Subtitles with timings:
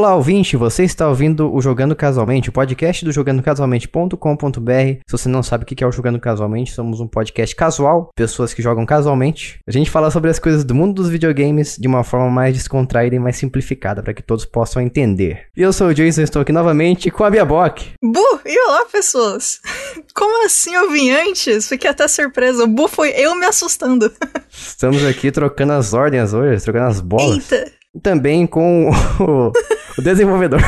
[0.00, 4.98] Olá, ouvinte, você está ouvindo o Jogando Casualmente, o podcast do jogandocasualmente.com.br.
[5.06, 8.54] Se você não sabe o que é o Jogando Casualmente, somos um podcast casual, pessoas
[8.54, 9.60] que jogam casualmente.
[9.68, 13.14] A gente fala sobre as coisas do mundo dos videogames de uma forma mais descontraída
[13.14, 15.48] e mais simplificada, para que todos possam entender.
[15.54, 17.90] E eu sou o Jason, estou aqui novamente com a Bia Bock.
[18.02, 19.60] Bu, e olá, pessoas!
[20.16, 21.68] Como assim eu vim antes?
[21.68, 22.64] Fiquei até surpresa.
[22.64, 24.10] O Bu foi eu me assustando.
[24.50, 27.52] Estamos aqui trocando as ordens hoje, trocando as bolas.
[27.52, 27.79] Eita!
[28.02, 29.50] Também com o,
[29.98, 30.60] o desenvolvedor.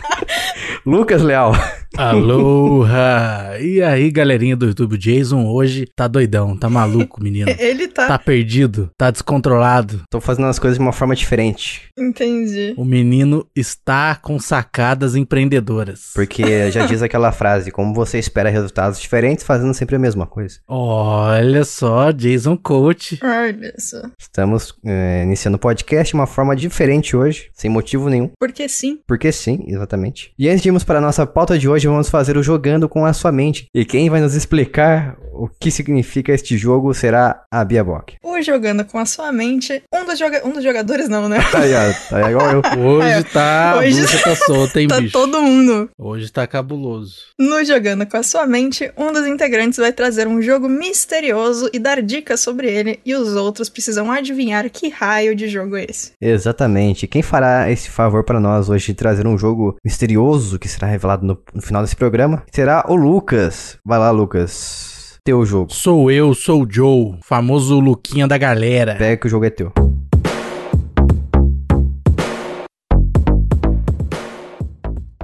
[0.84, 1.52] Lucas Leal.
[1.96, 3.58] Aloha!
[3.60, 4.96] E aí, galerinha do YouTube?
[4.96, 7.50] Jason hoje tá doidão, tá maluco, menino.
[7.58, 8.06] Ele tá.
[8.06, 10.02] Tá perdido, tá descontrolado.
[10.08, 11.82] Tô fazendo as coisas de uma forma diferente.
[11.98, 12.74] Entendi.
[12.76, 16.10] O menino está com sacadas empreendedoras.
[16.14, 20.58] Porque já diz aquela frase, como você espera resultados diferentes fazendo sempre a mesma coisa.
[20.68, 23.18] Olha só, Jason Coach.
[23.22, 24.02] Olha só.
[24.18, 28.30] Estamos é, iniciando o podcast de uma forma diferente hoje, sem motivo nenhum.
[28.38, 29.00] Porque sim.
[29.06, 30.32] Porque sim, exatamente.
[30.38, 33.04] E antes de irmos para a nossa pauta de hoje, vamos fazer o Jogando com
[33.04, 33.66] a Sua Mente.
[33.74, 38.16] E quem vai nos explicar o que significa este jogo será a Bia Bock.
[38.22, 41.38] O Jogando com a Sua Mente, um dos, joga um dos jogadores não, né?
[41.54, 42.62] Aí, ó, tá igual eu.
[42.78, 43.76] Hoje tá.
[43.78, 45.12] Hoje tá solta, hein, Tá bicho?
[45.12, 45.88] todo mundo.
[45.98, 47.14] Hoje tá cabuloso.
[47.38, 51.78] No Jogando com a Sua Mente, um dos integrantes vai trazer um jogo misterioso e
[51.78, 56.12] dar dicas sobre ele, e os outros precisam adivinhar que raio de jogo é esse.
[56.20, 57.06] Exatamente.
[57.06, 61.24] Quem fará esse favor para nós hoje de trazer um jogo misterioso que será revelado
[61.24, 63.78] no, no final desse programa será o Lucas.
[63.86, 65.18] Vai lá, Lucas.
[65.24, 65.72] Teu jogo.
[65.72, 68.96] Sou eu, sou o Joe, famoso Luquinha da galera.
[68.96, 69.72] Pega que o jogo é teu.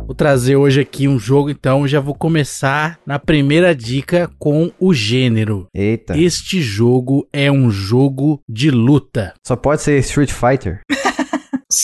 [0.06, 4.94] Vou trazer hoje aqui um jogo, então já vou começar na primeira dica com o
[4.94, 5.66] gênero.
[5.74, 6.16] Eita.
[6.16, 9.34] Este jogo é um jogo de luta.
[9.44, 10.78] Só pode ser Street Fighter.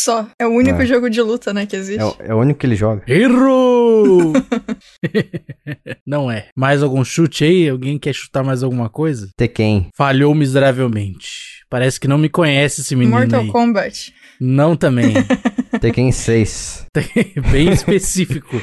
[0.03, 0.27] Só.
[0.39, 0.86] É o único É.
[0.86, 2.00] jogo de luta, né, que existe.
[2.00, 3.03] É, o- é o único que ele joga.
[3.06, 4.33] Errou!
[6.06, 6.48] Não é.
[6.57, 7.68] Mais algum chute aí?
[7.68, 9.29] Alguém quer chutar mais alguma coisa?
[9.36, 9.89] Tekken.
[9.96, 11.63] Falhou miseravelmente.
[11.70, 13.48] Parece que não me conhece esse menino Mortal aí.
[13.48, 14.13] Kombat.
[14.40, 15.14] Não também.
[15.80, 16.86] Tekken 6.
[17.51, 18.61] Bem específico.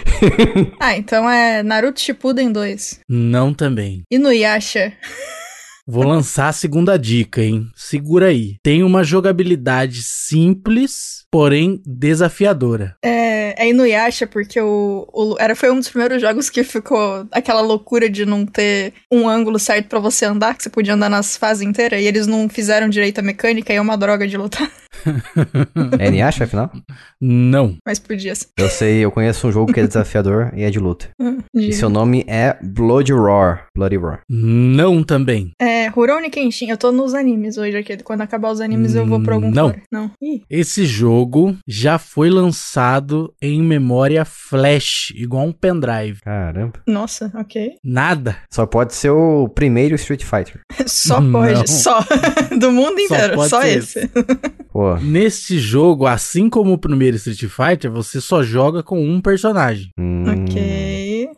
[0.80, 3.00] Ah, então é Naruto Shippuden 2.
[3.10, 4.04] Não também.
[4.12, 4.94] Inuyasha.
[5.88, 7.66] Vou lançar a segunda dica, hein?
[7.76, 8.58] Segura aí.
[8.62, 12.96] Tem uma jogabilidade simples, porém desafiadora.
[13.04, 17.62] É, é Inuyasha porque o, o- era, foi um dos primeiros jogos que ficou aquela
[17.62, 21.36] loucura de não ter um ângulo certo pra você andar, que você podia andar nas
[21.38, 24.70] fases inteiras, e eles não fizeram direito a mecânica e é uma droga de lutar.
[26.00, 26.72] É Inuyasha, afinal?
[27.22, 27.78] Não.
[27.86, 28.48] Mas podia ser.
[28.58, 31.10] Eu sei, eu conheço um jogo que é desafiador e é de luta.
[31.56, 33.68] E De- seu nome é Bloody Roar.
[33.76, 34.22] Bloody Roar.
[34.30, 35.52] Não também.
[35.60, 36.70] É, Rurouni Kenshin.
[36.70, 37.98] Eu tô nos animes hoje aqui.
[38.04, 39.70] Quando acabar os animes eu vou pra algum Não.
[39.70, 39.82] fora.
[39.92, 40.12] Não.
[40.22, 41.19] Ih, Esse jogo
[41.68, 46.22] já foi lançado em memória flash, igual um pendrive.
[46.22, 46.74] Caramba.
[46.88, 47.74] nossa, ok.
[47.84, 48.38] Nada.
[48.52, 50.62] Só pode ser o primeiro Street Fighter.
[50.88, 51.32] Só Não.
[51.32, 51.70] pode.
[51.70, 52.00] Só.
[52.60, 53.48] Do mundo Só inteiro.
[53.50, 54.10] Só, ser esse.
[54.72, 59.90] Pô, Neste jogo, assim como o primeiro Street Fighter, você só joga com um personagem.
[60.00, 60.89] hum, Ok.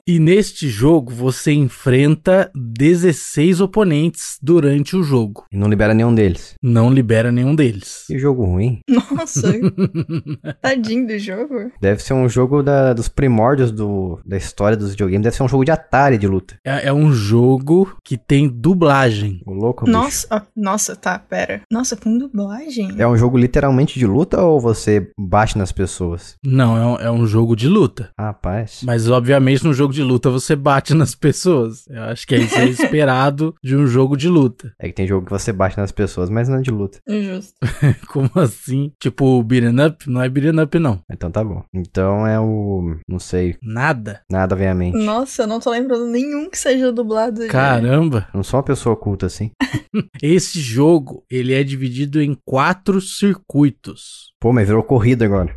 [0.08, 5.46] E neste jogo, você enfrenta 16 oponentes durante o jogo.
[5.52, 6.56] E não libera nenhum deles.
[6.62, 8.04] Não libera nenhum deles.
[8.08, 8.80] Que jogo ruim.
[8.90, 9.52] Nossa.
[10.62, 11.72] Tadinho do jogo.
[11.80, 15.24] Deve ser um jogo da- dos primórdios do, da história dos videogames.
[15.24, 16.56] Deve ser um jogo de Atari de luta.
[16.66, 19.42] É, é um jogo que tem dublagem.
[19.46, 19.98] O louco, bicho.
[19.98, 21.62] Nossa, ó, nossa, tá, pera.
[21.72, 22.96] Nossa, com dublagem.
[22.98, 26.36] É um jogo literalmente de luta ou você bate nas pessoas?
[26.44, 28.10] Não, é um, é um jogo de luta.
[28.20, 28.82] Rapaz.
[28.84, 31.88] Mas, obviamente, no jogo de luta você bate nas pessoas.
[31.88, 34.74] Eu acho que é isso é esperado de um jogo de luta.
[34.80, 37.00] É que tem jogo que você bate nas pessoas, mas não é de luta.
[37.08, 37.54] Justo.
[38.08, 38.92] Como assim?
[39.00, 40.10] Tipo, beat'em up?
[40.10, 41.02] Não é beat'em up, não.
[41.12, 41.64] Então tá bom.
[41.74, 42.96] Então é o.
[43.08, 43.58] Não sei.
[43.62, 44.22] Nada.
[44.30, 44.98] Nada vem à mente.
[44.98, 47.48] Nossa, eu não tô lembrando nenhum que seja dublado.
[47.48, 48.28] Caramba.
[48.34, 49.52] Não sou uma pessoa oculta assim.
[50.22, 54.32] Esse jogo, ele é dividido em quatro circuitos.
[54.40, 55.54] Pô, mas virou corrida agora.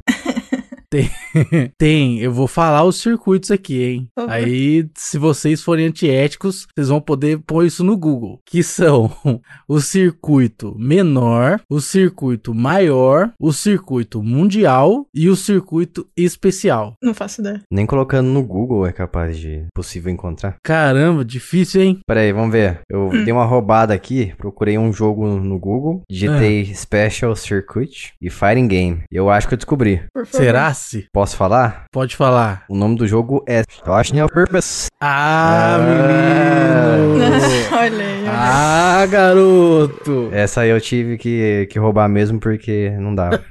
[1.79, 4.09] Tem, eu vou falar os circuitos aqui, hein?
[4.15, 4.33] Favor.
[4.33, 8.41] Aí, se vocês forem antiéticos, vocês vão poder pôr isso no Google.
[8.47, 9.11] Que são
[9.69, 16.95] o circuito menor, o circuito maior, o circuito mundial e o circuito especial.
[17.03, 17.63] Não faço ideia.
[17.71, 20.57] Nem colocando no Google é capaz de possível encontrar.
[20.63, 22.01] Caramba, difícil, hein?
[22.07, 22.81] Pera aí, vamos ver.
[22.89, 28.69] Eu dei uma roubada aqui, procurei um jogo no Google, digitei Special Circuit e Fighting
[28.69, 29.03] Game.
[29.11, 30.03] Eu acho que eu descobri.
[30.13, 30.45] Por favor.
[30.45, 30.75] Será?
[30.85, 31.09] Posse.
[31.13, 31.85] Posso falar?
[31.91, 32.65] Pode falar.
[32.69, 34.89] O nome do jogo é Social Purpose.
[35.01, 35.79] Ah, Ah.
[35.79, 37.25] menino!
[37.75, 38.25] Olha aí.
[38.29, 40.29] Ah, garoto!
[40.33, 43.43] Essa aí eu tive que, que roubar mesmo porque não dava.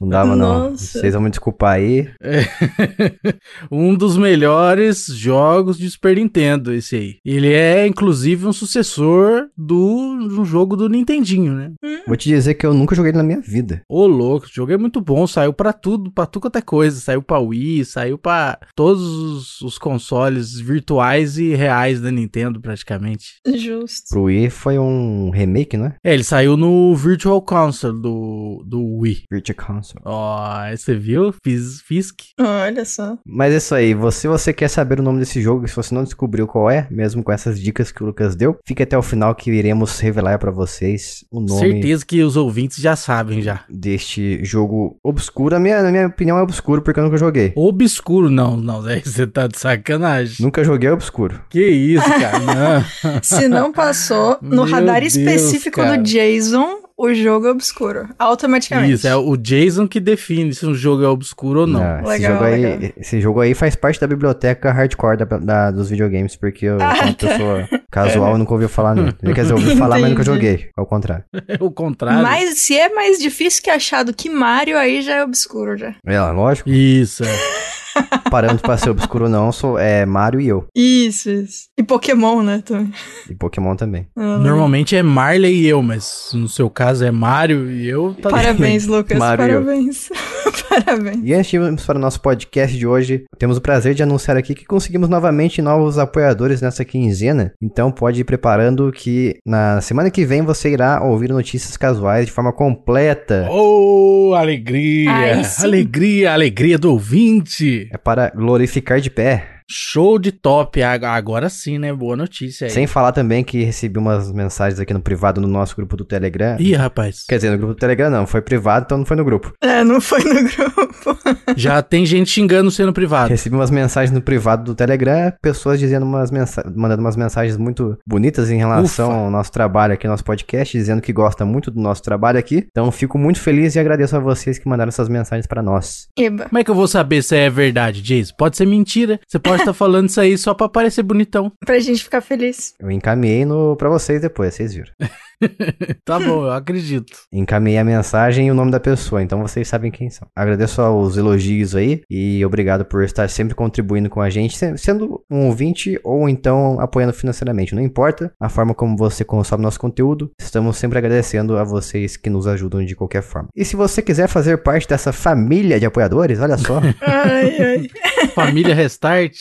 [0.00, 0.70] Não dava, não.
[0.70, 0.98] Nossa.
[1.00, 2.08] Vocês vão me desculpar aí.
[3.70, 7.16] um dos melhores jogos de Super Nintendo, esse aí.
[7.24, 11.72] Ele é, inclusive, um sucessor do, do jogo do Nintendinho, né?
[12.06, 13.82] Vou te dizer que eu nunca joguei na minha vida.
[13.88, 17.00] Ô, louco, o jogo é muito bom, saiu pra tudo, pra tudo quanto é coisa.
[17.00, 23.36] Saiu pra Wii, saiu pra todos os, os consoles virtuais e reais da Nintendo, praticamente.
[23.56, 24.08] Justo.
[24.10, 25.94] Pro Wii foi um remake, né?
[26.04, 29.24] É, ele saiu no Virtual Console do, do Wii.
[29.30, 30.02] Virtual Console.
[30.04, 31.32] Ó, aí você viu?
[31.44, 32.20] Fiz, Fisk.
[32.38, 33.16] Olha só.
[33.26, 36.04] Mas é isso aí, se você quer saber o nome desse jogo, se você não
[36.04, 39.34] descobriu qual é, mesmo com essas dicas que o Lucas deu, fique até o final
[39.34, 43.64] que iremos revelar pra vocês o nome Certeza que os ouvintes já sabem já.
[43.68, 45.54] deste jogo obscuro.
[45.56, 47.52] A minha, na minha opinião é obscuro porque eu nunca joguei.
[47.56, 50.36] Obscuro, não, não, Zé, você tá de sacanagem.
[50.40, 51.40] Nunca joguei obscuro.
[51.48, 53.20] Que isso, cara, não.
[53.22, 55.96] Se não passou no Meu radar Deus, específico cara.
[55.96, 58.08] do Jason, o jogo é obscuro.
[58.18, 58.92] Automaticamente.
[58.94, 62.00] Isso, é o Jason que define se um jogo é obscuro ou não.
[62.00, 62.90] esse, Legal, jogo aí, legal.
[62.96, 66.94] esse jogo aí faz parte da biblioteca hardcore da, da- dos videogames, porque eu, Ah,
[67.14, 67.28] tá.
[67.28, 69.12] pessoa casual, eu nunca ouvi falar nele.
[69.12, 70.70] Quer dizer, eu ouvi falar, mas nunca joguei.
[70.76, 71.24] Ao contrário.
[71.48, 72.22] É o contrário.
[72.22, 75.94] Mas se é mais difícil que achar do que Mario, aí já é obscuro já.
[76.06, 76.68] É, lógico.
[76.70, 77.28] Isso, é.
[78.30, 80.64] Parando pra ser obscuro não, sou, é Mario e eu.
[80.74, 81.64] Isso, isso.
[81.76, 82.92] E Pokémon, né, também.
[83.28, 84.06] E Pokémon também.
[84.16, 88.14] Ah, Normalmente é Marley e eu, mas no seu caso é Mario e eu.
[88.14, 89.18] Tá Parabéns, Lucas.
[89.18, 89.62] Mario.
[89.62, 90.08] Parabéns.
[90.68, 91.20] Parabéns.
[91.22, 94.36] E antes de irmos para o nosso podcast de hoje, temos o prazer de anunciar
[94.36, 97.52] aqui que conseguimos novamente novos apoiadores nessa quinzena.
[97.60, 102.32] Então pode ir preparando que na semana que vem você irá ouvir notícias casuais de
[102.32, 103.46] forma completa.
[103.50, 105.10] Oh, alegria!
[105.10, 107.81] Ai, alegria, alegria do ouvinte!
[107.90, 109.51] É para glorificar de pé.
[109.68, 110.82] Show de top!
[110.82, 111.92] Ag- Agora sim, né?
[111.92, 112.70] Boa notícia aí.
[112.70, 116.56] Sem falar também que recebi umas mensagens aqui no privado no nosso grupo do Telegram.
[116.58, 119.24] Ih, rapaz, Quer dizer, no grupo do Telegram não, foi privado, então não foi no
[119.24, 119.52] grupo.
[119.60, 121.18] É, não foi no grupo.
[121.56, 123.28] já tem gente xingando sendo privado.
[123.30, 127.98] Recebi umas mensagens no privado do Telegram, pessoas dizendo umas mensa mandando umas mensagens muito
[128.06, 129.18] bonitas em relação Ufa.
[129.18, 132.66] ao nosso trabalho aqui, nosso podcast, dizendo que gosta muito do nosso trabalho aqui.
[132.70, 136.08] Então fico muito feliz e agradeço a vocês que mandaram essas mensagens pra nós.
[136.18, 136.44] Eba.
[136.48, 138.34] Como é que eu vou saber se é verdade, Jason?
[138.36, 139.20] Pode ser mentira.
[139.28, 141.52] Você pode estar falando isso aí só pra parecer bonitão.
[141.64, 142.74] Pra gente ficar feliz.
[142.78, 144.92] Eu encaminhei no para vocês depois, vocês viram.
[146.04, 147.12] Tá bom, eu acredito.
[147.32, 150.26] Encaminhei a mensagem e o nome da pessoa, então vocês sabem quem são.
[150.34, 155.22] Agradeço aos elogios aí e obrigado por estar sempre contribuindo com a gente, se- sendo
[155.30, 157.74] um ouvinte ou então apoiando financeiramente.
[157.74, 162.28] Não importa a forma como você consome nosso conteúdo, estamos sempre agradecendo a vocês que
[162.30, 163.48] nos ajudam de qualquer forma.
[163.54, 167.88] E se você quiser fazer parte dessa família de apoiadores, olha só, Ai, ai.
[168.34, 169.36] Família Restart.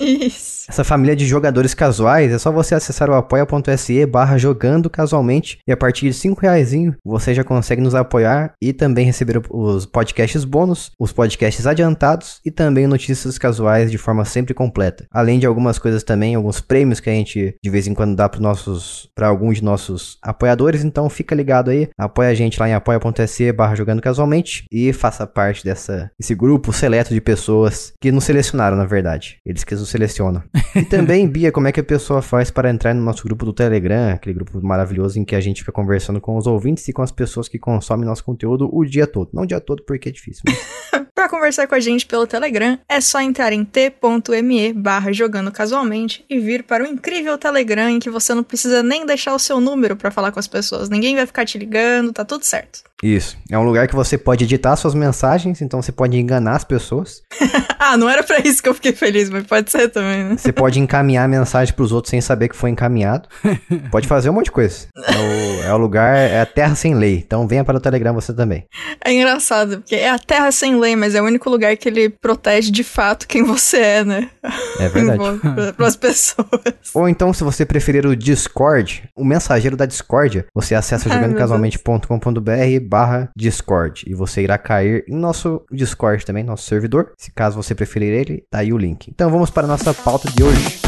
[0.00, 0.66] Isso.
[0.68, 5.72] essa família de jogadores casuais, é só você acessar o apoia.se barra jogando casualmente e
[5.72, 6.66] a partir de 5 reais
[7.04, 12.50] você já consegue nos apoiar e também receber os podcasts bônus, os podcasts adiantados e
[12.50, 15.06] também notícias casuais de forma sempre completa.
[15.12, 18.28] Além de algumas coisas também, alguns prêmios que a gente de vez em quando dá
[18.28, 22.68] para nossos para alguns de nossos apoiadores, então fica ligado aí, apoia a gente lá
[22.68, 28.10] em apoia.se barra jogando casualmente e faça parte dessa esse grupo seleto de pessoas que
[28.10, 29.38] nos selecionaram, na verdade.
[29.46, 30.42] Eles que nos selecionam.
[30.74, 33.52] E também, Bia, como é que a pessoa faz para entrar no nosso grupo do
[33.52, 37.02] Telegram, aquele grupo maravilhoso em que a gente fica conversando com os ouvintes e com
[37.02, 39.30] as pessoas que consomem nosso conteúdo o dia todo.
[39.32, 40.56] Não o dia todo porque é difícil, mas
[41.16, 46.22] Pra conversar com a gente pelo Telegram, é só entrar em t.me barra jogando casualmente
[46.28, 49.58] e vir para o incrível Telegram em que você não precisa nem deixar o seu
[49.58, 50.90] número pra falar com as pessoas.
[50.90, 52.82] Ninguém vai ficar te ligando, tá tudo certo.
[53.02, 53.38] isso.
[53.50, 57.22] É um lugar que você pode editar suas mensagens, então você pode enganar as pessoas.
[57.80, 60.36] ah, não era pra isso que eu fiquei feliz, mas pode ser também, né?
[60.36, 63.28] Você pode encaminhar mensagem pros outros sem saber que foi encaminhado.
[63.90, 64.86] Pode fazer um monte de coisa.
[64.96, 67.22] É o, é o lugar, é a terra sem lei.
[67.24, 68.66] Então venha para o Telegram você também.
[69.04, 72.08] É engraçado, porque é a terra sem lei, mas é o único lugar que ele
[72.08, 74.30] protege de fato quem você é, né?
[74.78, 75.22] É verdade.
[75.76, 76.46] Para as pessoas.
[76.94, 82.80] Ou então, se você preferir o Discord, o mensageiro da Discordia, você acessa meu jogandocasualmente.com.br
[82.88, 84.04] barra Discord.
[84.06, 87.12] E você irá cair em nosso Discord também, nosso servidor.
[87.16, 89.10] Se caso você preferir ele, tá aí o link.
[89.10, 90.80] Então vamos para a nossa pauta de hoje.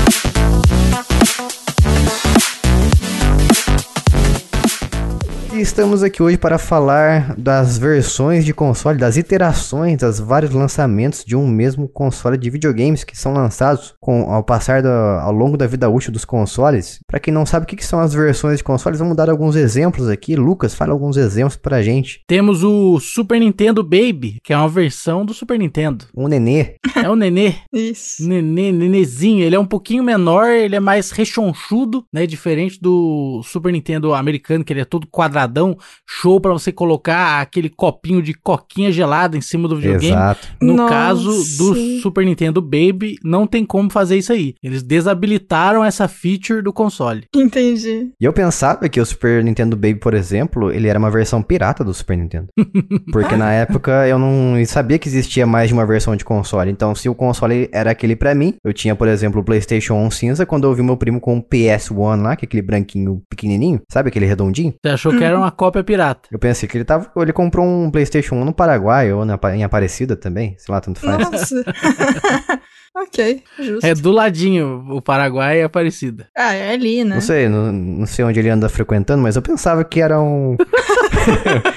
[5.61, 11.35] Estamos aqui hoje para falar das versões de console, das iterações, das vários lançamentos de
[11.35, 15.67] um mesmo console de videogames que são lançados com, ao passar da, ao longo da
[15.67, 17.00] vida útil dos consoles.
[17.07, 19.57] Para quem não sabe o que, que são as versões de consoles, vamos dar alguns
[19.57, 20.37] exemplos aqui.
[20.37, 22.21] Lucas, fala alguns exemplos pra gente.
[22.27, 26.05] Temos o Super Nintendo Baby, que é uma versão do Super Nintendo.
[26.17, 26.77] Um nenê.
[26.95, 27.55] É o nenê.
[27.73, 28.27] Isso.
[28.27, 29.45] Nenê, nenezinho.
[29.45, 32.27] Ele é um pouquinho menor, ele é mais rechonchudo, né?
[32.27, 35.07] Diferente do Super Nintendo americano, que ele é todo
[35.49, 35.76] quadradão,
[36.07, 40.12] show pra você colocar aquele copinho de coquinha gelada em cima do videogame.
[40.12, 40.49] Exato.
[40.61, 40.93] No Nossa.
[40.93, 44.55] caso do Super Nintendo Baby, não tem como fazer isso aí.
[44.62, 47.25] Eles desabilitaram essa feature do console.
[47.35, 48.11] Entendi.
[48.21, 51.83] E eu pensava que o Super Nintendo Baby, por exemplo, ele era uma versão pirata
[51.83, 52.49] do Super Nintendo.
[53.11, 56.71] Porque na época eu não sabia que existia mais de uma versão de console.
[56.71, 60.11] Então, se o console era aquele pra mim, eu tinha, por exemplo, o PlayStation 1
[60.11, 63.81] cinza, quando eu vi meu primo com o PS1 lá, que é aquele branquinho pequenininho,
[63.90, 64.75] sabe aquele redondinho?
[64.83, 66.28] Você achou que era uma cópia pirata.
[66.30, 69.64] Eu pensei que ele tava, ele comprou um PlayStation 1 no Paraguai ou na, em
[69.64, 71.30] Aparecida também, sei lá, tanto faz.
[71.30, 71.64] Nossa.
[72.95, 73.87] ok, justo.
[73.87, 76.28] É do ladinho, o Paraguai e a Aparecida.
[76.37, 77.14] Ah, é ali, né?
[77.16, 80.57] Não sei, não, não sei onde ele anda frequentando, mas eu pensava que era um.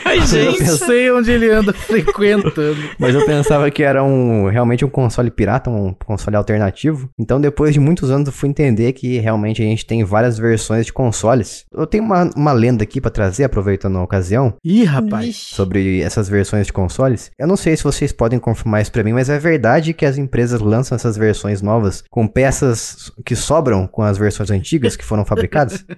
[0.05, 0.65] Ai, Eu gente.
[0.65, 2.77] sei onde ele anda frequentando.
[2.99, 7.09] Mas eu pensava que era um realmente um console pirata, um console alternativo.
[7.19, 10.85] Então, depois de muitos anos, eu fui entender que realmente a gente tem várias versões
[10.85, 11.65] de consoles.
[11.73, 15.25] Eu tenho uma, uma lenda aqui pra trazer, aproveitando a ocasião, Ih, rapaz.
[15.25, 15.55] Vixe.
[15.55, 17.31] sobre essas versões de consoles.
[17.37, 20.17] Eu não sei se vocês podem confirmar isso pra mim, mas é verdade que as
[20.17, 25.25] empresas lançam essas versões novas com peças que sobram com as versões antigas que foram
[25.25, 25.85] fabricadas?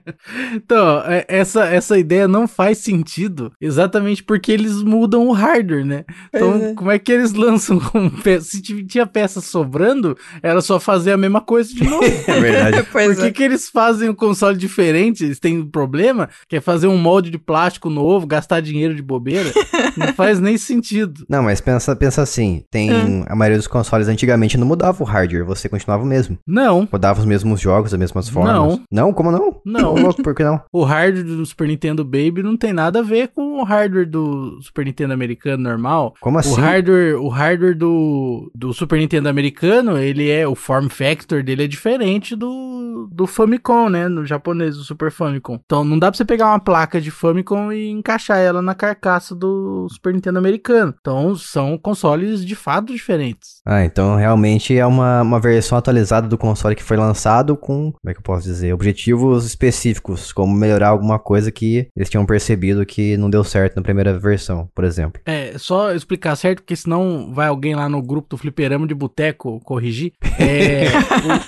[0.54, 6.06] Então, é- essa, essa ideia não faz sentido exatamente porque eles mudam o hardware, né?
[6.34, 6.74] Então, é.
[6.74, 8.52] como é que eles lançam com peça?
[8.52, 12.04] Se tinha peça sobrando, era só fazer a mesma coisa de novo.
[12.28, 12.84] É verdade.
[12.84, 13.32] Por que, é.
[13.32, 15.24] que eles fazem um console diferente?
[15.24, 16.30] Eles têm um problema?
[16.48, 19.52] Quer fazer um molde de plástico novo, gastar dinheiro de bobeira?
[19.98, 21.26] Não faz nem sentido.
[21.28, 25.46] Não, mas pensa, pensa assim, tem a maioria dos consoles antigamente não mudava o hardware,
[25.46, 26.38] você continuava o mesmo.
[26.46, 26.88] Não.
[26.92, 28.54] Rodava os mesmos jogos, as mesmas formas.
[28.54, 28.82] Não.
[28.92, 29.14] Não?
[29.14, 29.62] Como não?
[29.66, 29.96] Não.
[29.96, 30.62] Louco, por que não?
[30.72, 34.60] O hardware do Super Nintendo Baby não tem nada a ver com o hardware do
[34.62, 36.14] Super Nintendo americano normal.
[36.20, 36.52] Como assim?
[36.52, 41.64] O hardware, o hardware do, do Super Nintendo americano, ele é o form factor dele
[41.64, 45.60] é diferente do, do Famicom, né, no japonês, do Super Famicom.
[45.64, 49.36] Então não dá pra você pegar uma placa de Famicom e encaixar ela na carcaça
[49.36, 50.94] do Super Nintendo americano.
[51.00, 53.62] Então são consoles de fato diferentes.
[53.66, 58.10] Ah, então realmente é uma, uma versão atualizada do console que foi lançado com, como
[58.10, 62.86] é que eu posso dizer, objetivos específicos, como melhorar alguma coisa que eles tinham percebido
[62.86, 65.22] que não deu certo na primeira versão, por exemplo.
[65.26, 69.60] É, só explicar certo, porque senão vai alguém lá no grupo do Fliperama de Boteco
[69.62, 70.14] corrigir.
[70.40, 70.86] É,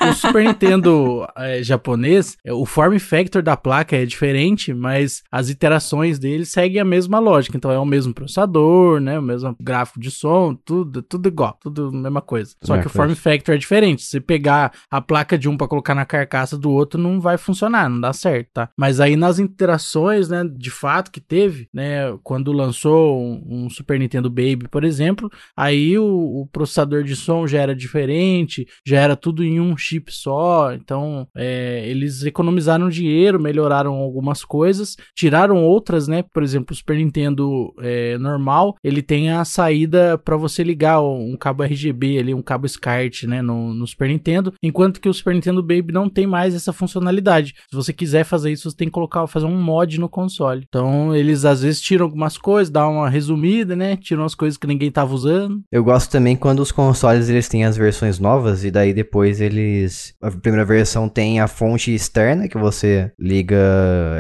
[0.06, 5.24] o, o Super Nintendo é, japonês, é, o form factor da placa é diferente, mas
[5.32, 7.58] as iterações dele seguem a mesma lógica.
[7.58, 9.20] Então é o mesmo processador, né?
[9.20, 12.54] O mesmo gráfico de som, tudo, tudo igual, tudo a mesma coisa.
[12.64, 14.04] Só É, que o form factor é diferente.
[14.04, 17.90] Se pegar a placa de um pra colocar na carcaça do outro, não vai funcionar,
[17.90, 18.70] não dá certo, tá?
[18.78, 24.00] Mas aí nas interações, né, de fato que teve, né, quando lançou um, um Super
[24.00, 29.16] Nintendo Baby, por exemplo, aí o, o processador de som já era diferente, já era
[29.16, 36.08] tudo em um chip só, então é, eles economizaram dinheiro, melhoraram algumas coisas, tiraram outras,
[36.08, 41.02] né, por exemplo, o Super Nintendo é, normal, ele tem a saída para você ligar
[41.02, 45.14] um cabo RGB ali, um cabo SCART, né, no, no Super Nintendo, enquanto que o
[45.14, 47.56] Super Nintendo Baby não tem mais essa funcionalidade.
[47.70, 50.66] Se você quiser fazer isso, você tem que colocar, fazer um mod no console.
[50.68, 54.68] Então, eles às vezes tiram algumas coisas, dá uma resumida, né, tiram as coisas que
[54.68, 55.62] ninguém tava usando.
[55.72, 60.14] Eu gosto também quando os consoles eles têm as versões novas e daí depois eles
[60.22, 63.58] a primeira versão tem a fonte externa que você liga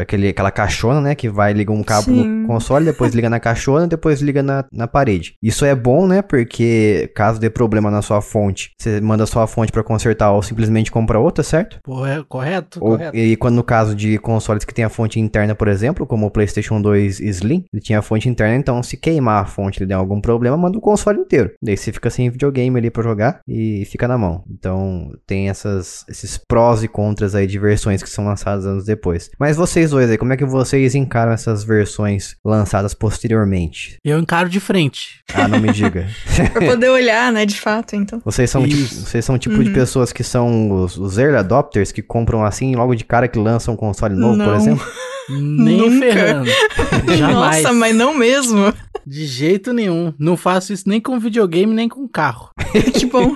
[0.02, 2.26] aquele aquela caixona, né, que vai liga um cabo Sim.
[2.26, 5.36] no console, depois liga na caixona, depois liga na, na parede.
[5.42, 9.48] Isso é bom, né, porque caso dê problema na sua fonte, você manda a sua
[9.48, 11.80] fonte pra consertar ou simplesmente compra outra, certo?
[11.84, 12.80] Pô, é correto?
[12.82, 13.18] Ou, correto.
[13.18, 16.32] e quando no caso de consoles que tem a fonte interna, por exemplo, como o
[16.32, 19.96] PlayStation 2 Slim, ele tinha a fonte interna, então se queimar a fonte e der
[19.96, 21.52] algum problema, manda o console inteiro.
[21.62, 24.44] Daí você fica sem videogame ali pra jogar e fica na mão.
[24.50, 29.30] Então tem essas, esses prós e contras aí de versões que são lançadas anos depois.
[29.40, 33.98] Mas vocês dois aí, como é que vocês encaram essas versões lançadas posteriormente?
[34.04, 35.24] Eu encaro de frente.
[35.34, 36.08] Ah, não me diga.
[36.54, 38.22] Pra poder olhar, né, de fato, então.
[38.24, 39.06] Vocês são, tipo, Isso.
[39.06, 42.96] vocês são tipo de pessoas que são os, os early adopters que compram assim logo
[42.96, 44.56] de cara que lançam um console novo, por Não.
[44.56, 44.86] exemplo?
[45.30, 46.06] Nem Nunca.
[46.14, 46.50] ferrando.
[47.18, 47.64] Jamais.
[47.64, 48.72] Nossa, mas não mesmo.
[49.08, 50.14] De jeito nenhum.
[50.20, 52.50] Não faço isso nem com videogame, nem com carro.
[52.94, 53.36] que bom.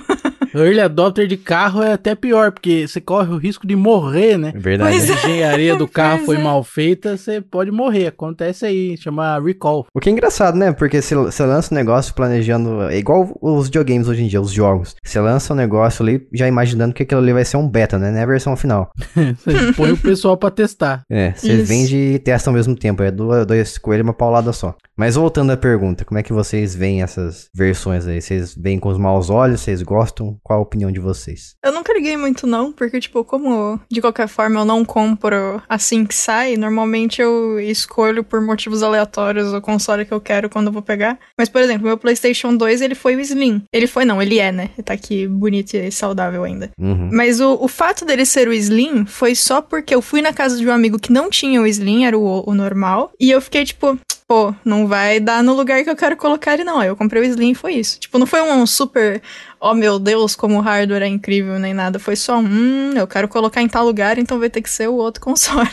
[0.54, 4.52] Early adopter de carro é até pior, porque você corre o risco de morrer, né?
[4.54, 4.90] Verdade.
[4.96, 6.42] Pois Se a engenharia do carro Pois foi é.
[6.42, 8.08] mal feita, você pode morrer.
[8.08, 9.86] Acontece aí, chama recall.
[9.94, 10.72] O que é engraçado, né?
[10.72, 11.14] Porque você
[11.44, 12.82] lança um negócio planejando.
[12.82, 14.94] É igual os videogames hoje em dia, os jogos.
[15.04, 18.10] Você lança um negócio ali já imaginando que aquilo ali vai ser um beta, né?
[18.10, 18.90] Não é a versão final.
[19.36, 21.02] Você põe o pessoal pra testar.
[21.10, 23.02] É, você vende e testa ao mesmo tempo.
[23.02, 24.74] É duas- dois coelhos e uma paulada só.
[25.00, 28.20] Mas voltando à pergunta, como é que vocês veem essas versões aí?
[28.20, 29.62] Vocês veem com os maus olhos?
[29.62, 30.38] Vocês gostam?
[30.42, 31.54] Qual a opinião de vocês?
[31.64, 36.04] Eu nunca liguei muito, não, porque, tipo, como de qualquer forma eu não compro assim
[36.04, 40.72] que sai, normalmente eu escolho por motivos aleatórios o console que eu quero quando eu
[40.74, 41.18] vou pegar.
[41.38, 43.62] Mas, por exemplo, meu PlayStation 2, ele foi o Slim.
[43.72, 44.68] Ele foi, não, ele é, né?
[44.76, 46.72] Ele tá aqui bonito e saudável ainda.
[46.78, 47.08] Uhum.
[47.10, 50.58] Mas o, o fato dele ser o Slim foi só porque eu fui na casa
[50.58, 53.64] de um amigo que não tinha o Slim, era o, o normal, e eu fiquei
[53.64, 53.98] tipo.
[54.30, 56.78] Pô, não vai dar no lugar que eu quero colocar ele, não.
[56.78, 57.98] Aí eu comprei o Slim e foi isso.
[57.98, 59.20] Tipo, não foi um super,
[59.60, 61.98] oh meu Deus, como o hardware é incrível, nem nada.
[61.98, 64.94] Foi só, hum, eu quero colocar em tal lugar, então vai ter que ser o
[64.94, 65.68] outro console.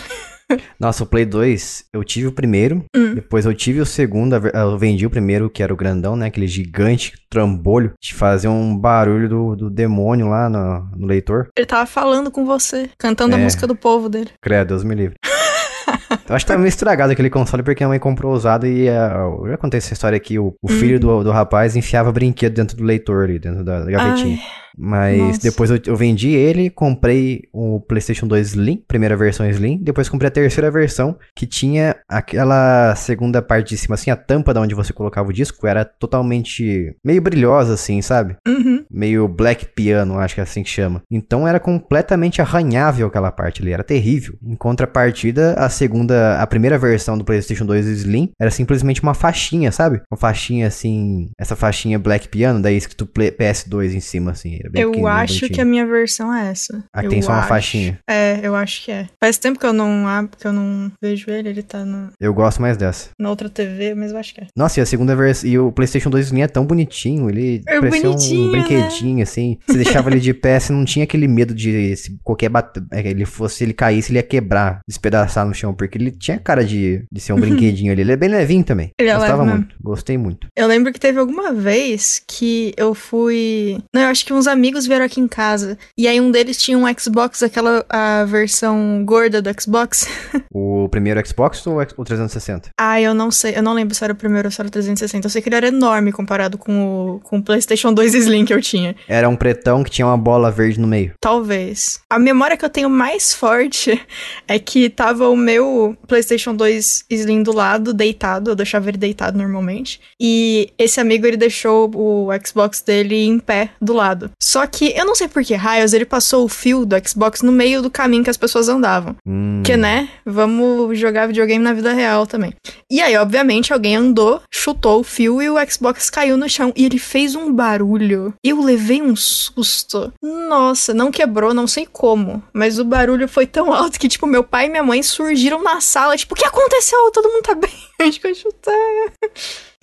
[0.79, 3.13] Nossa, o Play 2, eu tive o primeiro, Hum.
[3.13, 6.25] depois eu tive o segundo, a eu vendi o primeiro, que era o grandão, né?
[6.25, 11.49] Aquele gigante trambolho, de fazer um barulho do, do demônio lá no, no leitor.
[11.55, 13.43] Ele tava falando com você, cantando a É.
[13.43, 14.31] música do povo dele.
[14.41, 15.15] Credo, Deus me livre.
[16.29, 19.27] Eu acho que tava meio estragado aquele console porque a mãe comprou usado e ah,
[19.41, 20.37] eu já contei essa história aqui.
[20.37, 23.91] O, o filho do, do rapaz enfiava brinquedo dentro do leitor ali, dentro da, da
[23.91, 24.37] gavetinha.
[24.77, 25.41] Mas nossa.
[25.41, 29.79] depois eu, eu vendi ele, comprei o PlayStation 2 Slim, primeira versão Slim.
[29.81, 34.53] Depois comprei a terceira versão, que tinha aquela segunda parte de cima, assim, a tampa
[34.53, 38.35] da onde você colocava o disco era totalmente meio brilhosa, assim, sabe?
[38.47, 38.85] Uhum.
[38.91, 41.01] Meio black piano, acho que é assim que chama.
[41.09, 44.35] Então era completamente arranhável aquela parte ali, era terrível.
[44.43, 49.71] Em contrapartida, a segunda, a primeira versão do PlayStation 2 Slim era simplesmente uma faixinha,
[49.71, 50.01] sabe?
[50.11, 54.59] Uma faixinha assim, essa faixinha black piano, daí escrito Play- PS2 em cima, assim.
[54.73, 56.83] Eu acho que a minha versão é essa.
[56.93, 57.47] Ah, Eu tem só uma acho.
[57.49, 57.99] faixinha.
[58.09, 59.07] É, eu acho que é.
[59.23, 62.33] Faz tempo que eu não abro, que eu não vejo ele, ele tá no, Eu
[62.33, 63.09] gosto mais dessa.
[63.19, 64.47] na outra TV, mas eu acho que é.
[64.55, 65.49] Nossa, e a segunda versão.
[65.49, 67.29] E o PlayStation 2 Slim é tão bonitinho.
[67.29, 69.57] Ele É parecia um brinquedinho, assim.
[69.67, 72.81] Você deixava ele de pé, você não tinha aquele medo de se qualquer bate...
[72.91, 75.73] é, ele fosse, ele caísse, ele ia quebrar, despedaçar no chão.
[75.73, 78.01] Porque ele tinha cara de, de ser um brinquedinho ali.
[78.01, 78.91] Ele é bem levinho também.
[78.99, 79.75] Ele é Gostava leve muito.
[79.81, 80.47] Gostei muito.
[80.55, 83.77] Eu lembro que teve alguma vez que eu fui.
[83.93, 85.77] Não, eu acho que uns amigos vieram aqui em casa.
[85.97, 90.07] E aí um deles tinha um Xbox, aquela a versão gorda do Xbox.
[90.59, 92.69] O primeiro Xbox ou o 360?
[92.79, 93.55] ah, eu não sei.
[93.55, 95.25] Eu não lembro se era o primeiro ou se era o 360.
[95.25, 98.53] Eu sei que ele era enorme comparado com o, com o PlayStation 2 Slim que
[98.53, 98.95] eu tinha.
[99.07, 101.13] Era um pretão que tinha uma bola verde no meio.
[101.19, 101.99] Talvez.
[102.09, 103.99] A memória que eu tenho mais forte
[104.47, 108.51] é que tava o meu PlayStation 2 Slim do lado, deitado.
[108.51, 109.99] Eu deixava ele deitado normalmente.
[110.19, 114.31] E esse amigo, ele deixou o Xbox dele em pé do lado.
[114.41, 117.51] Só que eu não sei por que raios, ele passou o fio do Xbox no
[117.51, 119.15] meio do caminho que as pessoas andavam.
[119.25, 119.61] Hum.
[119.63, 120.09] Porque, né?
[120.25, 122.53] Vamos jogar videogame na vida real também.
[122.89, 126.71] E aí, obviamente, alguém andou, chutou o fio e o Xbox caiu no chão.
[126.75, 128.33] E ele fez um barulho.
[128.43, 130.13] Eu levei um susto.
[130.21, 132.41] Nossa, não quebrou, não sei como.
[132.53, 135.81] Mas o barulho foi tão alto que, tipo, meu pai e minha mãe surgiram na
[135.87, 136.17] sala.
[136.17, 137.11] Tipo, o que aconteceu?
[137.11, 137.71] Todo mundo tá bem?
[137.99, 138.73] A gente foi chutar.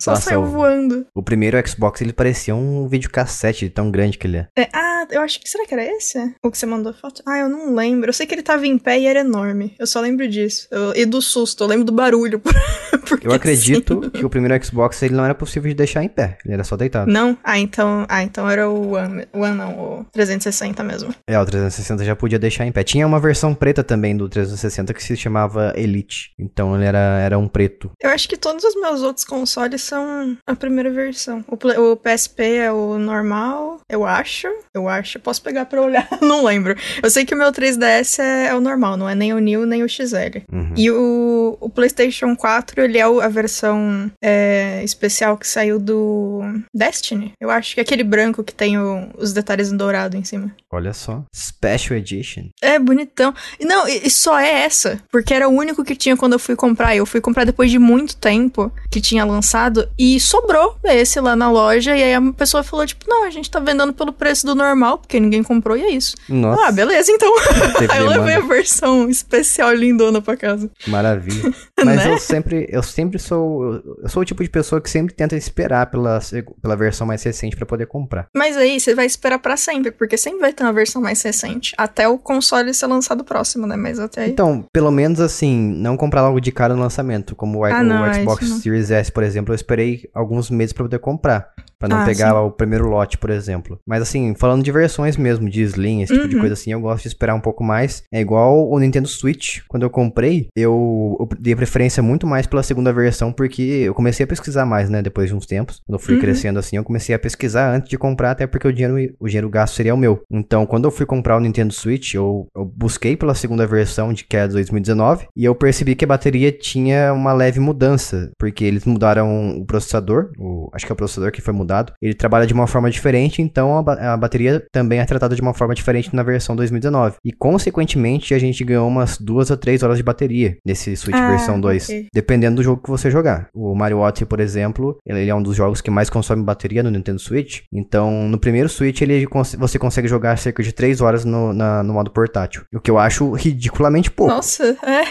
[0.01, 1.05] Só Nossa, saiu o- voando.
[1.15, 4.47] O primeiro Xbox, ele parecia um videocassete de tão grande que ele é.
[4.57, 5.49] É, ah, eu acho que.
[5.49, 6.17] Será que era esse?
[6.43, 7.21] O que você mandou foto?
[7.25, 8.09] Ah, eu não lembro.
[8.09, 9.73] Eu sei que ele tava em pé e era enorme.
[9.79, 10.67] Eu só lembro disso.
[10.71, 11.63] Eu- e do susto.
[11.63, 12.41] Eu lembro do barulho.
[13.21, 16.37] Eu acredito assim- que o primeiro Xbox ele não era possível de deixar em pé.
[16.43, 17.09] Ele era só deitado.
[17.11, 17.37] Não?
[17.43, 18.05] Ah, então.
[18.09, 19.25] Ah, então era o One.
[19.31, 21.13] O One não, o 360 mesmo.
[21.27, 22.83] É, o 360 já podia deixar em pé.
[22.83, 26.31] Tinha uma versão preta também do 360 que se chamava Elite.
[26.39, 27.91] Então ele era, era um preto.
[28.05, 31.43] Eu acho que todos os meus outros consoles são a primeira versão.
[31.47, 34.47] O, Play- o PSP é o normal, eu acho.
[34.73, 35.19] Eu acho.
[35.19, 36.75] Posso pegar pra olhar, não lembro.
[37.01, 39.65] Eu sei que o meu 3DS é, é o normal, não é nem o New
[39.65, 40.43] nem o XL.
[40.51, 40.73] Uhum.
[40.77, 46.41] E o, o PlayStation 4, ele é a versão é, especial que saiu do
[46.73, 47.33] Destiny.
[47.39, 50.53] Eu acho que é aquele branco que tem o- os detalhes em dourado em cima.
[50.71, 51.23] Olha só.
[51.33, 52.49] Special Edition.
[52.61, 53.33] É bonitão.
[53.61, 56.55] Não, e, e só é essa, porque era o único que tinha quando eu fui
[56.55, 56.95] comprar.
[56.95, 61.49] Eu fui comprar depois de muito tempo que tinha lançado e sobrou esse lá na
[61.51, 61.95] loja.
[61.95, 64.97] E aí a pessoa falou: tipo, não, a gente tá vendendo pelo preço do normal,
[64.97, 66.15] porque ninguém comprou e é isso.
[66.27, 67.31] Nossa, Ah, beleza, então.
[67.89, 70.69] aí eu levei a versão especial lindona pra casa.
[70.87, 71.53] Maravilha.
[71.85, 72.13] Mas Né?
[72.13, 75.85] eu sempre, eu sempre sou, eu sou o tipo de pessoa que sempre tenta esperar
[75.91, 76.19] pela,
[76.61, 78.27] pela versão mais recente pra poder comprar.
[78.35, 81.73] Mas aí você vai esperar pra sempre, porque sempre vai ter uma versão mais recente.
[81.77, 83.75] Até o console ser lançado próximo, né?
[83.75, 84.31] Mas até aí.
[84.31, 87.83] Então, pelo menos assim, não comprar logo de cara no lançamento, como o, Ah, o
[87.85, 88.57] não, é Xbox não.
[88.59, 91.53] Series S, por exemplo, eu esperei alguns meses pra poder comprar,
[91.87, 92.35] Pra Pra não Ah, pegar sim.
[92.37, 93.79] o primeiro lote, por exemplo.
[93.85, 96.41] Mas assim, falando de versões mesmo, de Slim, esse tipo de Uhum.
[96.41, 98.03] coisa assim, eu gosto de esperar um pouco mais.
[98.11, 99.59] É igual o Nintendo Switch.
[99.67, 104.23] Quando eu comprei, eu, eu dei preferência muito mais pela segunda versão, porque eu comecei
[104.23, 105.01] a pesquisar mais, né?
[105.01, 105.79] Depois de uns tempos.
[105.85, 106.21] Quando eu fui Uhum.
[106.21, 109.49] crescendo assim, eu comecei a pesquisar antes de comprar, até porque o dinheiro, o dinheiro
[109.49, 110.21] gasto seria o meu.
[110.31, 114.23] Então, quando eu fui comprar o Nintendo Switch, eu, eu busquei pela segunda versão, de
[114.23, 118.85] que é 2019, e eu percebi que a bateria tinha uma leve mudança, porque eles
[118.85, 122.53] mudaram o processador, o, acho que é o processador que foi mudado, ele trabalha de
[122.53, 126.15] uma forma diferente, então a, ba- a bateria também é tratada de uma forma diferente
[126.15, 127.15] na versão 2019.
[127.23, 131.29] E, consequentemente, a gente ganhou umas duas a três horas de bateria nesse Switch Ah,
[131.29, 132.07] versão 2, ok.
[132.13, 133.47] dependendo do jogo que você jogar.
[133.53, 136.83] O Mario Odyssey, por exemplo, ele ele é um dos jogos que mais consome bateria
[136.83, 141.01] no Nintendo Switch, então no primeiro Switch ele, cons- você consegue jogar cerca de três
[141.01, 144.31] horas no, na- no modo portátil, o que eu acho ridiculamente pouco.
[144.33, 145.03] Nossa, é.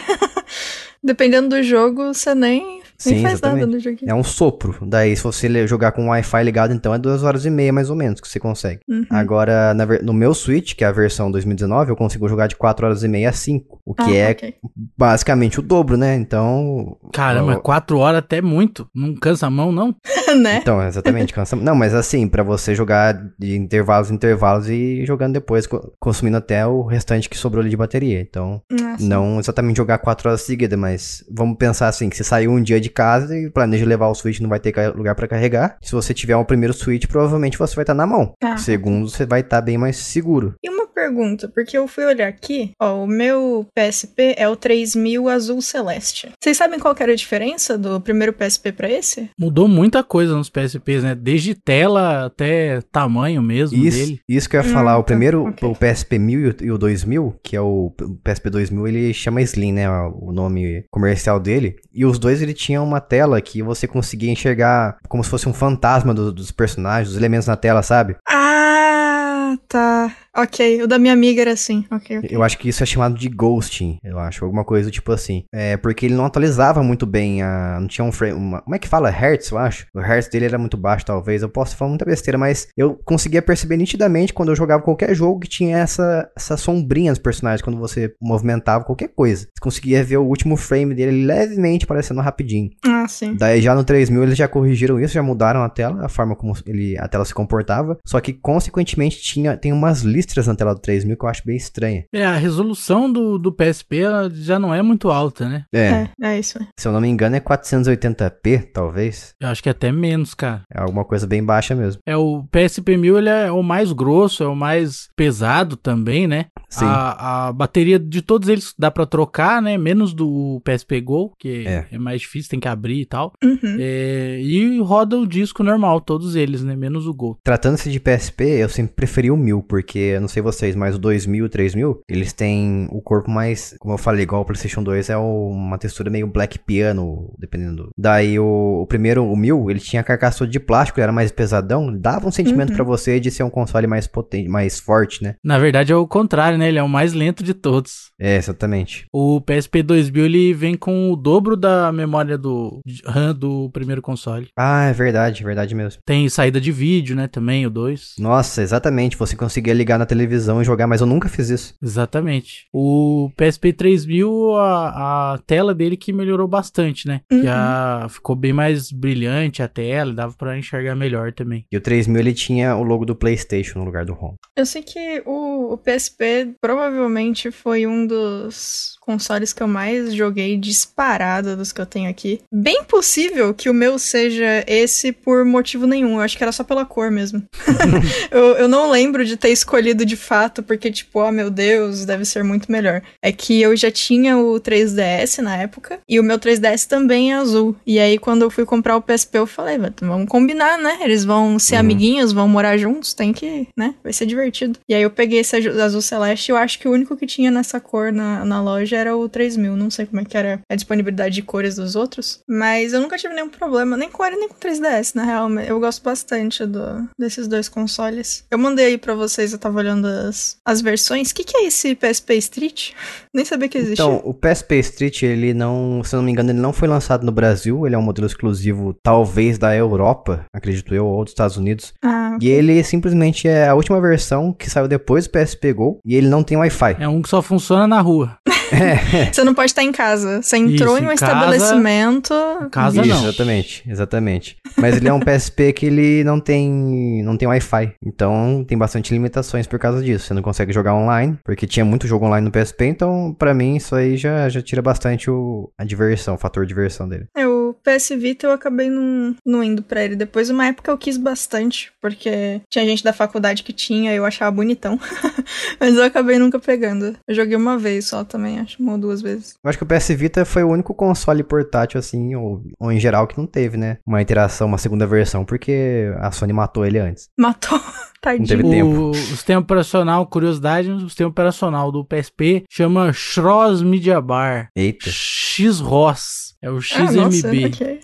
[1.03, 3.67] Dependendo do jogo, você nem, nem Sim, faz nada exatamente.
[3.75, 4.11] no joguinho.
[4.11, 4.79] É um sopro.
[4.87, 7.91] Daí, se você jogar com o Wi-Fi ligado, então é duas horas e meia mais
[7.91, 8.81] ou menos que você consegue.
[8.89, 9.05] Uhum.
[9.11, 12.57] Agora, na ver- no meu Switch, que é a versão 2019, eu consigo jogar de
[12.57, 13.81] 4 horas e meia a 5.
[13.85, 14.55] O que Ah, é ok.
[14.97, 16.15] basicamente o dobro, né?
[16.15, 16.97] Então.
[17.13, 18.89] Caramba, eu- quatro horas até muito.
[18.95, 19.95] Não cansa a mão, não?
[20.41, 20.59] né?
[20.59, 21.57] Então, exatamente, cansa.
[21.57, 26.37] Não, mas assim, pra você jogar de intervalos em intervalos e jogando depois, co- consumindo
[26.37, 28.21] até o restante que sobrou ali de bateria.
[28.21, 29.05] Então, Nossa.
[29.05, 32.81] não exatamente jogar 4 horas seguidas, mas vamos pensar assim, que você saiu um dia
[32.85, 35.77] de casa e planeja levar o Switch, não vai ter lugar pra carregar.
[35.83, 38.33] Se você tiver um primeiro Switch, provavelmente você vai estar na mão.
[38.43, 38.57] Ah.
[38.57, 40.55] Segundo, você vai estar bem mais seguro.
[40.63, 45.29] E uma pergunta, porque eu fui olhar aqui, ó, o meu PSP é o 3000
[45.29, 46.31] azul celeste.
[46.41, 49.29] Vocês sabem qual que era a diferença do primeiro PSP pra esse?
[49.39, 51.15] Mudou muita coisa nos PSPs, né?
[51.15, 54.21] Desde tela até tamanho mesmo Isso, dele.
[54.29, 54.95] isso que eu ia Hum, falar.
[54.99, 55.69] O tá, primeiro, ok.
[55.69, 59.13] o PSP 1000 e o- e o 2000, que é o, o PSP 2000, ele
[59.15, 59.89] chama Slim, né?
[59.91, 61.77] O nome comercial dele.
[61.93, 65.53] E os dois, ele tinha uma tela que você conseguia enxergar como se fosse um
[65.55, 68.17] fantasma do- dos personagens, dos elementos na tela, sabe?
[68.29, 70.13] Ah, tá.
[70.37, 71.85] Ok, o da minha amiga era assim.
[71.91, 72.29] Ok, ok.
[72.33, 75.45] Eu acho que isso é chamado de ghosting, eu acho, alguma coisa tipo assim.
[75.53, 77.79] É, porque ele não atualizava muito bem a...
[77.81, 78.35] Não tinha um frame...
[78.35, 79.11] uma- como é que fala?
[79.11, 79.87] Hertz, eu acho.
[79.95, 81.43] O hertz dele era muito baixo, talvez.
[81.43, 85.41] Eu posso falar muita besteira, mas eu conseguia perceber nitidamente quando eu jogava qualquer jogo
[85.41, 89.43] que tinha essa, essa sombrinha dos personagens, quando você movimentava qualquer coisa.
[89.45, 92.71] Você conseguia ver o último frame dele levemente aparecendo rapidinho.
[92.85, 93.37] Ah, sim.
[93.37, 96.55] Daí já no 3000 eles já corrigiram isso, já mudaram a tela, a forma como
[96.67, 97.99] ele, a tela se comportava.
[98.05, 101.57] Só que consequentemente tinha, tem umas listras na tela do 3000 que eu acho bem
[101.57, 102.05] estranha.
[102.13, 105.65] É, a resolução do, do PSP ela já não é muito alta, né?
[105.73, 106.59] É, É, é isso.
[106.79, 109.35] se eu não me engano é 480p, talvez.
[109.41, 110.63] Eu acho que até menos, cara.
[110.73, 112.01] É alguma coisa bem baixa mesmo.
[112.07, 116.47] É o PSP 1000, ele é o mais grosso, é o mais pesado também, né?
[116.69, 116.85] Sim.
[116.87, 119.77] A, a bateria de todos eles dá pra trocar, né?
[119.79, 121.87] Menos do PSP Go, que É.
[121.93, 121.99] é.
[121.99, 123.33] mais difícil, tem que abrir e tal.
[123.43, 123.77] Uhum.
[123.79, 126.75] É, e roda o disco normal, todos eles, né?
[126.77, 127.37] Menos o Go.
[127.45, 131.45] Tratando-se de PSP, eu sempre preferi o 1000, porque não sei vocês, mas o 2000
[131.45, 135.11] e o 3000, eles têm o corpo mais, como eu falei, igual o PlayStation 2,
[135.11, 137.75] é uma textura meio black piano, dependendo.
[137.85, 141.97] do- Daí o, o primeiro, o 1000, ele tinha carcaça de plástico, era mais pesadão,
[141.97, 142.77] dava um sentimento Uhum.
[142.77, 145.35] pra você de ser um console mais potente, mais forte, né?
[145.45, 146.69] Na verdade é o contrário, né?
[146.69, 148.11] Ele é o mais lento de todos.
[148.21, 149.07] É, exatamente.
[149.13, 154.49] O PSP 2000 ele vem com o dobro da memória do RAM do primeiro console.
[154.57, 156.01] Ah, é verdade, é verdade mesmo.
[156.07, 157.27] Tem saída de vídeo, né?
[157.29, 158.15] Também o 2.
[158.19, 161.75] Nossa, exatamente, você conseguia ligar na televisão e jogar, mas eu nunca fiz isso.
[161.83, 162.67] Exatamente.
[162.73, 167.21] O PSP 3000, a, a tela dele que melhorou bastante, né?
[167.29, 167.49] Que Uhum.
[167.49, 171.65] a, ficou bem mais brilhante a tela, dava pra enxergar melhor também.
[171.71, 174.35] E o 3000 ele tinha o logo do PlayStation no lugar do home.
[174.57, 180.57] Eu sei que o, o PSP provavelmente foi um dos consoles que eu mais joguei
[180.57, 182.41] disparado dos que eu tenho aqui.
[182.53, 186.15] Bem possível que o meu seja esse por motivo nenhum.
[186.15, 187.43] Eu acho que era só pela cor mesmo.
[188.31, 192.25] eu, eu não lembro de ter escolhido de fato, porque, tipo, oh meu Deus, deve
[192.25, 193.03] ser muito melhor.
[193.23, 197.37] É que eu já tinha o 3DS na época, e o meu 3DS também é
[197.37, 197.77] azul.
[197.87, 200.99] E aí, quando eu fui comprar o PSP, eu falei, "Vai, vamos combinar, né?
[201.03, 201.81] Eles vão ser Uhum.
[201.81, 203.95] amiguinhos, vão morar juntos, tem que, né?
[204.03, 204.79] Vai ser divertido.
[204.89, 207.51] E aí eu peguei esse azul celeste, e eu acho que o único que tinha
[207.51, 209.77] nessa cor na, na loja era o 3000.
[209.77, 213.17] Não sei como é que era a disponibilidade de cores dos outros, mas eu nunca
[213.17, 215.51] tive nenhum problema, nem com ele, nem com o 3DS, na real.
[215.61, 218.45] Eu gosto bastante do, desses dois consoles.
[218.51, 221.31] Eu mandei aí pra vocês, eu tava olhando as, as versões.
[221.31, 222.91] O que, que é esse PSP Street?
[223.35, 224.05] Nem sabia que existia.
[224.05, 227.25] Então, o PSP Street, ele não, se eu não me engano, ele não foi lançado
[227.25, 231.57] no Brasil, ele é um modelo exclusivo, talvez da Europa, acredito eu, ou dos Estados
[231.57, 231.93] Unidos.
[232.03, 236.15] ah, E ele simplesmente é a última versão que saiu depois do PSP Go, e
[236.15, 236.97] ele não tem Wi-Fi.
[237.01, 238.37] É um que só funciona na rua.
[238.75, 239.31] É.
[239.33, 240.43] Você não pode estar em casa.
[240.43, 242.35] Você entrou Isso, em um em casa- estabelecimento.
[242.71, 243.23] Casa Isso, não.
[243.29, 244.57] Exatamente, exatamente.
[244.77, 247.95] Mas ele é um PSP que ele não tem não tem Wi-Fi.
[248.05, 250.27] Então tem bastante limitações por causa disso.
[250.27, 253.77] Você não consegue jogar online, porque tinha muito jogo online no PSP, então pra mim
[253.77, 257.27] isso aí já, já tira bastante o, a diversão, o fator diversão dele.
[257.37, 257.44] É,
[257.85, 260.17] PS Vita eu acabei não, não indo pra ele.
[260.17, 264.25] Depois, uma época eu quis bastante, porque tinha gente da faculdade que tinha e eu
[264.25, 264.99] achava bonitão.
[265.79, 267.17] Mas eu acabei nunca pegando.
[267.29, 269.55] Eu joguei uma vez só também, acho, uma ou duas vezes.
[269.63, 272.99] Eu acho que o PS Vita foi o único console portátil, assim, ou, ou em
[272.99, 273.99] geral, que não teve, né?
[274.07, 277.29] Uma interação, uma segunda versão, porque a Sony matou ele antes.
[277.39, 277.81] Matou,
[278.21, 278.49] tadinho.
[278.49, 278.89] teve tempo.
[278.89, 284.69] O, o sistema operacional, curiosidade, o sistema operacional do PSP chama Schross Media Bar.
[284.75, 285.11] Eita.
[285.11, 286.44] X-ROS.
[286.65, 287.67] É o Ah, nossa, XMB.
[287.67, 288.01] ok.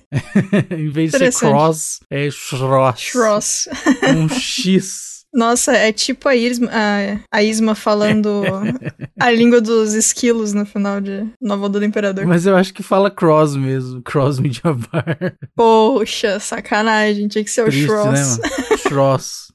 [0.79, 1.49] em vez de ser.
[1.49, 3.01] Cross, é Schross.
[3.01, 3.69] Schross.
[4.15, 5.11] Um X.
[5.33, 8.43] Nossa, é tipo a Isma, a, a Isma falando
[9.21, 12.27] a língua dos esquilos no final de Nova do Imperador.
[12.27, 14.03] Mas eu acho que fala Cross mesmo.
[14.03, 15.35] Cross Media Bar.
[15.55, 18.39] Poxa, sacanagem, tinha que ser o Triste, né, Schross.
[18.39, 18.79] mano?
[18.89, 19.53] Schross.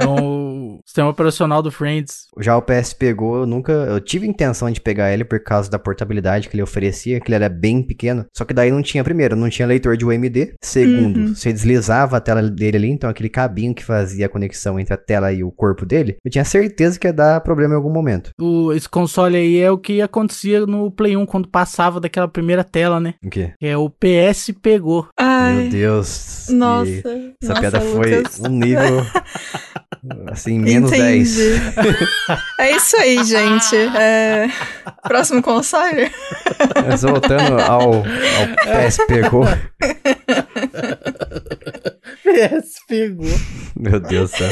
[0.00, 2.26] É o sistema operacional do Friends.
[2.40, 3.72] Já o PS pegou, eu nunca.
[3.72, 7.36] Eu tive intenção de pegar ele por causa da portabilidade que ele oferecia, que ele
[7.36, 8.26] era bem pequeno.
[8.36, 10.54] Só que daí não tinha, primeiro, não tinha leitor de UMD.
[10.62, 11.34] Segundo, Uhum.
[11.34, 14.96] você deslizava a tela dele ali, então aquele cabinho que fazia a conexão entre a
[14.96, 18.30] tela e o corpo dele, eu tinha certeza que ia dar problema em algum momento.
[18.40, 22.64] O, esse console aí é o que acontecia no Play 1 quando passava daquela primeira
[22.64, 23.14] tela, né?
[23.24, 23.52] O quê?
[23.58, 25.06] Que é o PS pegou.
[25.38, 26.44] Ai, Meu Deus.
[26.46, 26.90] que- nossa.
[26.90, 28.40] Essa nossa, piada foi Lucas.
[28.40, 29.06] um nível.
[30.30, 31.24] Assim, menos Entendi.
[31.24, 31.72] 10.
[32.58, 33.76] É isso aí, gente.
[33.96, 34.48] É...
[35.02, 36.10] Próximo console?
[36.88, 38.02] Mas voltando ao, ao
[38.86, 39.44] PS pegou.
[42.22, 43.26] PS pegou.
[43.76, 44.50] Meu Deus do céu.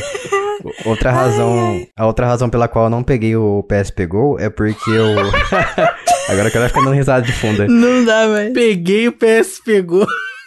[0.85, 4.91] Outra razão, a outra razão pela qual eu não peguei o PS Pegou é porque
[4.91, 5.07] eu.
[6.29, 7.67] Agora eu quero ficar dando risada de fundo.
[7.69, 8.53] Não dá, mais.
[8.53, 10.07] Peguei o PS pegou.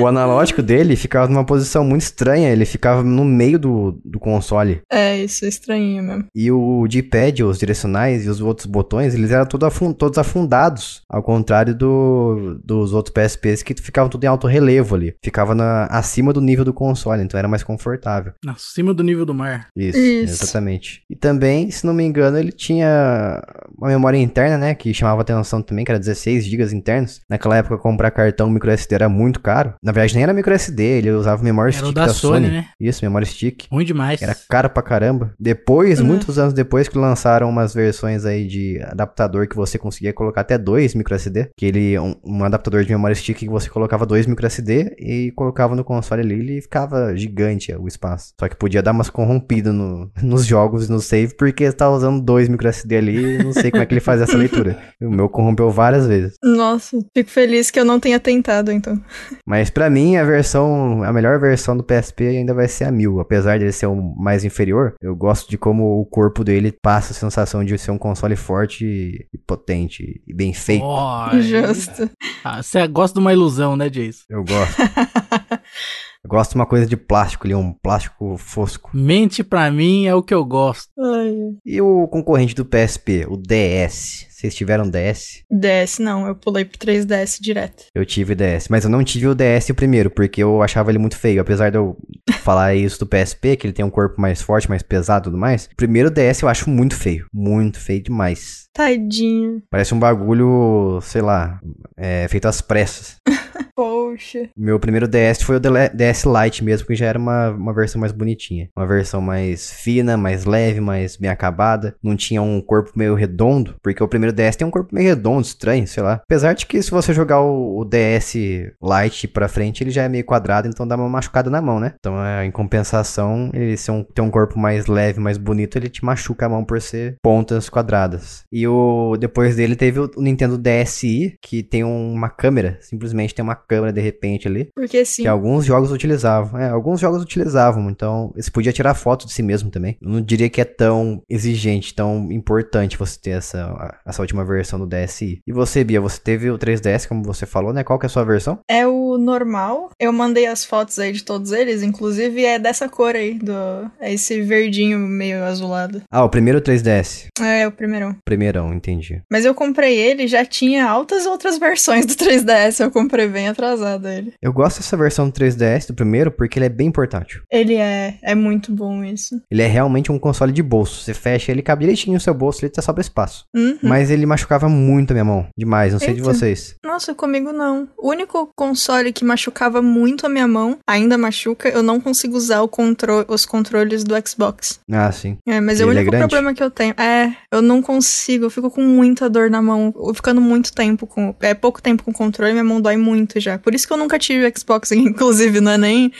[0.00, 4.80] O analógico dele ficava numa posição muito estranha, ele ficava no meio do, do console.
[4.90, 6.24] É, isso é estranho mesmo.
[6.34, 11.02] E o D-pad, os direcionais e os outros botões, eles eram tudo afun- todos afundados.
[11.08, 15.14] Ao contrário do, dos outros PSPs que ficavam tudo em alto relevo ali.
[15.22, 18.32] Ficava na- acima do nível do console, então era mais confortável.
[18.46, 19.68] Acima do nível do mar.
[19.76, 20.42] Isso, Isso.
[20.44, 21.02] exatamente.
[21.10, 23.42] E também, se não me engano, ele tinha
[23.76, 27.20] uma memória interna, né, que chamava atenção também, que era 16 GB internos.
[27.28, 29.74] Naquela época, comprar cartão micro SD era muito caro.
[29.90, 32.56] Na verdade, nem era micro SD, ele usava memória Era stick da da, Sony, Sony.
[32.58, 32.66] né?
[32.78, 33.64] Isso, memória stick.
[33.72, 34.22] Ruim demais.
[34.22, 35.34] Era caro pra caramba.
[35.38, 36.06] Depois, Uhum.
[36.06, 40.56] muitos anos depois, que lançaram umas versões aí de adaptador que você conseguia colocar até
[40.56, 41.50] dois micro SD.
[41.56, 45.32] Que ele, um, um adaptador de memória stick que você colocava dois micro SD e
[45.34, 48.32] colocava no console ali, ele ficava gigante o espaço.
[48.38, 51.96] Só que podia dar umas corrompidas no, nos jogos e no save, porque você tava
[51.96, 54.78] usando dois micro SD ali e não sei como é que ele fazia essa leitura.
[55.02, 56.34] O meu corrompeu várias vezes.
[56.44, 59.00] Nossa, fico feliz que eu não tenha tentado, então.
[59.46, 63.18] Mas pra mim, a versão, a melhor versão do PSP ainda vai ser a 1000.
[63.18, 67.16] Apesar dele ser o mais inferior, eu gosto de como o corpo dele passa a
[67.16, 70.84] sensação de ser um console forte e, potente e bem feito.
[70.84, 72.10] Ó, Justo.
[72.44, 74.24] ah, Você gosta de uma ilusão, né, Jason?
[74.28, 74.82] Eu gosto.
[76.22, 78.90] eu gosto de uma coisa de plástico ali, um plástico fosco.
[78.92, 80.90] Mente pra mim é o que eu gosto.
[81.02, 81.34] Ai.
[81.64, 84.26] E o concorrente do PSP, o DS.
[84.40, 85.44] Vocês tiveram DS?
[85.50, 87.84] DS, não, eu pulei pro 3DS direto.
[87.94, 90.98] Eu tive DS, mas eu não tive o DS o primeiro, porque eu achava ele
[90.98, 91.42] muito feio.
[91.42, 91.94] Apesar de eu
[92.40, 95.36] falar isso do PSP, que ele tem um corpo mais forte, mais pesado e tudo
[95.36, 95.66] mais.
[95.66, 97.26] O primeiro DS eu acho muito feio.
[97.30, 98.66] Muito feio demais.
[98.72, 99.62] Tadinho.
[99.68, 101.60] Parece um bagulho, sei lá,
[101.94, 103.16] é, feito às pressas.
[103.80, 104.50] Poxa.
[104.54, 108.12] Meu primeiro DS foi o DS Lite mesmo, que já era uma, uma versão mais
[108.12, 108.68] bonitinha.
[108.76, 111.94] Uma versão mais fina, mais leve, mais bem acabada.
[112.02, 115.46] Não tinha um corpo meio redondo, porque o primeiro DS tem um corpo meio redondo,
[115.46, 116.20] estranho, sei lá.
[116.22, 120.10] Apesar de que se você jogar o, o DS Lite pra frente, ele já é
[120.10, 121.94] meio quadrado, então dá uma machucada na mão, né?
[121.98, 125.88] Então, é, em compensação, ele ser um, ter um corpo mais leve, mais bonito, ele
[125.88, 128.44] te machuca a mão por ser pontas quadradas.
[128.52, 133.69] E o depois dele teve o Nintendo DSi, que tem uma câmera, simplesmente tem uma
[133.70, 134.68] câmera de repente ali.
[134.74, 135.22] Porque sim.
[135.22, 136.60] Que alguns jogos utilizavam.
[136.60, 137.88] É, alguns jogos utilizavam.
[137.88, 139.96] Então, você podia tirar foto de si mesmo também.
[140.02, 144.78] Eu não diria que é tão exigente, tão importante você ter essa, essa última versão
[144.78, 145.40] do DSi.
[145.46, 147.84] E você, Bia, você teve o 3DS, como você falou, né?
[147.84, 148.58] Qual que é a sua versão?
[148.68, 149.90] É o normal.
[150.00, 153.52] Eu mandei as fotos aí de todos eles, inclusive é dessa cor aí, do
[154.00, 156.02] é esse verdinho meio azulado.
[156.10, 157.26] Ah, o primeiro 3DS.
[157.40, 158.16] É, o primeirão.
[158.24, 159.22] Primeirão, entendi.
[159.30, 164.32] Mas eu comprei ele, já tinha altas outras versões do 3DS, eu comprei bem ele.
[164.42, 167.42] Eu gosto dessa versão do 3DS, do primeiro, porque ele é bem portátil.
[167.50, 169.40] Ele é, é muito bom isso.
[169.50, 171.02] Ele é realmente um console de bolso.
[171.02, 173.46] Você fecha ele, cabe direitinho no seu bolso, ele tá sobra espaço.
[173.54, 173.78] Uhum.
[173.82, 175.46] Mas ele machucava muito a minha mão.
[175.56, 176.32] Demais, não sei de Eita.
[176.32, 176.74] vocês.
[176.84, 177.88] Nossa, comigo não.
[177.98, 182.62] O único console que machucava muito a minha mão, ainda machuca, eu não consigo usar
[182.62, 184.80] o contro os controles do Xbox.
[184.90, 185.36] Ah, sim.
[185.46, 186.28] É, mas é o Ele é único grande?
[186.28, 186.94] problema que eu tenho.
[186.98, 189.92] É, eu não consigo, eu fico com muita dor na mão.
[189.96, 191.34] Eu ficando muito tempo com.
[191.40, 193.58] É pouco tempo com o controle, minha mão dói muito já.
[193.58, 196.12] Por isso que eu nunca tive Xbox, inclusive, não é nem.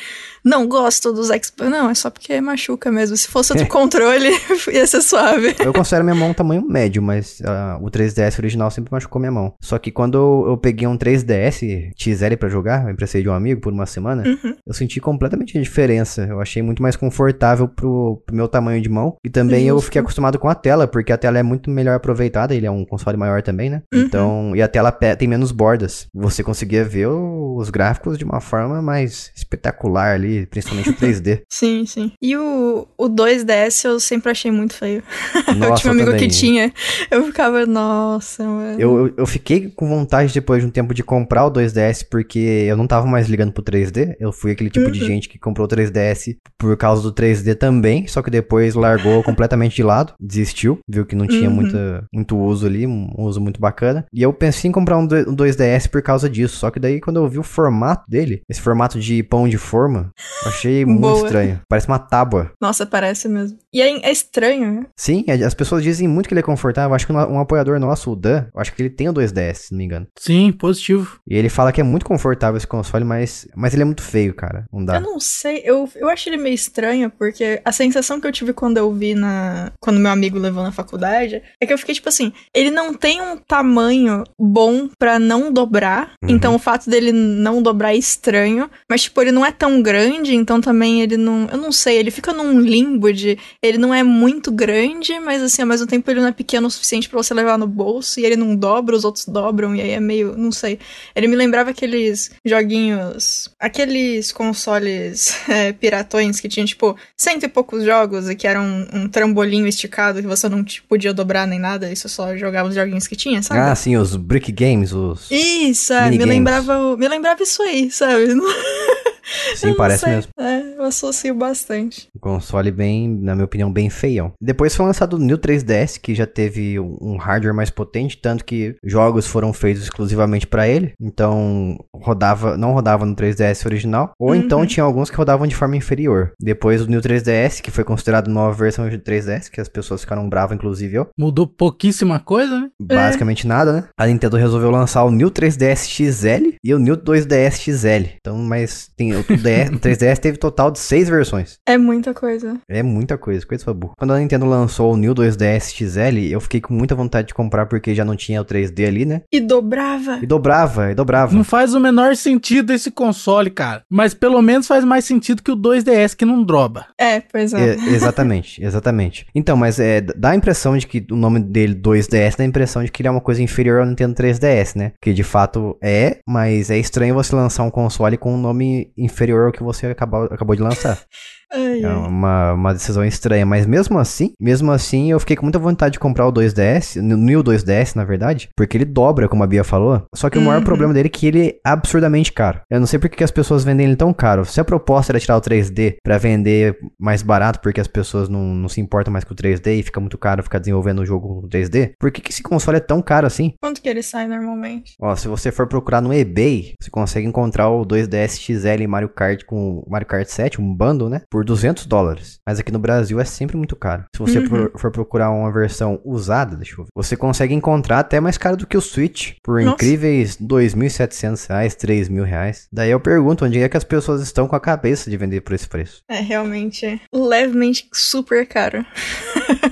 [0.44, 1.54] Não gosto dos Xbox.
[1.70, 3.16] Não, é só porque machuca mesmo.
[3.16, 4.28] Se fosse outro controle,
[4.72, 5.54] ia ser suave.
[5.58, 9.32] Eu considero minha mão um tamanho médio, mas ah, o 3DS original sempre machucou minha
[9.32, 9.52] mão.
[9.60, 13.32] Só que quando eu, eu peguei um 3DS XL pra jogar, eu emprestei de um
[13.34, 14.54] amigo por uma semana, Uhum.
[14.66, 16.22] eu senti completamente a diferença.
[16.28, 19.16] Eu achei muito mais confortável pro, pro meu tamanho de mão.
[19.24, 19.86] E também eu Justo.
[19.86, 22.54] fiquei acostumado com a tela, porque a tela é muito melhor aproveitada.
[22.54, 23.82] Ele é um console maior também, né?
[23.92, 24.00] Uhum.
[24.00, 26.06] Então, e a tela tem menos bordas.
[26.14, 31.40] Você conseguia ver os gráficos de uma forma mais espetacular ali, principalmente o 3D.
[31.50, 32.12] Sim, sim.
[32.22, 35.02] E o, o 2DS eu sempre achei muito feio.
[35.48, 36.28] eu Nossa, tinha um eu amigo também.
[36.28, 36.72] que tinha.
[37.10, 38.80] Eu ficava, nossa, mano.
[38.80, 42.38] Eu, eu, eu fiquei com vontade depois de um tempo de comprar o 2DS porque
[42.38, 44.14] eu não tava mais ligando pro 3D.
[44.18, 45.06] Eu fui aquele tipo de Uhum.
[45.06, 49.76] gente que comprou o 3DS por causa do 3D também, só que depois largou completamente
[49.76, 51.56] de lado, desistiu, viu que não tinha Uhum.
[51.56, 54.04] muita, muito uso ali, um uso muito bacana.
[54.12, 57.00] E eu pensei em comprar um, do- um 2DS por causa disso, só que daí
[57.00, 61.00] quando eu vi o formato dele, esse formato de pão de forma, eu achei muito
[61.00, 61.24] Boa.
[61.24, 61.60] estranho.
[61.68, 62.52] Parece uma tábua.
[62.60, 63.58] Nossa, parece mesmo.
[63.72, 64.86] E é, é estranho, né?
[64.96, 66.94] Sim, as pessoas dizem muito que ele é confortável.
[66.94, 69.54] Acho que um, um apoiador nosso, o Dan, eu acho que ele tem o 2DS,
[69.54, 70.06] se não me engano.
[70.18, 71.20] Sim, positivo.
[71.28, 74.34] E ele fala que é muito confortável esse console, mas, mas ele é muito feio,
[74.34, 74.64] cara.
[74.72, 74.96] Não dá.
[74.96, 78.52] Eu não sei, eu, eu acho ele meio estranho, porque a sensação que eu tive
[78.52, 79.72] quando eu vi na.
[79.80, 83.20] Quando meu amigo levou na faculdade, é que eu fiquei tipo assim, ele não tem
[83.20, 86.12] um tamanho bom pra não dobrar.
[86.22, 86.30] Uhum.
[86.30, 88.70] Então o fato dele não dobrar é estranho.
[88.88, 91.48] Mas, tipo, ele não é tão grande, então também ele não.
[91.50, 93.38] Eu não sei, ele fica num limbo de.
[93.62, 96.70] Ele não é muito grande, mas assim, ao mesmo tempo ele não é pequeno o
[96.70, 99.90] suficiente pra você levar no bolso, e ele não dobra, os outros dobram, e aí
[99.90, 100.36] é meio.
[100.36, 100.78] Não sei.
[101.14, 103.48] Ele me lembrava aqueles joguinhos.
[103.58, 108.86] Aqueles consoles é, piratões que tinham, tipo, cento e poucos jogos e que era um,
[108.92, 112.68] um trambolinho esticado que você não tipo, podia dobrar nem nada, e você só jogava
[112.68, 113.60] os joguinhos que tinha, sabe?
[113.60, 115.30] Ah, sim, os Brick Games, os.
[115.30, 118.34] Isso, é, me lembrava, me lembrava isso aí, sabe?
[119.56, 120.14] Sim, parece sei.
[120.14, 120.32] mesmo.
[120.38, 122.08] É, eu associo bastante.
[122.16, 124.32] Um console bem, na minha opinião, bem feião.
[124.40, 128.76] Depois foi lançado o New 3DS, que já teve um hardware mais potente, tanto que
[128.84, 130.92] jogos foram feitos exclusivamente pra ele.
[131.00, 134.66] Então, rodava, não rodava no 3DS original, ou então Uhum.
[134.66, 136.32] tinha alguns que rodavam de forma inferior.
[136.40, 140.28] Depois o New 3DS, que foi considerado nova versão de 3DS, que as pessoas ficaram
[140.28, 141.08] bravas, inclusive eu.
[141.18, 142.70] Mudou pouquíssima coisa, né?
[142.80, 143.84] Basicamente nada, né?
[143.98, 148.08] A Nintendo resolveu lançar o New 3DS XL e o New 2DS XL.
[148.20, 151.58] Então, mas tem o, DS, o 3DS teve total de seis versões.
[151.66, 152.58] É muita coisa.
[152.68, 153.94] É muita coisa, coisa pra burro.
[153.98, 157.66] Quando a Nintendo lançou o New 2DS XL, eu fiquei com muita vontade de comprar
[157.66, 159.22] porque já não tinha o 3D ali, né?
[159.32, 160.18] E dobrava.
[160.22, 161.34] E dobrava, e dobrava.
[161.34, 163.82] Não faz o menor sentido esse console, cara.
[163.88, 166.86] Mas pelo menos faz mais sentido que o 2DS que não droba.
[166.98, 167.70] É, pois é.
[167.70, 169.26] É, exatamente, exatamente.
[169.34, 172.84] Então, mas é, dá a impressão de que o nome dele 2DS dá a impressão
[172.84, 174.92] de que ele é uma coisa inferior ao Nintendo 3DS, né?
[175.00, 179.46] Que de fato é, mas é estranho você lançar um console com um nome inferior
[179.46, 180.98] ao que você acabou, acabou de lançar.
[181.52, 185.58] Ai, É uma, uma decisão estranha, mas mesmo assim, mesmo assim, eu fiquei com muita
[185.58, 189.46] vontade de comprar o 2DS, no New 2DS, na verdade, porque ele dobra, como a
[189.46, 190.02] Bia falou.
[190.14, 190.64] Só que o maior Uhum.
[190.64, 192.60] problema dele é que ele é absurdamente caro.
[192.70, 194.44] Eu não sei por que que as pessoas vendem ele tão caro.
[194.44, 198.42] Se a proposta era tirar o 3D pra vender mais barato, porque as pessoas não,
[198.54, 201.40] não se importam mais com o 3D e fica muito caro ficar desenvolvendo o jogo
[201.42, 203.52] com 3D, por que, que esse console é tão caro assim?
[203.60, 204.94] Quanto que ele sai normalmente?
[205.00, 209.44] Ó, se você for procurar no eBay, você consegue encontrar o 2DS XL Mario Kart
[209.44, 211.22] com Mario Kart 7, um bundle, né?
[211.30, 212.38] Por 200 dólares.
[212.46, 214.04] Mas aqui no Brasil é sempre muito caro.
[214.14, 214.46] Se você Uhum.
[214.46, 218.56] for, for procurar uma versão usada, deixa eu ver, você consegue encontrar até mais caro
[218.56, 219.74] do que o Switch, por Nossa.
[219.74, 222.66] incríveis 2.700 reais, 3 mil reais.
[222.72, 225.54] Daí eu pergunto, onde é que as pessoas estão com a cabeça de vender por
[225.54, 226.02] esse preço?
[226.08, 228.84] É, realmente é levemente super caro.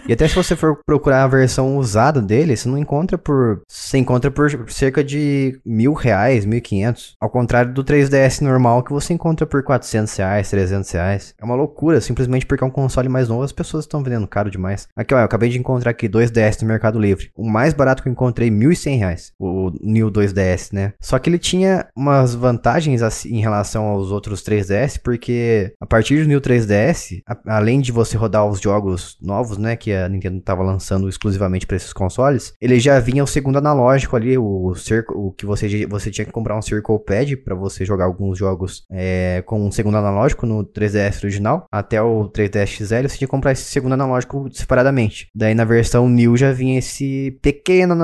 [0.08, 3.60] E até se você for procurar a versão usada dele, você não encontra por.
[3.68, 7.14] Você encontra por cerca de mil reais, mil e quinhentos.
[7.20, 11.34] Ao contrário do 3DS normal, que você encontra por 400 reais, 300 reais.
[11.40, 14.50] É uma loucura, simplesmente porque é um console mais novo, as pessoas estão vendendo caro
[14.50, 14.88] demais.
[14.96, 17.30] Aqui, ó, eu acabei de encontrar aqui 2DS no Mercado Livre.
[17.36, 20.92] O mais barato que eu encontrei, 1.100 reais, o New 2DS, né?
[21.00, 26.22] Só que ele tinha umas vantagens assim, em relação aos outros 3DS, porque a partir
[26.22, 30.38] do New 3DS, a, além de você rodar os jogos novos, né, que a Nintendo
[30.38, 34.72] estava lançando exclusivamente para esses consoles, ele já vinha o segundo analógico ali, o,
[35.14, 38.84] o que você, você tinha que comprar um Circle Pad para você jogar alguns jogos
[38.90, 43.26] é, com um segundo analógico no 3DS original, até o 3DS XL, você tinha que
[43.26, 45.28] comprar esse segundo analógico separadamente.
[45.34, 47.94] Daí na versão New já vinha esse pequeno,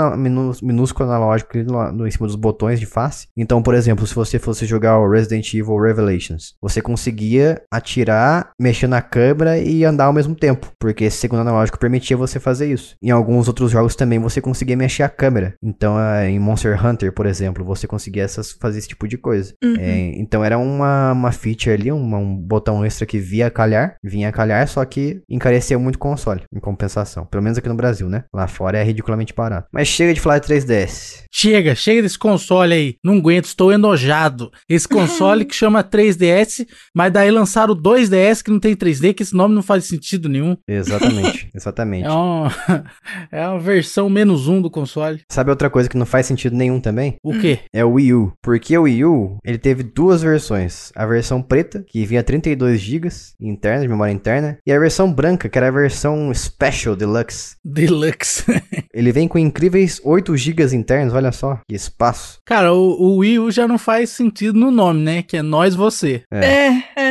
[0.62, 3.26] minúsculo analógico no, em cima dos botões de face.
[3.36, 8.86] Então, por exemplo, se você fosse jogar o Resident Evil Revelations, você conseguia atirar, mexer
[8.86, 12.96] na câmera e andar ao mesmo tempo, porque esse segundo analógico permitia você fazer isso.
[13.02, 15.54] Em alguns outros jogos também você conseguia mexer a câmera.
[15.62, 15.96] Então,
[16.26, 19.54] em Monster Hunter, por exemplo, você conseguia essas, fazer esse tipo de coisa.
[19.62, 19.76] Uhum.
[19.78, 24.30] É, então, era uma, uma feature ali, uma, um botão extra que via calhar, vinha
[24.30, 27.26] calhar, só que encareceu muito o console, em compensação.
[27.26, 28.22] Pelo menos aqui no Brasil, né?
[28.32, 29.66] Lá fora é ridiculamente barato.
[29.72, 31.24] Mas chega de falar de 3DS.
[31.32, 32.94] Chega, chega desse console aí.
[33.02, 34.52] Não aguento, estou enojado.
[34.68, 36.64] Esse console que chama 3DS,
[36.94, 40.28] mas daí lançaram o 2DS que não tem 3D, que esse nome não faz sentido
[40.28, 40.56] nenhum.
[40.68, 42.06] Exatamente, exatamente.
[42.06, 42.52] É uma,
[43.32, 45.22] é uma versão menos um do console.
[45.28, 47.16] Sabe outra coisa que não faz sentido nenhum também?
[47.20, 47.58] O quê?
[47.72, 48.32] É o Wii U.
[48.40, 50.92] Porque o Wii U, ele teve duas versões.
[50.94, 53.10] A versão preta, que vinha 32 GB
[53.40, 57.56] interna, de memória interna, e a versão branca, que era a versão Special Deluxe.
[57.64, 58.44] Deluxe.
[58.92, 62.40] ele vem com incríveis 8 GB internos, olha só, que espaço.
[62.44, 65.22] Cara, o, o Wii U já não faz sentido no nome, né?
[65.22, 66.22] Que é nós você.
[66.30, 66.84] É, é.
[66.96, 67.03] é.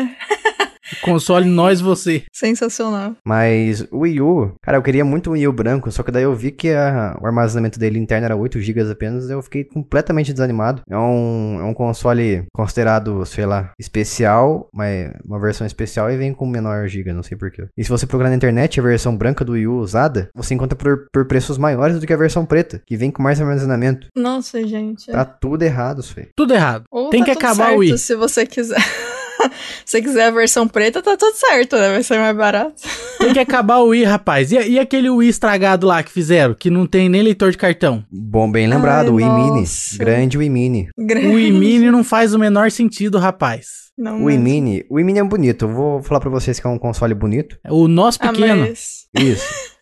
[1.04, 2.24] Console nós você.
[2.32, 3.16] Sensacional.
[3.26, 6.24] Mas o Wii U, cara, eu queria muito o Wii U branco, só que daí
[6.24, 10.32] eu vi que a, o armazenamento dele interno era 8 GB apenas, eu fiquei completamente
[10.32, 10.82] desanimado.
[10.90, 16.34] É um, é um console considerado, sei lá, especial, mas uma versão especial e vem
[16.34, 17.68] com menor giga, não sei porquê.
[17.78, 20.78] E se você procurar na internet a versão branca do Wii U usada, você encontra
[20.78, 24.08] por, por preços maiores do que a versão preta, que vem com mais armazenamento.
[24.16, 25.12] Nossa, gente.
[25.12, 26.30] Tá tudo errado, Fê.
[26.36, 26.86] Tudo errado.
[26.92, 27.98] Ou Tem tá que acabar certo, o Wii.
[27.98, 28.78] Se você quiser.
[29.86, 31.90] Se quiser a versão preta, tá tudo certo, né?
[31.90, 32.74] Vai ser mais barato.
[33.20, 34.52] Tem que acabar o Wii, rapaz.
[34.52, 38.04] E, e, aquele Wii estragado lá que fizeram, que não tem nem leitor de cartão?
[38.12, 39.54] Bom, bem lembrado, Ai, o Wii nossa.
[39.54, 39.66] Mini.
[39.98, 40.90] Grande Wii Mini.
[40.98, 41.28] Grande.
[41.28, 43.84] O Wii Mini não faz o menor sentido, rapaz.
[43.98, 45.66] Não o Wii Mini, o Wii Mini é bonito.
[45.66, 47.58] Eu vou falar pra vocês que é um console bonito.
[47.70, 48.64] O nosso pequeno.
[48.64, 49.08] Ah, mas...
[49.20, 49.73] Isso.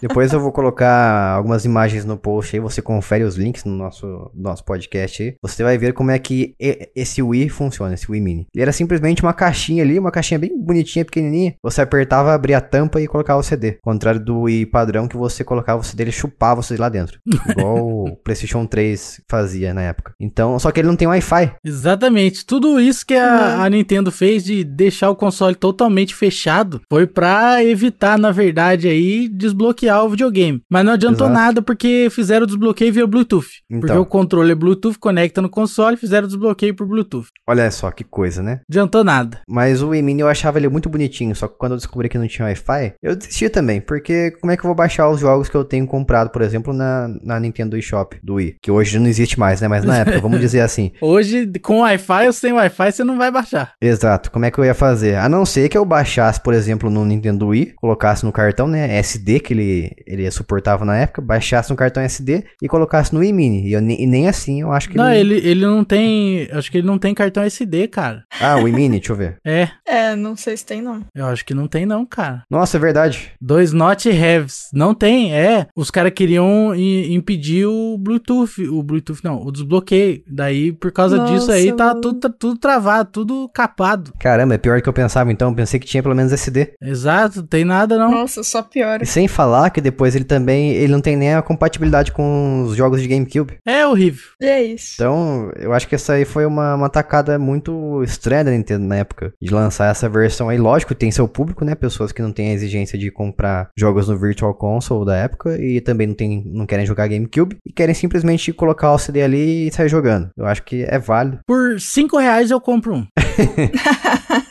[0.00, 4.30] Depois eu vou colocar algumas imagens no post aí, você confere os links no nosso,
[4.34, 5.34] nosso podcast aí.
[5.42, 6.54] Você vai ver como é que
[6.94, 8.46] esse Wii funciona, esse Wii Mini.
[8.54, 11.54] Ele era simplesmente uma caixinha ali, uma caixinha bem bonitinha, pequenininha.
[11.62, 13.78] Você apertava, abria a tampa e colocava o CD.
[13.84, 16.88] Ao contrário do Wii padrão que você colocava o CD, ele chupava o CD lá
[16.88, 17.18] dentro.
[17.48, 20.12] Igual o PlayStation 3 fazia na época.
[20.20, 21.52] Então, só que ele não tem Wi-Fi.
[21.64, 22.44] Exatamente.
[22.44, 27.64] Tudo isso que a, a Nintendo fez de deixar o console totalmente fechado foi para
[27.64, 30.62] evitar, na verdade, aí desbloquear o videogame.
[30.68, 31.40] Mas não adiantou Exato.
[31.40, 33.48] nada porque fizeram o desbloqueio via Bluetooth.
[33.70, 33.80] Então.
[33.80, 37.28] Porque o controle é Bluetooth, conecta no console, fizeram o desbloqueio por Bluetooth.
[37.46, 38.60] Olha só que coisa, né?
[38.68, 39.40] Adiantou nada.
[39.48, 42.18] Mas o Wii Mini eu achava ele muito bonitinho, só que quando eu descobri que
[42.18, 45.48] não tinha Wi-Fi, eu desisti também, porque como é que eu vou baixar os jogos
[45.48, 48.56] que eu tenho comprado, por exemplo, na, na Nintendo eShop do Wii?
[48.62, 49.68] Que hoje não existe mais, né?
[49.68, 50.92] Mas na época, vamos dizer assim.
[51.00, 53.72] Hoje, com Wi-Fi ou sem Wi-Fi, você não vai baixar.
[53.80, 54.30] Exato.
[54.30, 55.16] Como é que eu ia fazer?
[55.16, 58.96] A não ser que eu baixasse, por exemplo, no Nintendo Wii, colocasse no cartão, né?
[58.98, 63.68] SD que ele, ele suportava na época, baixasse no cartão SD e colocasse no e-mini.
[63.68, 65.34] E, eu, e nem assim eu acho que Não, ele...
[65.36, 66.48] ele, ele não tem.
[66.52, 68.24] Acho que ele não tem cartão SD, cara.
[68.40, 69.38] Ah, o e-mini, deixa eu ver.
[69.48, 69.68] É.
[69.86, 71.02] É, não sei se tem, não.
[71.14, 72.44] Eu acho que não tem, não, cara.
[72.50, 73.32] Nossa, é verdade.
[73.40, 74.68] Dois not haves.
[74.72, 75.66] Não tem, é.
[75.74, 78.62] Os caras queriam impedir o Bluetooth.
[78.68, 80.22] O Bluetooth, não, o desbloqueio.
[80.26, 84.12] Daí, por causa Nossa, disso aí, tá tudo, tá tudo travado, tudo capado.
[84.20, 85.48] Caramba, é pior do que eu pensava, então.
[85.48, 86.74] Eu pensei que tinha pelo menos SD.
[86.80, 88.10] Exato, tem nada, não.
[88.10, 89.02] Nossa, só pior.
[89.02, 92.76] E sem falar que depois ele também, ele não tem nem a compatibilidade com os
[92.76, 93.58] jogos de GameCube.
[93.66, 94.22] É horrível.
[94.40, 94.94] É isso.
[94.94, 98.94] Então, eu acho que essa aí foi uma, uma tacada muito estranha da Nintendo na
[98.94, 100.56] época, de lançar essa versão aí.
[100.56, 101.74] Lógico, tem seu público, né?
[101.74, 105.80] Pessoas que não têm a exigência de comprar jogos no Virtual Console da época e
[105.80, 109.72] também não, tem, não querem jogar GameCube e querem simplesmente colocar o CD ali e
[109.72, 110.30] sair jogando.
[110.36, 111.40] Eu acho que é válido.
[111.44, 113.06] Por 5 reais eu compro um.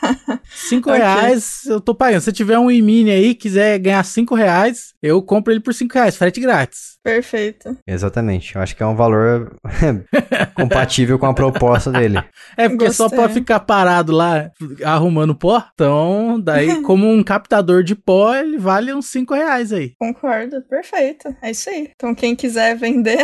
[0.68, 1.00] 5 okay.
[1.00, 2.20] reais eu tô pagando.
[2.20, 6.16] Se tiver um e-mini aí, quiser ganhar 5 reais, eu compro ele por 5 reais,
[6.16, 6.98] frete grátis.
[7.02, 7.76] Perfeito.
[7.86, 8.54] Exatamente.
[8.54, 9.56] Eu acho que é um valor
[10.54, 12.22] compatível com a proposta dele.
[12.56, 13.08] É porque Gostei.
[13.08, 14.50] só pra ficar parado lá
[14.84, 19.92] arrumando pó, então daí como um captador de pó, ele vale uns 5 reais aí.
[19.98, 21.34] Concordo, perfeito.
[21.40, 21.90] É isso aí.
[21.94, 23.18] Então quem quiser vender...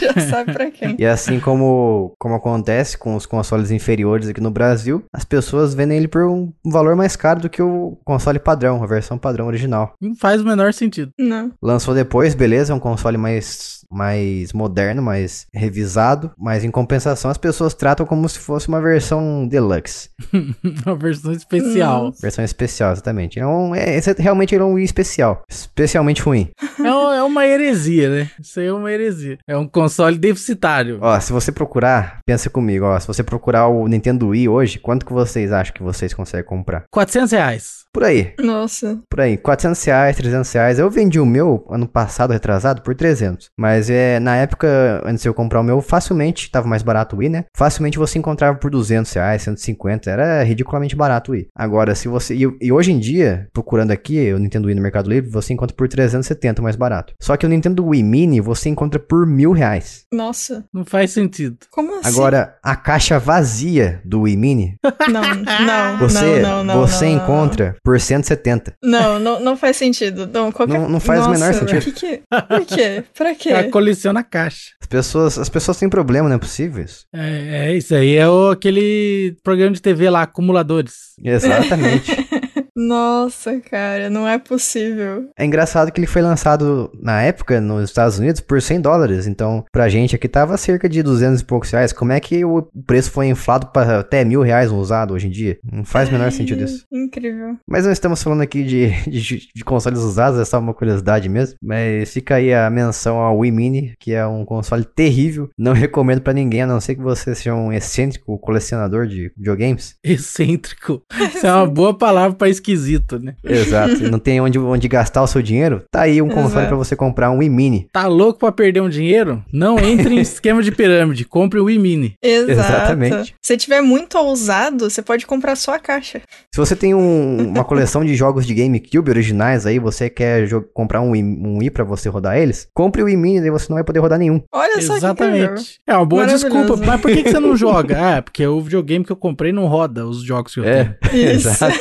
[0.00, 0.96] Já sabe pra quem.
[0.98, 5.98] E assim como, como acontece com os consoles inferiores aqui no Brasil, as pessoas vendem
[5.98, 9.94] ele por um valor mais caro do que o console padrão, a versão padrão original.
[10.00, 11.10] Não faz o menor sentido.
[11.18, 11.52] Não.
[11.62, 17.38] Lançou depois, beleza, é um console mais, mais moderno, mais revisado, mas em compensação as
[17.38, 20.10] pessoas tratam como se fosse uma versão deluxe.
[20.86, 22.12] Uma versão especial.
[22.20, 23.38] Versão especial, exatamente.
[23.38, 25.42] É um, é, esse é realmente é um Wii especial.
[25.48, 26.48] Especialmente ruim.
[26.78, 28.30] É, um- é uma heresia, né?
[28.38, 29.38] Isso aí é uma heresia.
[29.48, 30.98] É um console deficitário.
[31.00, 33.00] Ó, se você procurar, pensa comigo, ó.
[33.00, 36.84] Se você procurar o Nintendo Wii hoje, quanto que vocês acham que vocês conseguem comprar?
[36.92, 37.85] 400 reais.
[37.96, 38.34] Por aí.
[38.38, 39.00] Nossa.
[39.08, 40.78] Por aí, 400 reais, 300 reais.
[40.78, 43.48] Eu vendi o meu ano passado, retrasado, por 300.
[43.58, 47.20] Mas é, na época, antes de eu comprar o meu, facilmente, tava mais barato o
[47.20, 47.44] Wii, né?
[47.56, 50.10] Facilmente você encontrava por 200 reais, 150.
[50.10, 51.48] Era ridiculamente barato o Wii.
[51.56, 52.34] Agora, se você...
[52.34, 55.74] E, e hoje em dia, procurando aqui o Nintendo Wii no Mercado Livre, você encontra
[55.74, 57.14] por 370 mais barato.
[57.18, 60.04] Só que o Nintendo Wii Mini, você encontra por mil reais.
[60.12, 60.66] Nossa.
[60.70, 61.56] Não faz sentido.
[61.70, 62.10] Como assim?
[62.10, 64.76] Agora, a caixa vazia do Wii Mini,
[65.08, 66.86] Não, não, você, não, não, não.
[66.86, 68.74] você não, encontra por 170.
[68.82, 70.26] Não, não, não faz sentido.
[70.26, 70.76] Não, qualquer...
[70.76, 71.76] Não- não faz o menor Nossa, sentido.
[71.86, 72.22] Que que...
[72.48, 73.04] Por quê?
[73.16, 73.48] Pra quê?
[73.50, 74.72] Ela coleciona caixa.
[74.80, 77.04] As pessoas, as pessoas têm problema, não é possível isso?
[77.14, 78.16] É, é isso aí.
[78.16, 81.14] É o, aquele programa de TV lá, acumuladores.
[81.22, 82.10] Exatamente.
[82.76, 85.30] Nossa, cara, não é possível.
[85.36, 89.26] é engraçado que ele foi lançado na época nos Estados Unidos por 100 dólares.
[89.26, 91.92] Então, pra gente aqui tava cerca de 200 e poucos reais.
[91.92, 95.30] Como é que o preço foi inflado para até mil reais um usado hoje em
[95.30, 95.58] dia?
[95.64, 96.84] Não faz o menor sentido isso.
[96.92, 97.56] Incrível.
[97.66, 101.56] Mas não estamos falando aqui de, de, de consoles usados, é só uma curiosidade mesmo.
[101.62, 105.48] Mas fica aí a menção ao Wii Mini, que é um console terrível.
[105.56, 109.96] Não recomendo pra ninguém, a não ser que você seja um excêntrico colecionador de videogames.
[110.04, 111.02] Excêntrico.
[111.34, 113.34] Isso é uma boa palavra pra esquisito, né?
[113.44, 114.10] Exato.
[114.10, 115.82] não tem onde, onde gastar o seu dinheiro?
[115.90, 117.88] Tá aí um console pra você comprar um Wii Mini.
[117.92, 119.42] Tá louco pra perder um dinheiro?
[119.52, 121.24] Não entre em esquema de pirâmide.
[121.24, 122.14] Compre o Wii Mini.
[122.22, 122.50] Exato.
[122.50, 123.34] Exatamente.
[123.42, 126.20] Se tiver muito ousado, você pode comprar só a caixa.
[126.52, 131.00] Se você tem um- uma coleção de jogos de GameCube originais aí, você quer comprar
[131.00, 133.74] um Wii, um Wii pra você rodar eles, compre o Wii Mini, daí você não
[133.76, 134.40] vai poder rodar nenhum.
[134.52, 134.98] Olha só que.
[134.98, 135.78] Exatamente.
[135.86, 136.76] É uma boa desculpa.
[136.84, 138.16] Mas por que, que você não joga?
[138.16, 140.94] Ah, porque o videogame que eu comprei não roda os jogos que eu tenho.
[141.12, 141.48] Isso.
[141.48, 141.76] exato.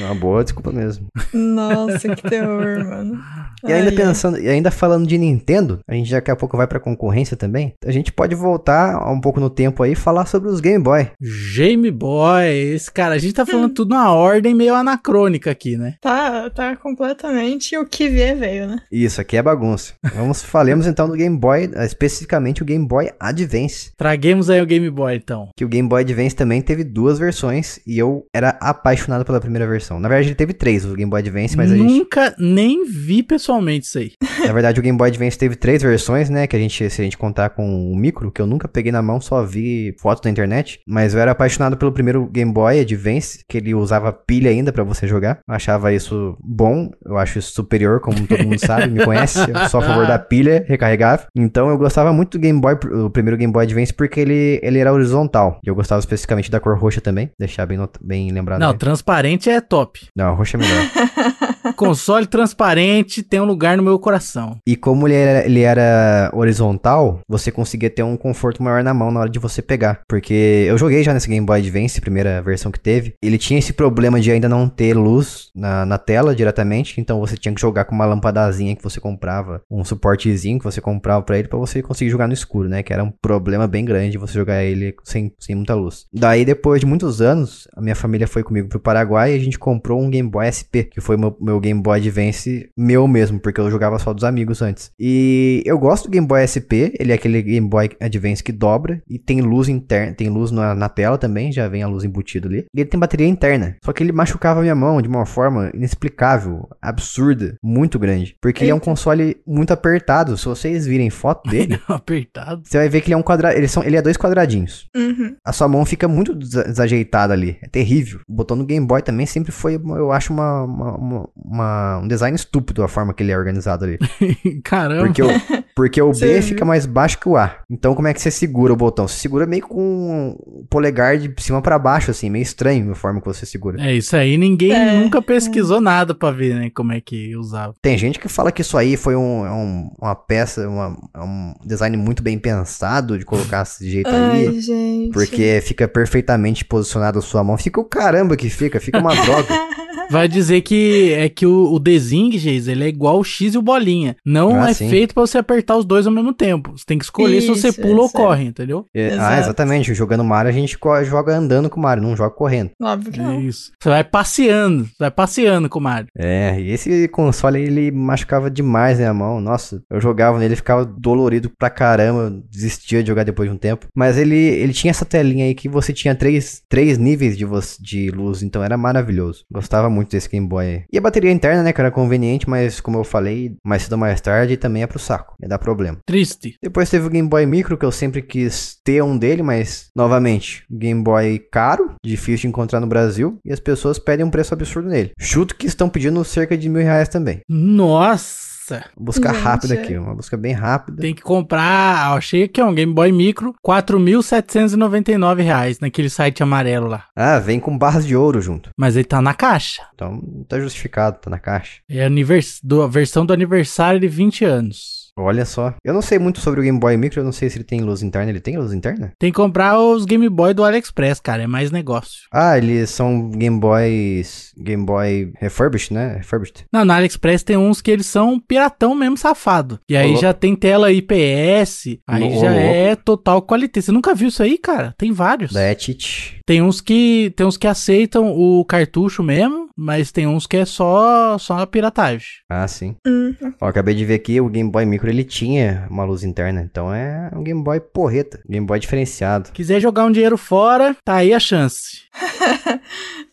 [0.00, 1.06] É uma boa desculpa mesmo.
[1.32, 3.20] Nossa, que terror, mano.
[3.64, 6.66] E ainda Ai, pensando, e ainda falando de Nintendo, a gente daqui a pouco vai
[6.66, 7.74] pra concorrência também.
[7.84, 11.10] A gente pode voltar um pouco no tempo aí e falar sobre os Game Boy.
[11.54, 15.94] Game Boy, esse cara, a gente tá falando tudo numa ordem meio anacrônica aqui, né?
[16.00, 18.78] Tá, tá completamente o que vier veio, né?
[18.90, 19.94] Isso aqui é bagunça.
[20.14, 23.92] Vamos falemos então do Game Boy, eh, especificamente o Game Boy Advance.
[23.96, 25.48] Traguemos aí o Game Boy, então.
[25.56, 29.66] Que o Game Boy Advance também teve duas versões e eu era apaixonado pela primeira
[29.66, 29.81] versão.
[29.90, 31.86] Na verdade, ele teve três, o Game Boy Advance, mas a gente.
[31.86, 34.12] Nunca nem vi pessoalmente isso aí.
[34.46, 36.46] Na verdade, o Game Boy Advance teve três versões, né?
[36.46, 39.02] Que a gente, se a gente contar com o micro, que eu nunca peguei na
[39.02, 40.80] mão, só vi fotos na internet.
[40.86, 44.84] Mas eu era apaixonado pelo primeiro Game Boy Advance, que ele usava pilha ainda pra
[44.84, 45.40] você jogar.
[45.46, 49.38] Eu achava isso bom, eu acho isso superior, como todo mundo sabe, me conhece.
[49.38, 51.26] Eu sou a favor da pilha recarregável.
[51.34, 52.74] Então eu gostava muito do Game Boy,
[53.04, 55.60] o primeiro Game Boy Advance, porque ele, ele era horizontal.
[55.64, 58.60] E eu gostava especificamente da cor roxa também, deixar bem, bem lembrado.
[58.60, 58.76] Não, aí.
[58.76, 60.06] transparente é top.
[60.14, 60.84] Não, a roxa é melhor.
[61.76, 64.58] Console transparente tem um lugar no meu coração.
[64.66, 69.10] E como ele era, ele era horizontal, você conseguia ter um conforto maior na mão
[69.10, 70.00] na hora de você pegar.
[70.08, 73.14] Porque eu joguei já nesse Game Boy Advance, primeira versão que teve.
[73.22, 77.00] Ele tinha esse problema de ainda não ter luz na, na tela diretamente.
[77.00, 80.80] Então você tinha que jogar com uma lampadazinha que você comprava, um suportezinho que você
[80.80, 82.82] comprava pra ele, pra você conseguir jogar no escuro, né?
[82.82, 86.06] Que era um problema bem grande você jogar ele sem, sem muita luz.
[86.12, 89.58] Daí, depois de muitos anos, a minha família foi comigo pro Paraguai e a gente
[89.58, 93.60] comprou um Game Boy SP, que foi meu, meu Game Boy Advance meu mesmo, porque
[93.60, 94.90] eu jogava só dos amigos antes.
[94.98, 99.02] E eu gosto do Game Boy SP, ele é aquele Game Boy Advance que dobra
[99.08, 102.48] e tem luz interna, tem luz na, na tela também, já vem a luz embutida
[102.48, 102.64] ali.
[102.74, 103.76] E ele tem bateria interna.
[103.84, 108.36] Só que ele machucava a minha mão de uma forma inexplicável, absurda, muito grande.
[108.40, 108.84] Porque ele é um Eita.
[108.86, 110.36] console muito apertado.
[110.36, 112.62] Se vocês virem foto dele, Apertado.
[112.64, 113.56] você vai ver que ele é um quadrado.
[113.56, 114.88] Ele, são, ele é dois quadradinhos.
[114.96, 115.34] Uhum.
[115.44, 117.56] A sua mão fica muito desa- desajeitada ali.
[117.62, 118.20] É terrível.
[118.28, 122.08] O botão do Game Boy também sempre foi, eu acho, uma, uma- uma- uma- um
[122.08, 123.98] design estúpido a forma que ele é organizado ali.
[124.64, 125.04] Caramba.
[125.06, 125.28] Porque o,
[125.74, 127.56] porque o B fica mais baixo que o A.
[127.70, 129.08] Então, como é que você segura o botão?
[129.08, 132.30] Você segura meio com o polegar de cima pra baixo, assim.
[132.30, 133.82] Meio estranho a forma que você segura.
[133.82, 134.92] É isso aí, ninguém É.
[134.92, 137.74] nunca pesquisou nada pra ver, né, como é que usava.
[137.82, 141.20] Tem gente que fala que isso aí foi um, é um- uma peça, uma- é
[141.20, 144.46] um design muito bem pensado de colocar desse jeito aí.
[144.48, 145.12] Ai, gente.
[145.12, 147.56] Porque fica perfeitamente posicionado a sua mão.
[147.58, 149.48] Fica o caramba que fica, fica uma droga.
[150.12, 153.58] vai dizer que é que o, o Desing, Geis, ele é igual o X e
[153.58, 154.16] o bolinha.
[154.24, 154.88] Não Ah, é sim.
[154.88, 156.72] feito pra você apertar os dois ao mesmo tempo.
[156.76, 158.20] Você tem que escolher se você Isso, pula ou isso, é.
[158.20, 158.86] corre, entendeu?
[158.94, 159.94] É, Ah, exatamente.
[159.94, 162.70] Jogando Mario, a gente joga andando com o Mario, não joga correndo.
[162.80, 163.40] Óbvio que não.
[163.40, 163.72] Isso.
[163.82, 166.08] Você vai passeando, você vai passeando com o Mario.
[166.16, 169.40] É, e esse console ele machucava demais minha mão.
[169.40, 173.86] Nossa, eu jogava nele, ficava dolorido pra caramba, desistia de jogar depois de um tempo.
[173.96, 177.46] Mas ele, ele tinha essa telinha aí que você tinha três, três níveis de,
[177.80, 179.44] de luz, então era maravilhoso.
[179.50, 180.64] Gostava muito desse Game Boy.
[180.64, 180.84] aí.
[180.92, 183.98] E a bateria interna, né, que era conveniente, mas como eu falei, mais cedo ou
[183.98, 185.98] mais tarde também é pro saco, ia dar problema.
[186.04, 186.56] Triste.
[186.62, 190.64] Depois teve o Game Boy Micro, que eu sempre quis ter um dele, mas, novamente,
[190.70, 194.88] Game Boy caro, difícil de encontrar no Brasil, e as pessoas pedem um preço absurdo
[194.88, 195.12] nele.
[195.18, 197.40] Chuto que estão pedindo cerca de mil reais também.
[197.48, 198.51] Nossa!
[198.96, 199.82] Busca Gente, rápida é.
[199.82, 201.00] aqui, uma busca bem rápida.
[201.00, 206.86] Tem que comprar, achei aqui, ó, um Game Boy Micro, 4.799 reais naquele site amarelo
[206.86, 207.06] lá.
[207.16, 208.70] Ah, vem com barras de ouro junto.
[208.78, 209.82] Mas ele tá na caixa.
[209.94, 211.80] Então, tá justificado, tá na caixa.
[211.88, 215.01] É anivers do, a versão do aniversário de 20 anos.
[215.22, 215.74] Olha só.
[215.84, 217.80] Eu não sei muito sobre o Game Boy Micro, eu não sei se ele tem
[217.80, 218.30] luz interna.
[218.30, 219.12] Ele tem luz interna?
[219.18, 222.22] Tem que comprar os Game Boy do AliExpress, cara, é mais negócio.
[222.32, 224.52] Ah, eles são Game Boys.
[224.58, 226.16] Game Boy refurbished, né?
[226.16, 226.64] Refurbished.
[226.72, 229.78] Não, na AliExpress tem uns que eles são piratão mesmo safado.
[229.88, 233.82] E aí Ô, já tem tela IPS, aí Ô, já é total qualidade.
[233.84, 234.94] Você nunca viu isso aí, cara?
[234.98, 235.52] Tem vários.
[235.52, 236.40] Da Etit.
[236.46, 240.64] Tem uns que tem uns que aceitam o cartucho mesmo, mas tem uns que é
[240.64, 242.26] só só a piratagem.
[242.50, 242.96] Ah, sim.
[243.06, 246.62] Hum, Ó, acabei de ver aqui, o Game Boy Micro ele tinha uma luz interna,
[246.62, 249.50] então é um Game Boy porreta, Game Boy diferenciado.
[249.52, 252.02] Quiser jogar um dinheiro fora, tá aí a chance.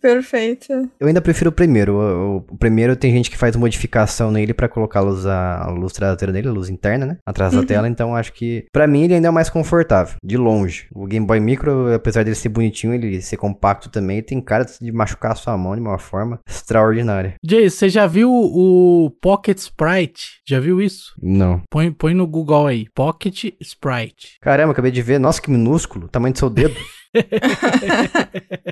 [0.02, 0.72] perfeito.
[1.00, 1.96] Eu ainda prefiro o primeiro.
[1.96, 5.70] O, o- primeiro tem gente que faz modificação nele pra colocar a luz, a, a
[5.70, 7.18] luz traseira dele, a luz interna, né?
[7.26, 10.38] Atrás da tela, então acho que pra mim ele ainda é o mais confortável, de
[10.38, 10.88] longe.
[10.94, 14.92] O Game Boy Micro, apesar dele ser bonitinho, ele ser compacto também, tem cara de
[14.92, 17.36] machucar a sua mão de uma forma extraordinária.
[17.44, 20.40] Jay, você já viu o Pocket Sprite?
[20.48, 21.14] Já viu isso?
[21.22, 21.59] Não.
[21.70, 24.38] Põe, põe no Google aí, Pocket Sprite.
[24.42, 25.20] Caramba, acabei de ver.
[25.20, 26.08] Nossa, que minúsculo.
[26.08, 26.76] Tamanho do seu dedo.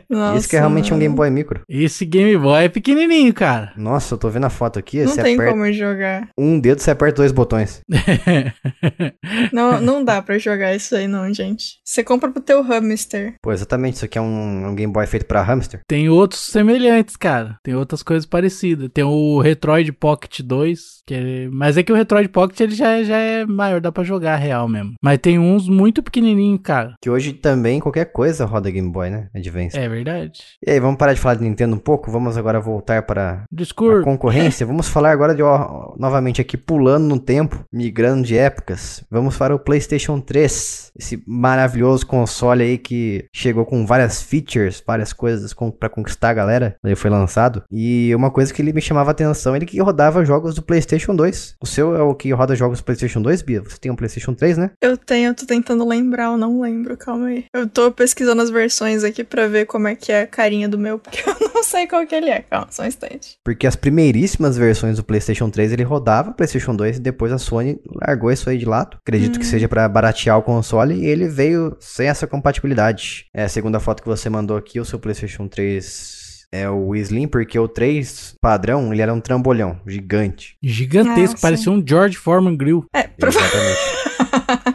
[0.09, 0.99] Nossa, Isso que é realmente um.
[0.99, 1.61] Game Boy Micro.
[1.67, 3.73] Esse Game Boy é pequenininho, cara.
[3.77, 5.03] Nossa, eu tô vendo a foto aqui.
[5.03, 6.29] Não tem aperta como jogar.
[6.37, 7.81] um dedo, você aperta dois botões.
[9.51, 11.79] Não, não dá pra jogar isso aí, não, gente.
[11.83, 13.35] Você compra pro teu hamster.
[13.41, 13.95] Pô, exatamente.
[13.95, 15.81] Isso aqui é um, um Game Boy feito pra hamster.
[15.87, 17.57] Tem outros semelhantes, cara.
[17.63, 18.89] Tem outras coisas parecidas.
[18.93, 21.49] Tem o Retroid Pocket 2, que é...
[21.51, 24.35] mas é que o Retroid Pocket ele já, é- já é maior, dá pra jogar
[24.37, 24.93] real mesmo.
[25.01, 26.93] Mas tem uns muito pequenininhos, cara.
[27.01, 29.29] Que hoje também qualquer coisa roda Game Boy, né?
[29.35, 29.77] Advance.
[29.77, 30.41] É verdade.
[30.65, 32.11] E aí, vamos parar de falar de Nintendo um pouco?
[32.11, 34.65] Vamos agora voltar para a concorrência?
[34.67, 39.03] Vamos falar agora de, ó, novamente aqui, pulando no tempo, migrando de épocas.
[39.09, 40.91] Vamos para o PlayStation 3.
[40.99, 46.33] Esse maravilhoso console aí que chegou com várias features, várias coisas com, para conquistar a
[46.33, 46.75] galera.
[46.83, 47.63] Ele foi lançado.
[47.71, 51.15] E uma coisa que ele me chamava a atenção, ele que rodava jogos do PlayStation
[51.15, 51.55] 2.
[51.61, 53.61] O seu é o que roda jogos do PlayStation 2, Bia?
[53.61, 54.71] Você tem um PlayStation 3, né?
[54.81, 57.45] Eu tenho, eu tô tentando lembrar, eu não lembro, calma aí.
[57.53, 60.77] Eu tô pesquisando as versões aqui pra ver como é que é a carinha do
[60.77, 62.41] meu, porque eu não sei qual que ele é.
[62.41, 63.37] Calma, só um instante.
[63.43, 67.79] Porque as primeiríssimas versões do PlayStation 3 ele rodava PlayStation 2 e depois a Sony
[68.05, 68.97] largou isso aí de lado.
[69.01, 73.25] Acredito que seja pra baratear o console e ele veio sem essa compatibilidade.
[73.33, 76.17] É, a segunda foto que você mandou aqui, o seu PlayStation 3
[76.51, 80.55] é o Slim, porque o 3 padrão ele era um trambolhão gigante.
[80.63, 82.85] Gigantesco, Ah, parecia um George Foreman Grill.
[82.95, 83.79] É, Exatamente.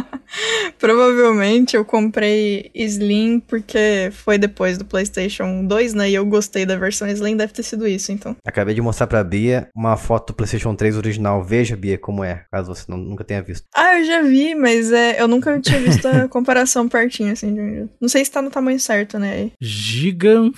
[0.81, 6.09] provavelmente eu comprei Slim porque foi depois do PlayStation 2, né?
[6.09, 8.35] E eu gostei da versão Slim, deve ter sido isso, então.
[8.45, 11.43] Acabei de mostrar pra Bia uma foto do PlayStation 3 original.
[11.43, 13.65] Veja, Bia, como é, caso você não- nunca tenha visto.
[13.75, 17.53] Ah, eu já vi, mas é, eu nunca tinha visto a comparação pertinho, assim.
[17.53, 19.51] de- Não sei se tá no tamanho certo, né?
[19.61, 20.51] Gigan.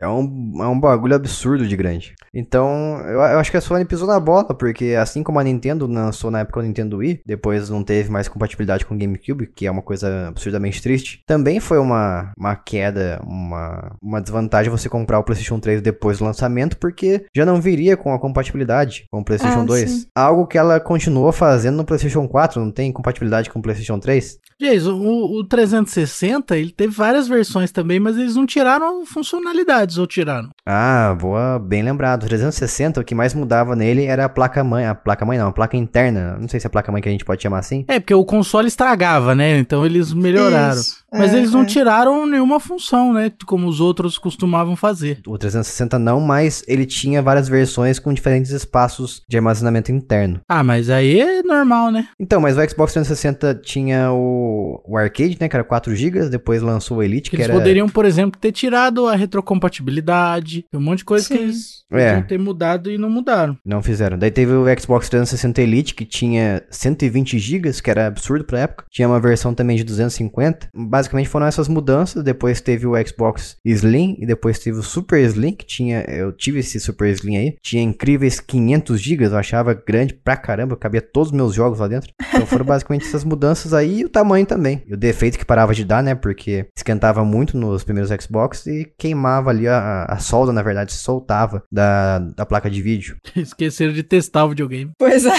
[0.00, 2.14] É um, é um bagulho absurdo de grande.
[2.34, 5.86] Então, eu, eu acho que a Sony pisou na bola, porque assim como a Nintendo
[5.86, 9.66] lançou na época o Nintendo Wii, depois não teve mais compatibilidade com o GameCube, que
[9.66, 15.18] é uma coisa absurdamente triste, também foi uma, uma queda, uma, uma desvantagem você comprar
[15.18, 19.24] o PlayStation 3 depois do lançamento, porque já não viria com a compatibilidade com o
[19.24, 19.90] PlayStation Ah, 2.
[19.90, 20.06] sim.
[20.14, 24.38] Algo que ela continuou fazendo no PlayStation 4, não tem compatibilidade com o PlayStation 3?
[24.60, 30.06] Jason, o, o 360, ele teve várias versões também, mas eles não tiraram funcionalidades, ou
[30.06, 30.48] tiraram?
[30.64, 32.22] Ah, boa, bem lembrado.
[32.22, 35.48] O 360, o que mais mudava nele era a placa mãe, a placa mãe não,
[35.48, 36.38] a placa interna.
[36.40, 37.84] Não sei se é a placa mãe que a gente pode chamar assim.
[37.88, 39.58] É, porque o console estragava, né?
[39.58, 40.78] Então eles melhoraram.
[40.78, 41.64] Isso, Mas é, eles não é.
[41.64, 43.32] tiraram nenhuma função, né?
[43.46, 45.20] Como os outros costumavam fazer.
[45.26, 50.40] O 360 não, mas ele tinha várias versões com diferentes espaços de armazenamento interno.
[50.48, 52.08] Ah, mas aí é normal, né?
[52.20, 56.60] Então, mas o Xbox 360 tinha o, o arcade, né, que era 4 GB, depois
[56.60, 57.54] lançou o Elite, que Eles era...
[57.54, 60.64] poderiam, por exemplo, ter tirado a retrocompatibilidade.
[60.70, 61.42] Tem um monte de coisa que Sim.
[61.44, 62.08] eles É.
[62.10, 63.56] podiam ter mudado e não mudaram.
[63.64, 64.18] Não fizeram.
[64.18, 68.65] Daí teve o Xbox 360 Elite, que tinha 120 GB, que era absurdo pra época.
[68.90, 70.68] Tinha uma versão também de 250.
[70.74, 72.22] Basicamente foram essas mudanças.
[72.22, 76.04] Depois teve o Xbox Slim e depois teve o Super Slim, que tinha...
[76.08, 77.56] Eu tive esse Super Slim aí.
[77.62, 80.76] Tinha incríveis 500 GB, eu achava grande pra caramba.
[80.76, 82.10] Cabia todos os meus jogos lá dentro.
[82.28, 84.82] Então foram basicamente essas mudanças aí e o tamanho também.
[84.86, 86.14] E o defeito que parava de dar, né?
[86.14, 90.98] Porque esquentava muito nos primeiros Xbox e queimava ali a, a solda, na verdade, se
[90.98, 93.16] soltava da, da placa de vídeo.
[93.36, 94.90] Esqueceram de testar o videogame.
[94.98, 95.34] Pois é.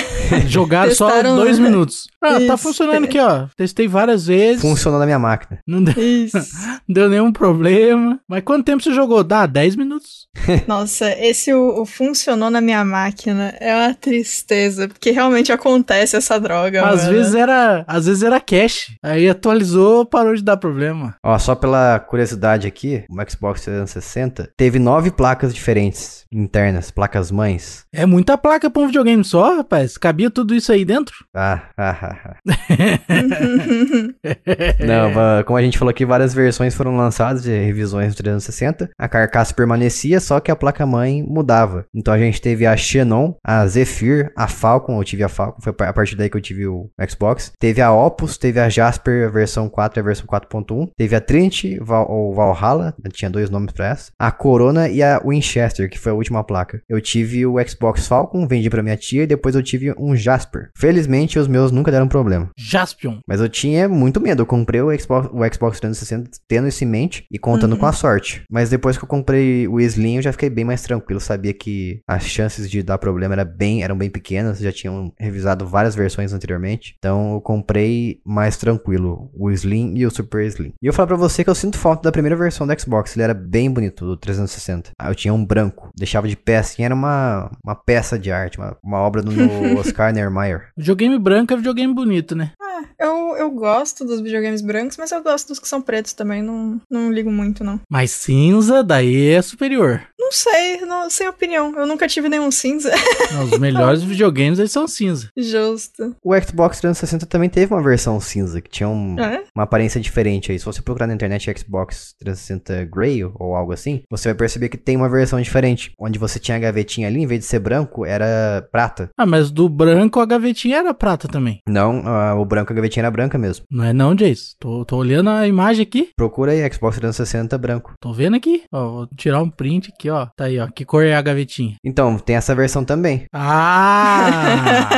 [0.48, 2.08] Jogaram só dois minutos.
[2.22, 2.58] Ah, tá Isso.
[2.58, 3.48] funcionando aqui, ó.
[3.56, 4.62] Testei várias vezes.
[4.62, 5.60] Funcionou na minha máquina.
[5.68, 6.38] Não deu, Isso.
[6.88, 8.20] não deu nenhum problema.
[8.28, 9.24] Mas quanto tempo você jogou?
[9.24, 10.17] Dá 10 minutos.
[10.68, 16.40] Nossa, esse o, o funcionou na minha máquina é uma tristeza, porque realmente acontece essa
[16.40, 16.86] droga.
[16.86, 17.14] Às mano.
[17.14, 18.96] vezes era, às vezes era cache.
[19.04, 21.16] Aí atualizou, parou de dar problema.
[21.24, 27.86] Ó, só pela curiosidade aqui, o Xbox 360 teve nove placas diferentes internas, placas mães.
[27.94, 29.98] É muita placa pra um videogame só, rapaz.
[29.98, 31.16] Cabia tudo isso aí dentro?
[31.36, 32.36] Ah, ah, ah, ah.
[34.86, 38.90] Não, como a gente falou aqui, várias versões foram lançadas de revisões do 360.
[38.98, 41.86] A carcaça permanecia, só que a placa-mãe mudava.
[41.96, 45.74] Então a gente teve a Xenon, a Zephyr, a Falcon, eu tive a Falcon, foi
[45.88, 47.52] a partir daí que eu tive o Xbox.
[47.60, 50.90] Teve a Opus, teve a Jasper, a versão 4 e a versão 4.1.
[50.98, 54.12] Teve a Trinity, Val, ou Valhalla, tinha dois nomes pra essa.
[54.20, 56.82] A Corona e a Winchester, que foi a última placa.
[56.90, 60.70] Eu tive o Xbox Falcon, vendi pra minha tia, e depois eu tive um Jasper.
[60.78, 62.50] Felizmente os meus nunca deram problema.
[62.58, 63.20] Jaspion.
[63.28, 64.42] Mas eu tinha muito medo.
[64.42, 67.80] Eu comprei o Xbox, o Xbox 360 tendo isso em mente e contando Uhum.
[67.80, 68.44] com a sorte.
[68.50, 71.20] Mas depois que eu comprei o Slim, eu já fiquei bem mais tranquilo.
[71.20, 74.60] Sabia que as chances de dar problema era bem, eram bem pequenas.
[74.60, 76.96] Já tinham revisado várias versões anteriormente.
[76.98, 80.74] Então eu comprei mais tranquilo o Slim e o Super Slim.
[80.82, 83.16] E eu falo pra você que eu sinto falta da primeira versão do Xbox.
[83.16, 84.92] Ele era bem bonito, do 360.
[85.00, 85.90] Ah, eu tinha um branco.
[85.96, 89.32] Deixava de pé assim, era uma, uma peça de arte, uma, uma obra do
[89.78, 90.70] Oscar Niemeyer.
[90.78, 92.52] Videogame branco é videogame bonito, né?
[92.62, 96.42] Ah, eu, eu gosto dos videogames brancos, mas eu gosto dos que são pretos também.
[96.42, 97.80] Não, não ligo muito, não.
[97.90, 100.02] Mas cinza, daí é superior.
[100.28, 101.74] Não sei, não, sem opinião.
[101.78, 102.92] Eu nunca tive nenhum cinza.
[103.32, 105.30] Não, Os melhores videogames, eles são cinza.
[105.38, 106.14] Justo.
[106.22, 109.44] O Xbox 360 também teve uma versão cinza, que tinha um, É?
[109.56, 110.60] uma aparência diferente aí.
[110.60, 114.76] Se você procurar na internet Xbox 360 Grey ou algo assim, você vai perceber que
[114.78, 115.94] tem uma versão diferente.
[115.98, 119.10] Onde você tinha a gavetinha ali, em vez de ser branco, era prata.
[119.18, 121.62] Ah, mas do branco a gavetinha era prata também.
[121.66, 123.66] Não, ah, o branco, a gavetinha era branca mesmo.
[123.72, 124.56] Não é não, Jace.
[124.60, 126.10] Tô, tô olhando a imagem aqui.
[126.18, 127.94] Procura aí Xbox 360 branco.
[128.02, 128.64] Tô vendo aqui.
[128.74, 130.17] Ó, vou tirar um print aqui, ó.
[130.36, 130.68] Tá aí, ó.
[130.68, 131.76] Que cor é a gavetinha?
[131.84, 133.26] Então, tem essa versão também.
[133.32, 134.90] Ah!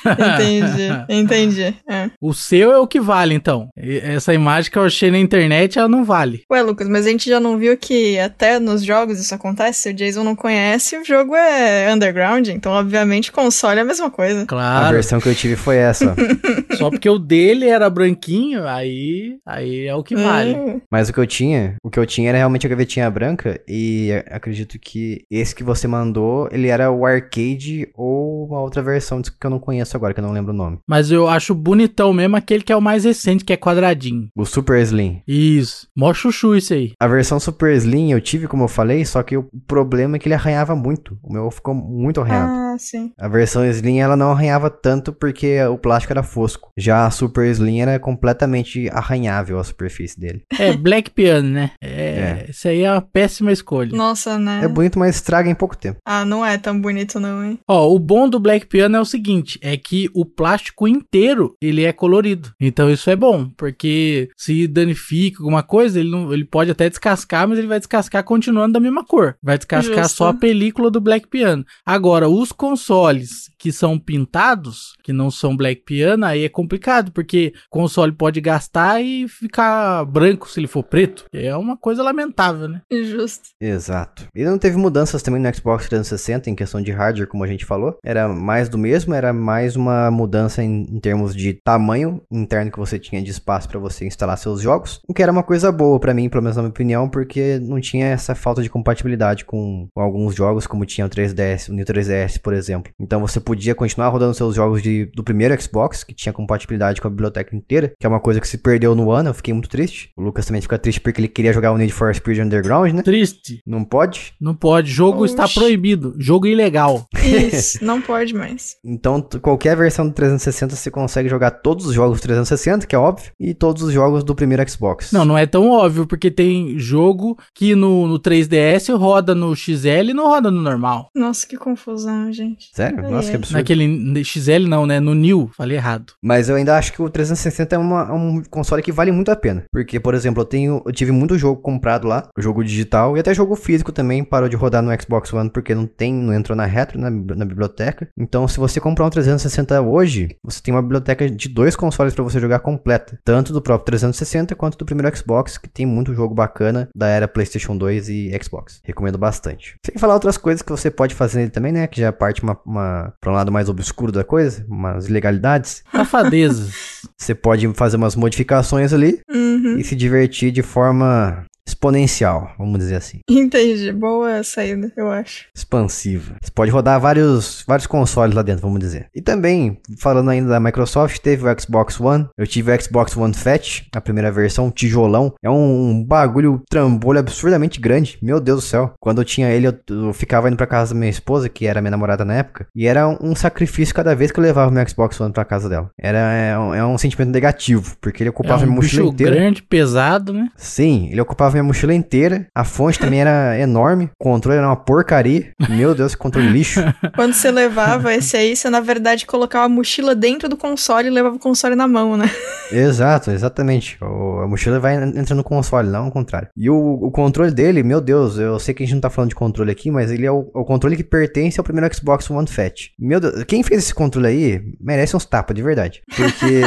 [0.05, 1.75] entendi, entendi.
[1.89, 2.09] É.
[2.21, 3.67] o seu é o que vale, então.
[3.77, 6.43] E- Essa imagem que eu achei na internet, ela não vale.
[6.51, 9.81] Ué, Lucas, mas a gente já não viu que até nos jogos isso acontece?
[9.83, 14.09] Se o Jason não conhece, o jogo é underground, então obviamente console é a mesma
[14.09, 14.43] coisa.
[14.43, 14.93] A Claro.
[14.93, 16.15] versão que eu tive foi essa.
[16.77, 20.51] Só porque o dele era branquinho, aí, aí é o que vale.
[20.53, 20.75] É.
[20.91, 24.11] Mas o que eu tinha, o que eu tinha era realmente a gavetinha branca e
[24.11, 29.21] a- acredito que esse que você mandou, ele era o arcade ou uma outra versão
[29.21, 30.79] disso que eu não conheço agora, que eu não lembro o nome.
[30.87, 34.27] Mas eu acho bonitão mesmo aquele que é o mais recente, que é quadradinho.
[34.35, 35.21] O Super Slim.
[35.27, 35.87] Isso.
[35.95, 36.91] Mó chuchu isso aí.
[36.99, 40.27] A versão Super Slim eu tive, como eu falei, só que o problema é que
[40.27, 41.17] ele arranhava muito.
[41.21, 42.51] O meu ficou muito arranhado.
[42.51, 43.11] Ah, sim.
[43.19, 46.69] A versão Slim ela não arranhava tanto porque o plástico era fosco.
[46.77, 50.43] Já a Super Slim era completamente arranhável a superfície dele.
[50.59, 51.71] É, Black Piano, né?
[51.81, 52.45] É, É.
[52.49, 53.95] Isso aí é uma péssima escolha.
[53.95, 54.61] Nossa, né?
[54.63, 55.97] É bonito, mas estraga em pouco tempo.
[56.05, 57.59] Ah, não é tão bonito não, hein?
[57.67, 61.83] Ó, o bom do Black Piano é o seguinte, é que o plástico inteiro, ele
[61.83, 62.51] é colorido.
[62.59, 67.47] Então isso é bom, porque se danifica alguma coisa, ele, não, ele pode até descascar,
[67.47, 69.35] mas ele vai descascar continuando da mesma cor.
[69.41, 70.17] Vai descascar Justo.
[70.17, 71.65] só a película do Black Piano.
[71.85, 77.53] Agora, os consoles que são pintados, que não são Black Piano, aí é complicado, porque
[77.67, 81.23] o console pode gastar e ficar branco se ele for preto.
[81.31, 82.81] É uma coisa lamentável, né?
[82.91, 83.43] Justo.
[83.61, 84.27] Exato.
[84.35, 87.63] E não teve mudanças também no Xbox 360 em questão de hardware, como a gente
[87.63, 87.97] falou.
[88.03, 92.77] Era mais do mesmo, era mais uma mudança em, em termos de tamanho interno que
[92.77, 94.99] você tinha de espaço para você instalar seus jogos.
[95.07, 97.79] O que era uma coisa boa para mim, pelo menos na minha opinião, porque não
[97.79, 101.85] tinha essa falta de compatibilidade com, com alguns jogos, como tinha o 3DS, o New
[101.85, 102.91] 3DS, por exemplo.
[102.99, 106.99] Então você podia podia continuar rodando seus jogos de, do primeiro Xbox, que tinha compatibilidade
[106.99, 109.53] com a biblioteca inteira, que é uma coisa que se perdeu no ano, eu fiquei
[109.53, 110.09] muito triste.
[110.17, 113.03] O Lucas também fica triste porque ele queria jogar o Need for Speed Underground, né?
[113.03, 113.61] Triste.
[113.65, 114.33] Não pode.
[114.41, 114.91] Não pode.
[114.91, 115.53] Jogo está Oxi.
[115.53, 116.15] proibido.
[116.17, 117.05] Jogo ilegal.
[117.23, 118.73] Isso, não pode mais.
[118.85, 122.99] Então, qualquer versão do 360 você consegue jogar todos os jogos do 360, que é
[122.99, 125.11] óbvio, e todos os jogos do primeiro Xbox.
[125.11, 130.09] Não, não é tão óbvio, porque tem jogo que no, no 3DS roda no XL
[130.09, 131.09] e não roda no normal.
[131.15, 132.69] Nossa, que confusão, gente.
[132.73, 133.03] Sério?
[133.03, 133.37] Ai, Nossa, que.
[133.43, 133.57] Absurdo.
[133.57, 134.99] Naquele XL não, né?
[134.99, 135.49] No New.
[135.55, 136.13] Falei errado.
[136.21, 139.31] Mas eu ainda acho que o 360 é uma- é um console que vale muito
[139.31, 139.63] a pena.
[139.71, 140.81] Porque, por exemplo, eu tenho.
[140.85, 144.55] Eu tive muito jogo comprado lá, jogo digital, e até jogo físico também parou de
[144.55, 148.07] rodar no Xbox One porque não tem, não entrou na retro, na, na biblioteca.
[148.17, 152.23] Então, se você comprar um 360 hoje, você tem uma biblioteca de dois consoles pra
[152.23, 153.19] você jogar completa.
[153.23, 157.27] Tanto do próprio 360 quanto do primeiro Xbox, que tem muito jogo bacana da era
[157.27, 158.79] PlayStation 2 e Xbox.
[158.83, 159.75] Recomendo bastante.
[159.85, 161.87] Sem falar outras coisas que você pode fazer nele também, né?
[161.87, 165.83] Que já parte uma, uma, pra um lado mais obscuro da coisa, umas ilegalidades.
[165.91, 166.73] Safadezas.
[167.17, 169.77] Você pode fazer umas modificações ali Uhum.
[169.77, 173.19] e se divertir de forma exponencial, vamos dizer assim.
[173.29, 173.91] Entendi.
[173.91, 175.45] Boa saída, eu acho.
[175.55, 176.35] Expansiva.
[176.41, 179.07] Você pode rodar vários, vários consoles lá dentro, vamos dizer.
[179.13, 182.27] E também, falando ainda da Microsoft, teve o Xbox One.
[182.37, 185.33] Eu tive o Xbox One Fat, a primeira versão, tijolão.
[185.43, 188.17] É um bagulho trambolho absurdamente grande.
[188.21, 188.93] Meu Deus do céu.
[188.99, 191.81] Quando eu tinha ele, eu, eu ficava indo pra casa da minha esposa, que era
[191.81, 192.67] minha namorada na época.
[192.75, 195.89] E era um sacrifício cada vez que eu levava meu Xbox One pra casa dela.
[195.99, 199.13] Era é um, é um sentimento negativo, porque ele É ocupava um minha mochila bicho
[199.13, 199.35] inteira.
[199.35, 200.49] grande, pesado, né?
[200.55, 202.47] Sim, ele ocupava minha mochila inteira.
[202.55, 204.09] A fonte também era enorme.
[204.19, 205.51] O controle era uma porcaria.
[205.69, 206.81] Meu Deus, que controle lixo.
[207.15, 211.11] Quando você levava esse aí, você na verdade colocava a mochila dentro do console e
[211.11, 212.29] levava o console na mão, né?
[212.71, 213.97] Exato, exatamente.
[214.01, 216.47] O- a mochila vai en- entrando no console, não ao contrário.
[216.57, 219.29] E o, o controle dele, meu Deus, eu sei que a gente não tá falando
[219.29, 222.47] de controle aqui, mas ele é o, o controle que pertence ao primeiro Xbox One
[222.47, 222.89] Fat.
[222.97, 226.01] Meu Deus, quem fez esse controle aí merece uns tapas, de verdade.
[226.15, 226.61] Porque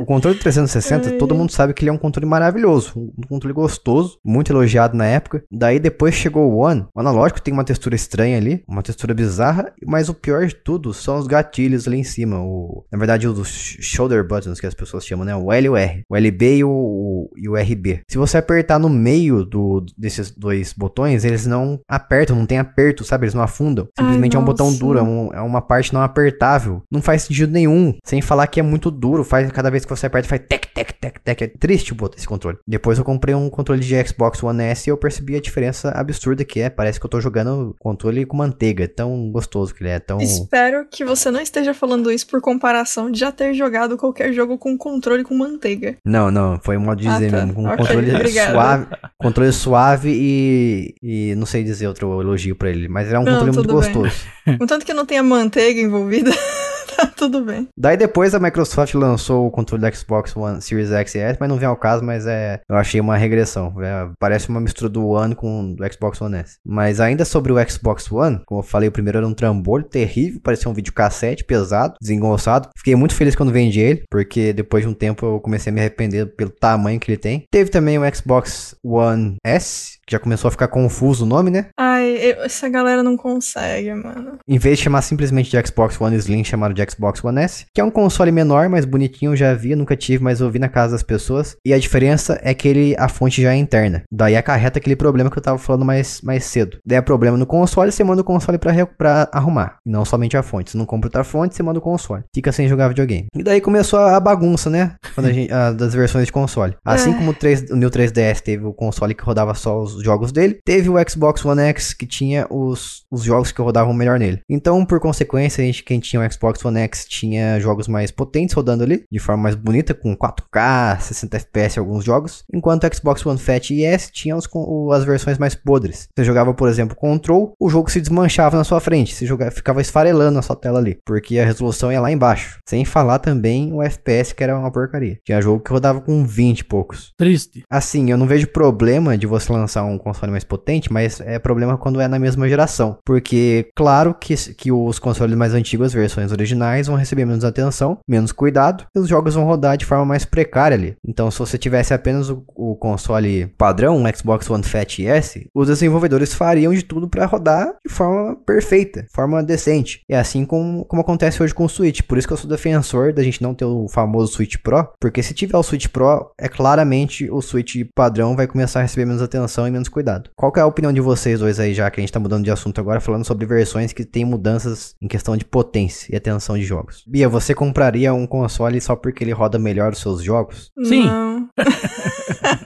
[0.00, 1.16] o controle 360, Ai.
[1.16, 5.06] todo mundo sabe que ele é um controle maravilhoso, um controle gostoso, muito elogiado na
[5.06, 5.42] época.
[5.50, 6.86] Daí depois chegou o One.
[6.94, 10.92] O analógico tem uma textura estranha ali, uma textura bizarra, mas o pior de tudo
[10.94, 12.40] são os gatilhos ali em cima.
[12.40, 13.48] O, na verdade, os
[13.80, 15.34] shoulder buttons que as pessoas chamam, né?
[15.36, 16.02] O L e o R.
[16.08, 18.00] O LB e o, e o RB.
[18.08, 23.04] Se você apertar no meio do, desses dois botões, eles não apertam, não tem aperto,
[23.04, 23.24] sabe?
[23.24, 23.88] Eles não afundam.
[23.98, 26.82] Simplesmente é um botão duro, é, um- é uma parte não apertável.
[26.90, 27.94] Não faz sentido nenhum.
[28.04, 29.24] Sem falar que é muito duro.
[29.24, 31.42] Faz cada vez que você aperta, faz tec, tec, tec, tec.
[31.42, 32.58] É triste o botão esse controle.
[32.66, 36.44] Depois eu comprei um controle de Xbox One S e eu percebi a diferença absurda
[36.44, 36.70] que é.
[36.70, 38.86] Parece que eu tô jogando controle com manteiga.
[38.88, 39.98] Tão gostoso que ele é.
[39.98, 40.18] Tão.
[40.18, 44.58] Espero que você não esteja falando isso por comparação de já ter jogado qualquer jogo
[44.58, 45.96] com controle com manteiga.
[46.04, 47.38] Não, não, foi um modo de Ah, dizer tá.
[47.38, 47.54] mesmo.
[47.54, 48.52] Com um Ok, controle obrigada.
[48.52, 48.86] suave.
[49.18, 50.94] Controle suave e.
[51.02, 52.88] E não sei dizer outro elogio pra ele.
[52.88, 53.76] Mas é um Não, controle muito bem.
[53.76, 54.14] gostoso.
[54.58, 56.30] Contanto que não tenha manteiga envolvida,
[56.96, 57.68] tá tudo bem.
[57.76, 61.48] Daí depois a Microsoft lançou o controle do Xbox One Series X e S, mas
[61.48, 62.60] não vem ao caso, mas é.
[62.68, 63.74] Eu achei uma regressão.
[63.82, 66.56] É, parece uma mistura do One com o Xbox One S.
[66.64, 70.40] Mas ainda sobre o Xbox One, como eu falei, o primeiro era um trambolho terrível,
[70.42, 72.68] parecia um videocassete pesado, desengonçado.
[72.76, 75.80] Fiquei muito feliz quando vendi ele, porque depois de um tempo eu comecei a me
[75.80, 77.44] arrepender pelo tamanho que ele tem.
[77.50, 81.66] Teve também o Xbox One S, já começou a ficar confuso o nome, né?
[81.78, 84.38] Ai, eu- essa galera não consegue, mano.
[84.46, 87.80] Em vez de chamar simplesmente de Xbox One Slim, chamaram de Xbox One S, que
[87.80, 90.68] é um console menor, mas bonitinho, eu já vi, nunca tive, mas eu vi na
[90.68, 91.56] casa das pessoas.
[91.64, 94.02] E a diferença é que ele, a fonte já é interna.
[94.10, 96.78] Daí acarreta aquele problema que eu tava falando mais, mais cedo.
[96.84, 99.76] Daí é problema no console, você manda o console pra, pra arrumar.
[99.86, 100.70] E não somente a fonte.
[100.70, 102.22] Você não compra outra fonte, você manda o console.
[102.34, 103.26] Fica sem jogar videogame.
[103.34, 104.94] E daí começou a, a bagunça, né?
[105.14, 106.74] Quando a gente, a- das versões de console.
[106.84, 107.14] Assim É.
[107.14, 110.58] como o, 3, o New 3DS teve o console que rodava só os jogos dele,
[110.64, 114.40] teve o Xbox One X que tinha os, os jogos que rodavam melhor nele.
[114.48, 118.54] Então, por consequência, a gente, quem tinha o Xbox One X tinha jogos mais potentes
[118.54, 123.24] rodando ali, de forma mais bonita, com 4K, 60 FPS alguns jogos, enquanto o Xbox
[123.24, 124.48] One Fat e S tinha os,
[124.92, 126.08] as versões mais podres.
[126.16, 129.80] Você jogava, por exemplo, Control, o jogo se desmanchava na sua frente, você jogava, ficava
[129.80, 132.58] esfarelando na sua tela ali, porque a resolução ia lá embaixo.
[132.68, 135.18] Sem falar também o FPS, que era uma porcaria.
[135.24, 137.12] Tinha jogo que rodava com 20 e poucos.
[137.16, 137.62] Triste.
[137.70, 141.76] Assim, eu não vejo problema de você lançar um console mais potente, mas é problema
[141.76, 142.98] quando é na mesma geração.
[143.04, 147.44] Porque, claro que, que os consoles mais antigos, as versões originais, originais vão receber menos
[147.44, 150.96] atenção, menos cuidado, e os jogos vão rodar de forma mais precária ali.
[151.06, 155.68] Então, se você tivesse apenas o, o console padrão, um Xbox One Fat S, os
[155.68, 160.02] desenvolvedores fariam de tudo para rodar de forma perfeita, forma decente.
[160.08, 162.02] É assim como, como acontece hoje com o Switch.
[162.02, 165.22] Por isso que eu sou defensor da gente não ter o famoso Switch Pro, porque
[165.22, 169.22] se tiver o Switch Pro, é claramente o Switch padrão vai começar a receber menos
[169.22, 170.30] atenção e menos cuidado.
[170.36, 172.50] Qual é a opinião de vocês dois aí, já que a gente tá mudando de
[172.50, 176.64] assunto agora, falando sobre versões que tem mudanças em questão de potência e atenção de
[176.64, 177.04] jogos?
[177.06, 180.70] Bia, você compraria um console só porque ele roda melhor os seus jogos?
[180.84, 181.06] Sim.
[181.06, 181.48] Não.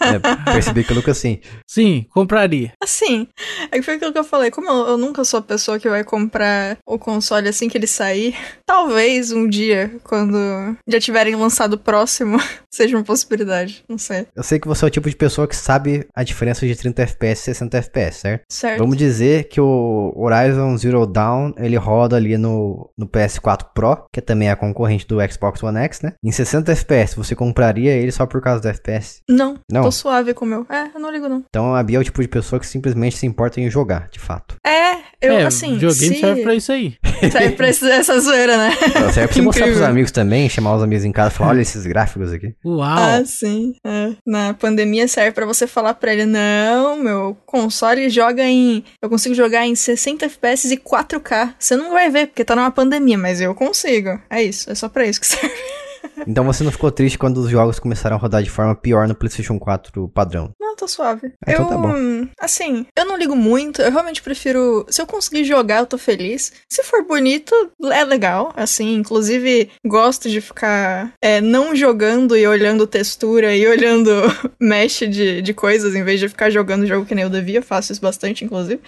[0.07, 1.41] É, percebi que o Lucas sim.
[1.67, 2.73] Sim, compraria.
[2.83, 3.27] Assim,
[3.71, 4.51] é que foi aquilo que eu falei.
[4.51, 7.87] Como eu, eu nunca sou a pessoa que vai comprar o console assim que ele
[7.87, 8.35] sair,
[8.65, 10.37] talvez um dia, quando
[10.89, 12.39] já tiverem lançado o próximo,
[12.71, 13.85] seja uma possibilidade.
[13.89, 14.27] Não sei.
[14.35, 16.96] Eu sei que você é o tipo de pessoa que sabe a diferença de 30
[17.03, 18.45] FPS e 60 FPS, certo?
[18.49, 18.79] Certo.
[18.79, 24.21] Vamos dizer que o Horizon Zero Dawn, ele roda ali no, no PS4 Pro, que
[24.21, 26.13] também é a concorrente do Xbox One X, né?
[26.25, 29.21] Em 60 FPS, você compraria ele só por causa do FPS?
[29.29, 29.83] Não, Não?
[29.83, 30.67] tô suave com o meu.
[30.71, 31.43] É, eu não ligo não.
[31.49, 34.19] Então a Bia é o tipo de pessoa que simplesmente se importa em jogar, de
[34.19, 34.57] fato.
[34.67, 36.21] É, eu, é, assim, videogame se...
[36.21, 36.95] serve pra isso aí.
[37.31, 38.71] serve pra esse- essa zoeira, né?
[38.95, 41.51] Ela serve pra você mostrar pros amigos também, chamar os amigos em casa e falar,
[41.51, 42.55] olha esses gráficos aqui.
[42.65, 42.87] Uau.
[42.87, 43.75] Ah, sim.
[43.85, 44.11] é.
[44.27, 48.85] Na pandemia serve pra você falar pra ele: não, meu console joga em.
[49.03, 51.55] Eu consigo jogar em 60 FPS e 4K.
[51.59, 54.21] Você não vai ver, porque tá numa pandemia, mas eu consigo.
[54.31, 55.55] É isso, é só pra isso que serve.
[56.27, 59.15] Então você não ficou triste quando os jogos começaram a rodar de forma pior no
[59.15, 60.51] PlayStation 4 padrão?
[60.61, 61.33] Não, tô suave.
[61.45, 61.89] Ah, então eu, tá bom.
[61.89, 64.87] hum, assim, eu não ligo muito, eu realmente prefiro.
[64.89, 66.53] Se eu conseguir jogar, eu tô feliz.
[66.71, 67.55] Se for bonito,
[67.93, 68.53] é legal.
[68.57, 74.11] Assim, inclusive, gosto de ficar é, não jogando e olhando textura e olhando
[74.61, 77.63] mesh de, de coisas, em vez de ficar jogando jogo que nem eu devia.
[77.63, 78.81] Faço isso bastante, inclusive.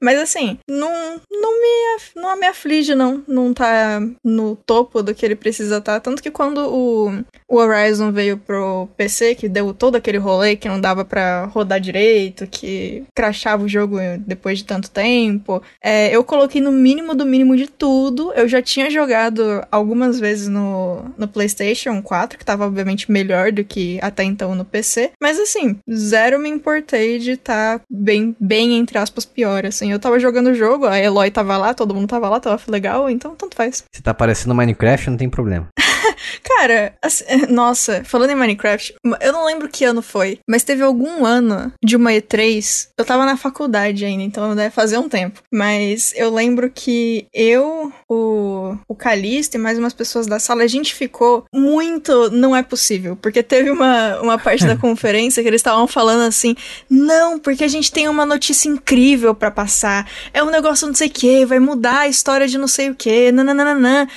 [0.00, 3.22] Mas assim, não, não, me, não me aflige, não.
[3.26, 6.00] Não tá no topo do que ele precisa estar.
[6.00, 7.10] Tanto que quando o,
[7.48, 11.80] o Horizon veio pro PC, que deu todo aquele rolê que não dava pra rodar
[11.80, 17.26] direito, que crashava o jogo depois de tanto tempo, é, eu coloquei no mínimo do
[17.26, 18.32] mínimo de tudo.
[18.34, 23.64] Eu já tinha jogado algumas vezes no, no PlayStation 4, que tava obviamente melhor do
[23.64, 25.12] que até então no PC.
[25.20, 29.64] Mas assim, zero me importei de estar bem, bem, entre aspas, pior.
[29.64, 32.60] Assim, eu tava jogando o jogo, a Eloy tava lá, todo mundo tava lá, tava
[32.68, 33.84] legal, então tanto faz.
[33.92, 35.68] Se tá parecendo Minecraft, não tem problema.
[36.42, 41.24] Cara, assim, nossa, falando em Minecraft, eu não lembro que ano foi, mas teve algum
[41.24, 42.88] ano de uma E3.
[42.96, 45.42] Eu tava na faculdade ainda, então deve fazer um tempo.
[45.52, 50.66] Mas eu lembro que eu, o, o Calista e mais umas pessoas da sala, a
[50.66, 52.30] gente ficou muito.
[52.30, 53.16] Não é possível.
[53.16, 56.54] Porque teve uma, uma parte da conferência que eles estavam falando assim:
[56.88, 60.08] não, porque a gente tem uma notícia incrível pra passar.
[60.32, 62.94] É um negócio não sei o que, vai mudar a história de não sei o
[62.94, 64.08] que, nananana.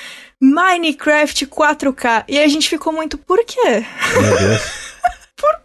[0.42, 2.26] Minecraft 4K.
[2.28, 3.86] E a gente ficou muito, por quê?
[4.14, 4.62] Meu Deus.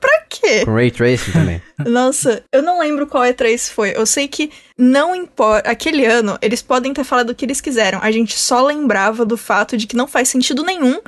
[0.00, 0.64] Pra quê?
[0.64, 1.62] Com Ray Tracing também.
[1.84, 3.92] Nossa, eu não lembro qual E3 foi.
[3.96, 5.68] Eu sei que não importa.
[5.68, 7.98] Aquele ano, eles podem ter falado o que eles quiseram.
[8.02, 11.00] A gente só lembrava do fato de que não faz sentido nenhum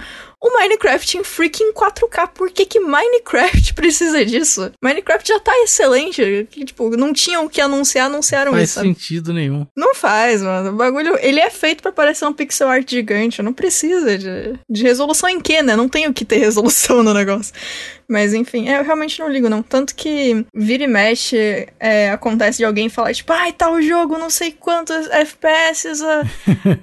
[0.47, 2.29] o Minecraft em freaking 4K.
[2.29, 4.73] Por que, que Minecraft precisa disso?
[4.83, 6.47] Minecraft já tá excelente.
[6.51, 8.75] Que, tipo, não tinham o que anunciar, anunciaram Faz isso.
[8.75, 8.89] sabe?
[8.89, 9.67] sentido nenhum.
[9.77, 10.71] Não faz, mano.
[10.71, 13.43] O bagulho, ele é feito pra parecer um pixel art gigante.
[13.43, 15.75] Não precisa de, de resolução em quê, né?
[15.77, 17.53] Não tem o que ter resolução no negócio.
[18.09, 19.63] Mas enfim, eu realmente não ligo, não.
[19.63, 24.19] Tanto que vira e mexe, é, acontece de alguém falar, tipo, ai, tá o jogo,
[24.19, 26.23] não sei quantos FPS, ah,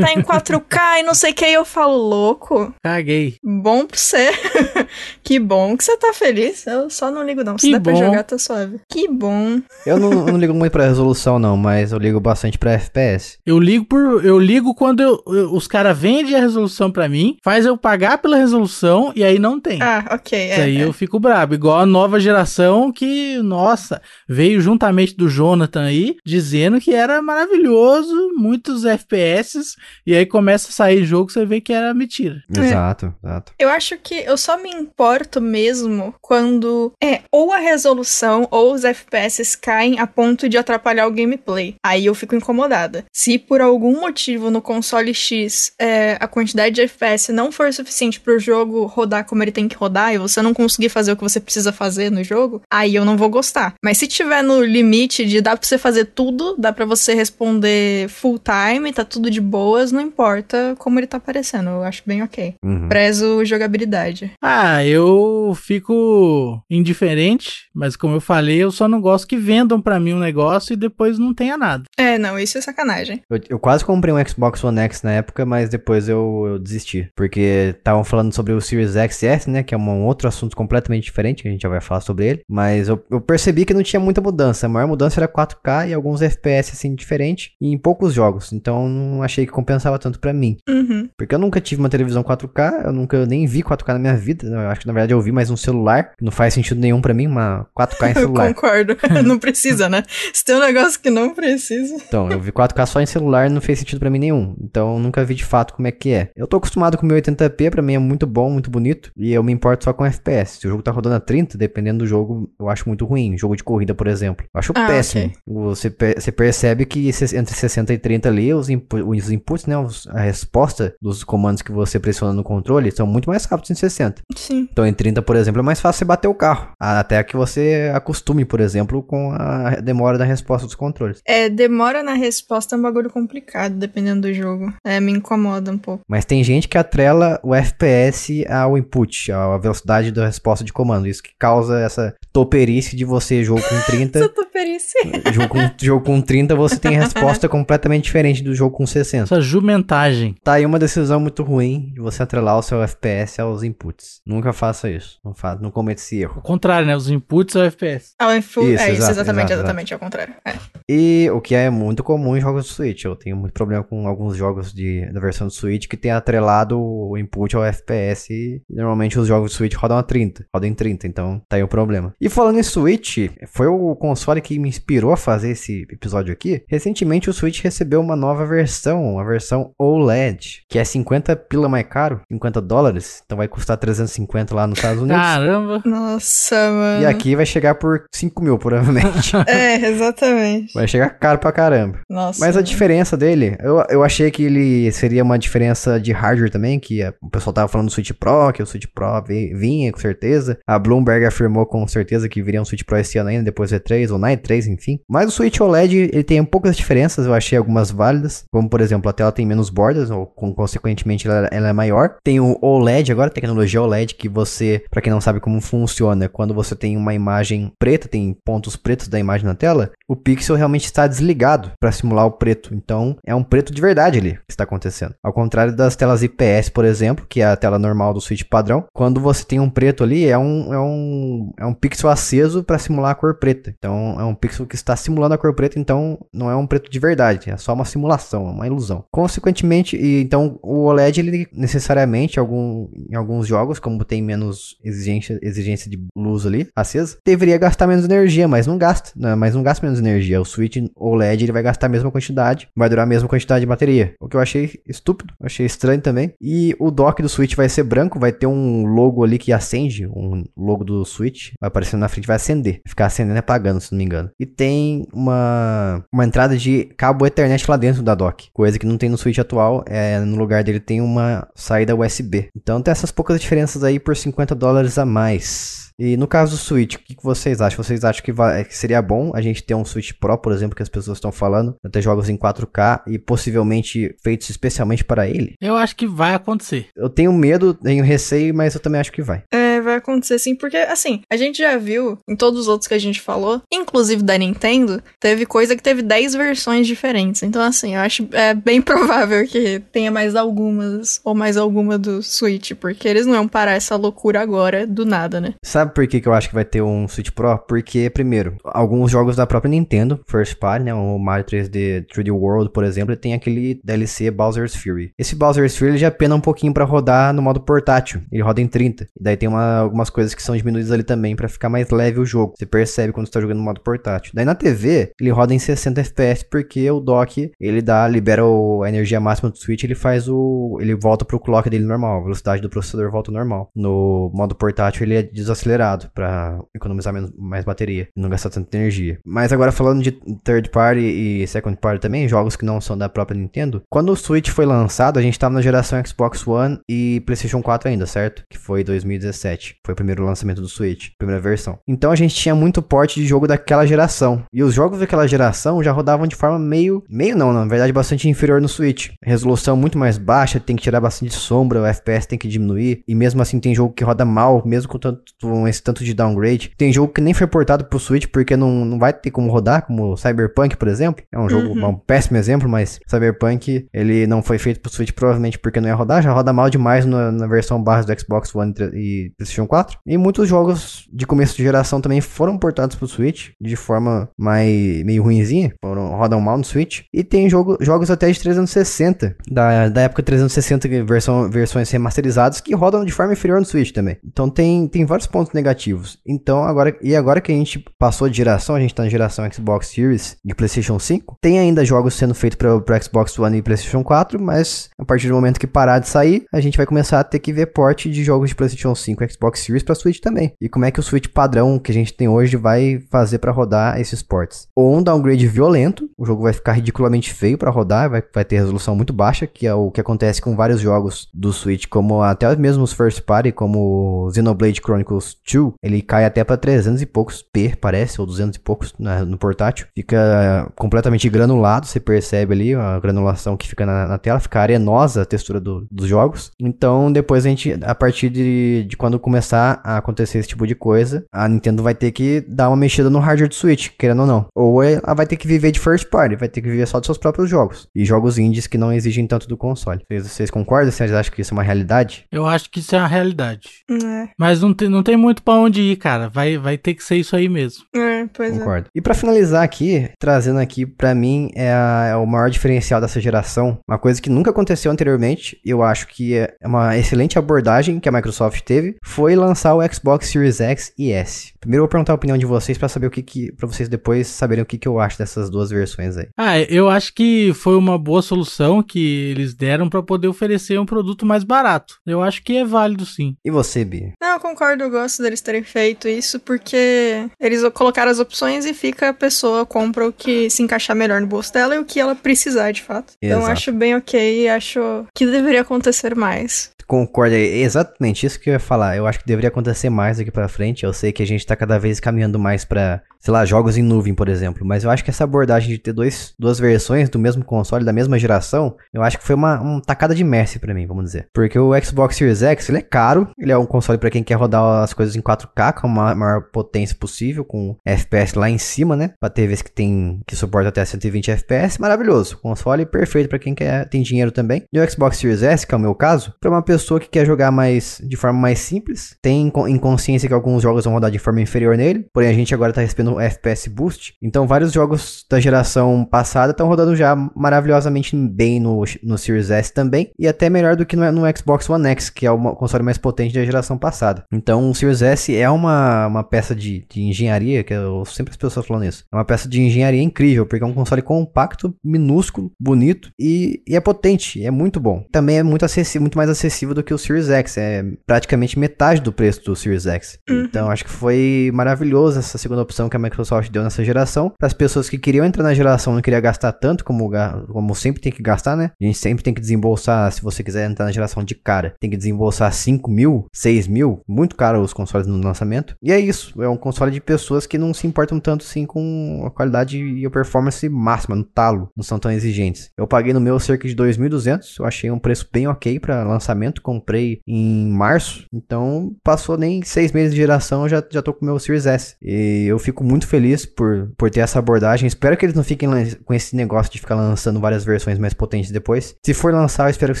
[0.00, 1.46] tá em 4K e não sei o que.
[1.46, 3.36] E eu falo, louco, Caguei.
[3.42, 4.30] bom pra você.
[5.22, 6.66] que bom que você tá feliz.
[6.66, 7.58] Eu só não ligo, não.
[7.58, 7.98] Se Que der pra bom.
[7.98, 8.80] jogar, tá suave.
[8.90, 9.60] Que bom.
[9.86, 13.38] Eu não, eu não ligo muito pra resolução, não, mas eu ligo bastante pra FPS.
[13.46, 14.24] Eu ligo por.
[14.24, 18.18] Eu ligo quando eu- eu- os caras vendem a resolução pra mim, faz eu pagar
[18.18, 19.80] pela resolução e aí não tem.
[19.82, 20.38] Ah, ok.
[20.38, 20.84] É, aí é.
[20.84, 21.54] eu fico brabo.
[21.54, 28.32] Igual a nova geração que, nossa, veio juntamente do Jonathan aí, dizendo que era maravilhoso,
[28.36, 32.42] muitos FPS, e aí começa a sair jogo, você vê que era mentira.
[32.56, 32.60] É.
[32.60, 33.52] Exato, exato.
[33.58, 38.84] Eu acho que eu só me importo mesmo quando é ou a resolução ou os
[38.84, 41.74] FPS caem a ponto de atrapalhar o gameplay.
[41.84, 43.04] Aí eu fico incomodada.
[43.12, 48.20] Se por algum motivo no console X é, a quantidade de FPS não for suficiente
[48.20, 51.16] pro jogo rodar como ele tem que rodar e você não conseguir fazer fazer o
[51.16, 53.72] que você precisa fazer no jogo, aí eu não vou gostar.
[53.82, 58.08] Mas se tiver no limite de dá pra você fazer tudo, dá pra você responder
[58.10, 61.70] full time, tá tudo de boas, não importa como ele tá aparecendo.
[61.70, 62.54] Eu acho bem ok.
[62.62, 62.88] Uhum.
[62.88, 64.32] Prezo jogabilidade.
[64.42, 69.98] Ah, eu fico indiferente, mas como eu falei, eu só não gosto que vendam pra
[69.98, 71.84] mim um negócio e depois não tenha nada.
[71.98, 73.22] É, não, isso é sacanagem.
[73.30, 77.08] Eu, eu quase comprei um Xbox One X na época, mas depois eu, eu desisti.
[77.16, 79.62] Porque estavam falando sobre o Series X e S, né?
[79.62, 82.42] Que é um outro assunto completamente diferente, que a gente já vai falar sobre ele.
[82.48, 84.66] Mas eu, eu percebi que não tinha muita mudança.
[84.66, 87.52] A maior mudança era 4K e alguns FPS, assim, diferente.
[87.60, 88.52] Em poucos jogos.
[88.52, 90.56] Então não achei que compensava tanto pra mim.
[90.68, 91.08] Uhum.
[91.16, 94.46] Porque eu nunca tive uma televisão 4K, eu nunca nem vi 4K na minha vida.
[94.46, 96.12] Eu acho que na verdade eu vi mais um celular.
[96.20, 98.54] Não faz sentido nenhum pra mim, uma 4K em Eu celular.
[98.54, 98.96] concordo.
[99.24, 100.02] não precisa, né?
[100.32, 101.94] Se tem um negócio que não precisa.
[101.94, 104.56] Então, eu vi 4K só em celular não fez sentido pra mim nenhum.
[104.62, 106.30] Então, eu nunca vi de fato como é que é.
[106.36, 109.10] Eu tô acostumado com o 1080p, pra mim é muito bom, muito bonito.
[109.16, 110.58] E eu me importo só com FPS.
[110.60, 113.36] Se o jogo tá rodando a 30, dependendo do jogo, eu acho muito ruim.
[113.36, 114.46] Jogo de corrida, por exemplo.
[114.54, 115.24] Eu acho Ah, péssimo.
[115.26, 115.36] ok.
[115.46, 119.76] Você, você percebe que entre 60 e 30 ali, os, inpu- os inputs, né?
[119.78, 123.74] os- a resposta dos comandos que você pressiona no controle são muito mais rápidos em
[123.74, 124.22] 60.
[124.36, 124.68] Sim.
[124.70, 126.70] Então, em 30, por exemplo, é mais fácil você bater o carro.
[126.78, 131.20] Até que você acostume, por exemplo, com a demora da resposta dos controles.
[131.26, 134.72] É, demora na resposta é um bagulho complicado, dependendo do jogo.
[134.84, 136.02] É, me incomoda um pouco.
[136.08, 141.06] Mas tem gente que atrela o FPS ao input, à velocidade da resposta de comando.
[141.06, 144.18] Isso que causa essa toperice de você, jogo com 30.
[144.30, 145.00] Essa perícia.
[145.32, 149.24] jogo, com, jogo com 30, você tem resposta completamente diferente do jogo com 60.
[149.24, 150.34] Essa jumentagem.
[150.44, 154.20] Tá aí uma decisão muito ruim de você atrelar o seu FPS aos inputs.
[154.26, 155.18] Nunca faça isso.
[155.24, 156.40] Não, fa não cometa esse erro.
[156.40, 156.94] O contrário, né?
[156.94, 158.14] Os inputs ao FPS.
[158.18, 160.34] Ah, o infu- Isso, é isso, exatamente, exato, exatamente, ao contrário.
[160.44, 160.54] É.
[160.88, 163.04] E o que é muito comum em jogos do Switch.
[163.04, 166.78] Eu tenho muito problema com alguns jogos de, da versão do Switch que tem atrelado
[166.78, 168.28] o input ao FPS.
[168.32, 170.44] E normalmente os jogos do Switch rodam a 30.
[170.60, 172.12] Rodam em 30, então tá aí o problema.
[172.20, 176.62] E falando em Switch, foi o console que me inspirou a fazer esse episódio aqui.
[176.68, 181.86] Recentemente o Switch recebeu uma nova versão, a versão OLED, que é 50 pila mais
[181.86, 183.22] caro, 50 dólares.
[183.24, 185.20] Então vai custar 350 lá nos Estados Unidos.
[185.22, 185.82] Caramba.
[185.84, 187.02] Nossa, mano.
[187.02, 189.32] E aqui vai chegar por 5 mil, provavelmente.
[189.46, 190.74] É, exatamente.
[190.74, 192.00] vai chegar caro pra caramba.
[192.08, 192.40] Nossa.
[192.40, 192.66] Mas a mano.
[192.66, 197.14] diferença dele, eu, eu achei que ele seria uma diferença de hardware também, que a-
[197.22, 200.39] o pessoal tava falando do Switch Pro, que o Switch Pro vi- vinha com certeza.
[200.66, 203.76] A Bloomberg afirmou com certeza que viria um Switch Pro esse ano ainda, depois do
[203.78, 205.00] E3 ou na E3, enfim.
[205.08, 209.08] Mas o Switch OLED, ele tem poucas diferenças, eu achei algumas válidas, como por exemplo,
[209.10, 212.16] a tela tem menos bordas, ou com- consequentemente ela, ela é maior.
[212.24, 216.54] Tem o OLED agora, tecnologia OLED, que você, pra quem não sabe como funciona, quando
[216.54, 220.84] você tem uma imagem preta, tem pontos pretos da imagem na tela, o pixel realmente
[220.84, 222.74] está desligado para simular o preto.
[222.74, 225.14] Então, é um preto de verdade ali que está acontecendo.
[225.22, 228.84] Ao contrário das telas IPS, por exemplo, que é a tela normal do Switch padrão,
[228.94, 232.78] quando você tem um preto ali, é um, é um, é um pixel aceso para
[232.78, 233.74] simular a cor preta.
[233.76, 236.90] Então, é um pixel que está simulando a cor preta, então não é um preto
[236.90, 239.04] de verdade, é só uma simulação, é uma ilusão.
[239.10, 245.38] Consequentemente, e, então o OLED, ele necessariamente, algum, em alguns jogos, como tem menos exigência,
[245.42, 249.34] exigência de luz ali, acesa, deveria gastar menos energia, mas não gasta, né?
[249.34, 250.40] mas não gasta menos energia.
[250.40, 253.66] O Switch OLED, ele vai gastar a mesma quantidade, vai durar a mesma quantidade de
[253.66, 254.14] bateria.
[254.20, 256.32] O que eu achei estúpido, achei estranho também.
[256.40, 260.06] E o dock do Switch vai ser branco, vai ter um logo ali que acende,
[260.20, 262.80] um logo do Switch, vai aparecendo na frente, vai acender.
[262.86, 264.30] Ficar acendendo e apagando, se não me engano.
[264.38, 268.96] E tem uma, uma entrada de cabo Ethernet lá dentro da dock, coisa que não
[268.98, 272.48] tem no Switch atual, é, no lugar dele tem uma saída USB.
[272.56, 275.90] Então tem essas poucas diferenças aí por 50 dólares a mais.
[275.98, 277.84] E no caso do Switch, o que, vocês acham?
[277.84, 280.74] Vocês acham que, vai- que seria bom a gente ter um Switch Pro, por exemplo,
[280.74, 285.54] que as pessoas estão falando, ter jogos em 4K e possivelmente feitos especialmente para ele?
[285.60, 286.86] Eu acho que vai acontecer.
[286.96, 289.42] Eu tenho medo, tenho receio, mas eu também acho que vai.
[289.52, 292.94] É, vai acontecer sim, porque assim, a gente já viu em todos os outros que
[292.94, 297.42] a gente falou, inclusive da Nintendo, teve coisa que teve 10 versões diferentes.
[297.42, 302.22] Então, assim, eu acho é bem provável que tenha mais algumas ou mais alguma do
[302.22, 305.54] Switch, porque eles não iam parar essa loucura agora do nada, né?
[305.64, 307.58] Sabe por que, que eu acho que vai ter um Switch Pro?
[307.58, 310.94] Porque, primeiro, alguns jogos da própria Nintendo, First Party, né?
[310.94, 315.12] O Mario 3D 3D World, por exemplo, tem aquele DLC Bowser's Fury.
[315.18, 318.20] Esse Bowser's Fury ele já pena um pouquinho pra rodar no modo portátil.
[318.30, 319.04] Ele roda em 30.
[319.04, 322.20] E daí tem uma- algumas coisas que são diminuídas ali também pra ficar mais leve
[322.20, 322.54] o jogo.
[322.58, 324.32] Você percebe quando você tá jogando no modo portátil.
[324.34, 328.88] Daí na TV, ele roda em 60 FPS porque o dock, ele dá, libera a
[328.88, 330.78] energia máxima do Switch, ele faz o...
[330.80, 332.20] ele volta pro clock dele normal.
[332.20, 333.70] A velocidade do processador volta normal.
[333.74, 339.18] No modo portátil, ele é desacelerado pra economizar menos, mais bateria não gastar tanta energia.
[339.24, 340.12] Mas agora falando de
[340.44, 344.16] third party e second party também, jogos que não são da própria Nintendo, quando o
[344.16, 348.44] Switch foi lançado, a gente tava na geração Xbox One e PlayStation 4 ainda, certo?
[348.50, 349.59] Que foi 2017.
[349.60, 349.76] 97.
[349.84, 351.78] Foi o primeiro lançamento do Switch, primeira versão.
[351.86, 354.42] Então a gente tinha muito porte de jogo daquela geração.
[354.52, 357.04] E os jogos daquela geração já rodavam de forma meio.
[357.08, 359.10] meio não, na verdade, bastante inferior no Switch.
[359.22, 363.02] Resolução muito mais baixa, tem que tirar bastante sombra, o FPS tem que diminuir.
[363.06, 366.14] E mesmo assim tem jogo que roda mal, mesmo com, tanto, com esse tanto de
[366.14, 366.72] downgrade.
[366.76, 369.86] Tem jogo que nem foi portado pro Switch porque não, não vai ter como rodar,
[369.86, 371.22] como Cyberpunk, por exemplo.
[371.32, 371.88] É um jogo, Uhum.
[371.90, 375.94] um péssimo exemplo, mas Cyberpunk, ele não foi feito pro Switch provavelmente porque não ia
[375.94, 379.98] rodar, já roda mal demais na, na versão base do Xbox One e PlayStation 4.
[380.06, 385.04] E muitos jogos de começo de geração também foram portados pro Switch de forma mais
[385.04, 387.02] meio ruinzinha, foram, rodam mal no Switch.
[387.12, 392.60] E tem jogo, jogos até de 360, da, da época 360, que versão, versões remasterizadas,
[392.60, 394.16] que rodam de forma inferior no Switch também.
[394.24, 396.18] Então tem, tem vários pontos negativos.
[396.26, 399.50] Então agora, e agora que a gente passou de geração, a gente tá na geração
[399.50, 404.02] Xbox Series e PlayStation 5, tem ainda jogos sendo feitos para Xbox One e PlayStation
[404.02, 407.24] 4, mas a partir do momento que parar de sair, a gente vai começar a
[407.24, 410.52] ter que ver porte de jogos de PlayStation 5 e Xbox Series para Switch também.
[410.60, 413.52] E como é que o Switch padrão que a gente tem hoje vai fazer para
[413.52, 414.68] rodar esses ports?
[414.76, 418.56] Ou um downgrade violento, o jogo vai ficar ridiculamente feio para rodar, vai, vai ter
[418.58, 422.54] resolução muito baixa, que é o que acontece com vários jogos do Switch, como até
[422.56, 427.42] mesmo os first party, como Xenoblade Chronicles 2, ele cai até para 300 e poucos
[427.42, 429.86] P, parece, ou 200 e poucos na- no portátil.
[429.94, 435.22] Fica completamente granulado, você percebe ali a granulação que fica na, na tela, fica arenosa
[435.22, 436.52] a textura do- dos jogos.
[436.60, 440.74] Então, depois a gente, a partir de, de quando começar a acontecer esse tipo de
[440.74, 444.26] coisa, a Nintendo vai ter que dar uma mexida no hardware do Switch, querendo ou
[444.26, 444.46] não.
[444.56, 447.06] Ou ela vai ter que viver de first party, vai ter que viver só dos
[447.06, 447.86] seus próprios jogos.
[447.94, 450.00] E jogos indies que não exigem tanto do console.
[450.08, 450.90] Vocês, vocês concordam?
[450.90, 452.24] Vocês acham que isso é uma realidade?
[452.32, 453.68] Eu acho que isso é a realidade.
[453.90, 456.28] É, Mas não tem, não tem muito pra onde ir, cara.
[456.28, 457.84] Vai, vai ter que ser isso aí mesmo.
[457.94, 458.58] é, pois é.
[458.58, 458.86] Concordo.
[458.94, 463.20] E pra finalizar aqui, trazendo aqui pra mim é, a- é o maior diferencial dessa
[463.20, 468.00] geração, uma coisa que nunca aconteceu anteriormente, e eu acho que é uma excelente abordagem
[468.00, 471.52] que a Microsoft teve, foi lançar o Xbox Series X e S.
[471.60, 473.88] Primeiro eu vou perguntar a opinião de vocês pra saber o que que para vocês
[473.88, 476.28] depois saberem o que que eu acho dessas duas versões aí.
[476.36, 480.86] Ah, eu acho que foi uma boa solução que eles deram pra poder oferecer um
[480.86, 481.96] produto mais barato.
[482.06, 483.36] Eu acho que é válido sim.
[483.44, 484.12] E você, Bi?
[484.20, 488.72] Não, eu concordo, eu gosto deles terem feito isso, porque eles colocaram as opções e
[488.72, 492.00] fica a pessoa compra o que se encaixar melhor no bolso dela e o que
[492.00, 493.12] ela precisar, de fato.
[493.22, 493.52] Então Exato.
[493.52, 494.80] acho bem ok e acho
[495.14, 496.70] que deveria acontecer mais.
[496.90, 498.96] Concordo, é exatamente isso que eu ia falar.
[498.96, 500.82] Eu acho que deveria acontecer mais daqui pra frente.
[500.82, 503.82] Eu sei que a gente tá cada vez caminhando mais pra, sei lá, jogos em
[503.82, 504.66] nuvem, por exemplo.
[504.66, 507.92] Mas eu acho que essa abordagem de ter dois, duas versões do mesmo console, da
[507.92, 511.26] mesma geração, eu acho que foi uma, uma tacada de Messi pra mim, vamos dizer.
[511.34, 513.28] Porque o Xbox Series X, ele é caro.
[513.38, 516.14] Ele é um console pra quem quer rodar as coisas em 4K com a ma-
[516.14, 519.10] maior potência possível, com FPS lá em cima, né?
[519.20, 522.38] Pra TVs que tem que suporta até 120 FPS, maravilhoso.
[522.38, 524.62] Console perfeito pra quem quer tem dinheiro também.
[524.72, 527.26] E o Xbox Series S, que é o meu caso, pra uma pessoa que quer
[527.26, 531.18] jogar mais de forma mais simples, tem em consciência que alguns jogos vão rodar de
[531.18, 534.14] forma inferior nele, porém a gente agora tá recebendo FPS Boost.
[534.20, 539.72] Então vários jogos da geração passada estão rodando já maravilhosamente bem no, no Series S
[539.72, 542.84] também, e até melhor do que no, no Xbox One X, que é o console
[542.84, 544.24] mais potente da geração passada.
[544.30, 548.36] Então o Series S é uma, uma peça de, de engenharia, que eu sempre as
[548.36, 552.52] pessoas falando isso, é uma peça de engenharia incrível, porque é um console compacto, minúsculo,
[552.60, 555.04] bonito e, e é potente, é muito bom.
[555.10, 559.00] Também é muito acessível, muito mais acessível do que o Series X, é praticamente metade
[559.00, 560.18] do preço do Series X.
[560.28, 564.32] Então acho que foi maravilhoso essa segunda opção que a Microsoft deu nessa geração.
[564.38, 567.10] Para as pessoas que queriam entrar na geração, não queria gastar tanto como,
[567.48, 568.70] como sempre tem que gastar, né?
[568.80, 571.90] A gente sempre tem que desembolsar, se você quiser entrar na geração de cara, tem
[571.90, 575.74] que desembolsar 5 mil, 6 mil, muito caro os consoles no lançamento.
[575.82, 579.24] E é isso, é um console de pessoas que não se importam tanto assim com
[579.26, 582.70] a qualidade e a performance máxima, no talo, não são tão exigentes.
[582.76, 586.62] Eu paguei no meu cerca de 2.200, eu achei um preço bem ok para lançamento,
[586.62, 591.22] comprei em março, então passou nem seis meses de geração, eu já, já tô com
[591.22, 591.96] o meu Series S.
[592.02, 594.86] E eu fico muito feliz por, por ter essa abordagem.
[594.86, 595.68] Espero que eles não fiquem
[596.04, 598.94] com esse negócio de ficar lançando várias versões mais potentes depois.
[599.04, 600.00] Se for lançar, eu espero que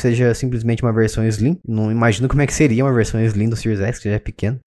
[0.00, 1.58] seja simplesmente uma versão Slim.
[1.66, 4.18] Não imagino como é que seria uma versão Slim do Series S, que já é
[4.18, 4.58] pequeno.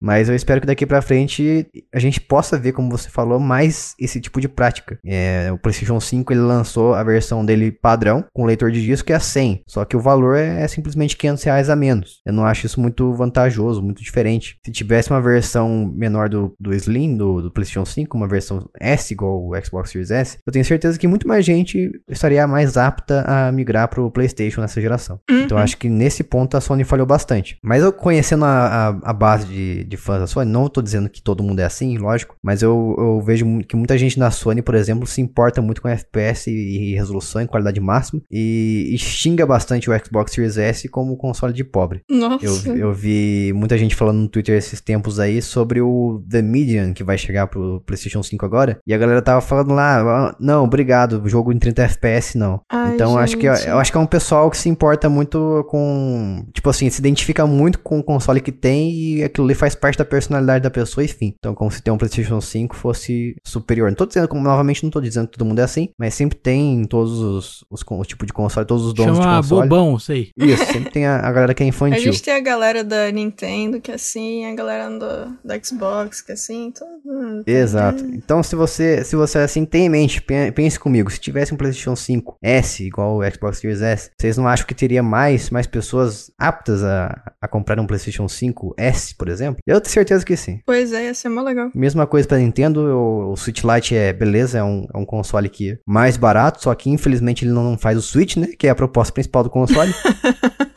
[0.00, 3.94] Mas eu espero que daqui pra frente a gente possa ver, como você falou, mais
[3.98, 4.98] esse tipo de prática.
[5.04, 9.12] É, o PlayStation 5 ele lançou a versão dele padrão, com leitor de disco, que
[9.12, 9.62] é a 100.
[9.66, 12.20] Só que o valor é, é simplesmente 500 reais a menos.
[12.24, 14.58] Eu não acho isso muito vantajoso, muito diferente.
[14.64, 19.12] Se tivesse uma versão menor do, do Slim, do, do PlayStation 5, uma versão S
[19.12, 23.24] igual o Xbox Series S, eu tenho certeza que muito mais gente estaria mais apta
[23.26, 25.20] a migrar pro PlayStation nessa geração.
[25.28, 27.58] Então acho que nesse ponto a Sony falhou bastante.
[27.62, 30.50] Mas eu conhecendo a, a, a base de, de fãs da Sony.
[30.50, 33.96] Não tô dizendo que todo mundo é assim, lógico, mas eu, eu vejo que muita
[33.96, 37.80] gente na Sony, por exemplo, se importa muito com FPS e, e resolução e qualidade
[37.80, 42.02] máxima e, e xinga bastante o Xbox Series S como console de pobre.
[42.10, 42.68] Nossa.
[42.68, 46.92] Eu, eu vi muita gente falando no Twitter esses tempos aí sobre o The Median
[46.92, 48.78] que vai chegar pro PlayStation 5 agora.
[48.86, 52.60] E a galera tava falando lá, "Ah, não, obrigado, jogo em 30 FPS não.
[52.70, 53.68] Ai, então acho que gente.
[53.68, 57.46] eu acho que é um pessoal que se importa muito com, tipo assim, se identifica
[57.46, 61.04] muito com o console que tem e aquilo ali faz parte da personalidade da pessoa,
[61.04, 61.34] enfim.
[61.38, 63.88] Então como se ter um PlayStation 5 fosse superior.
[63.90, 66.38] Não tô dizendo, como novamente não tô dizendo que todo mundo é assim, mas sempre
[66.38, 69.68] tem em todos os, os, os tipos de console, todos os donos de Chama console.
[69.68, 70.30] bobão, sei.
[70.36, 72.00] Isso, sempre tem a, a galera que é A infantil.
[72.12, 76.32] gente tem a galera da Nintendo que é assim, a galera do, da Xbox que
[76.32, 76.86] é assim, então.
[77.04, 78.04] hum, Exato.
[78.06, 81.56] Então, se você, se você assim tem em mente, pen- pense comigo, se tivesse um
[81.56, 85.66] PlayStation 5 S igual o Xbox Series S, vocês não acham que teria mais, mais
[85.66, 89.60] pessoas aptas a, a comprar um PlayStation 5 S, por exemplo?
[89.68, 90.60] Eu tenho certeza que sim.
[90.64, 91.70] Pois é, ia ser mó legal.
[91.74, 95.46] Mesma coisa pra Nintendo, o, o Switch Lite é beleza, é um, é um console
[95.50, 98.48] que é mais barato, só que infelizmente ele não faz o Switch, né?
[98.58, 99.92] Que é a proposta principal do console.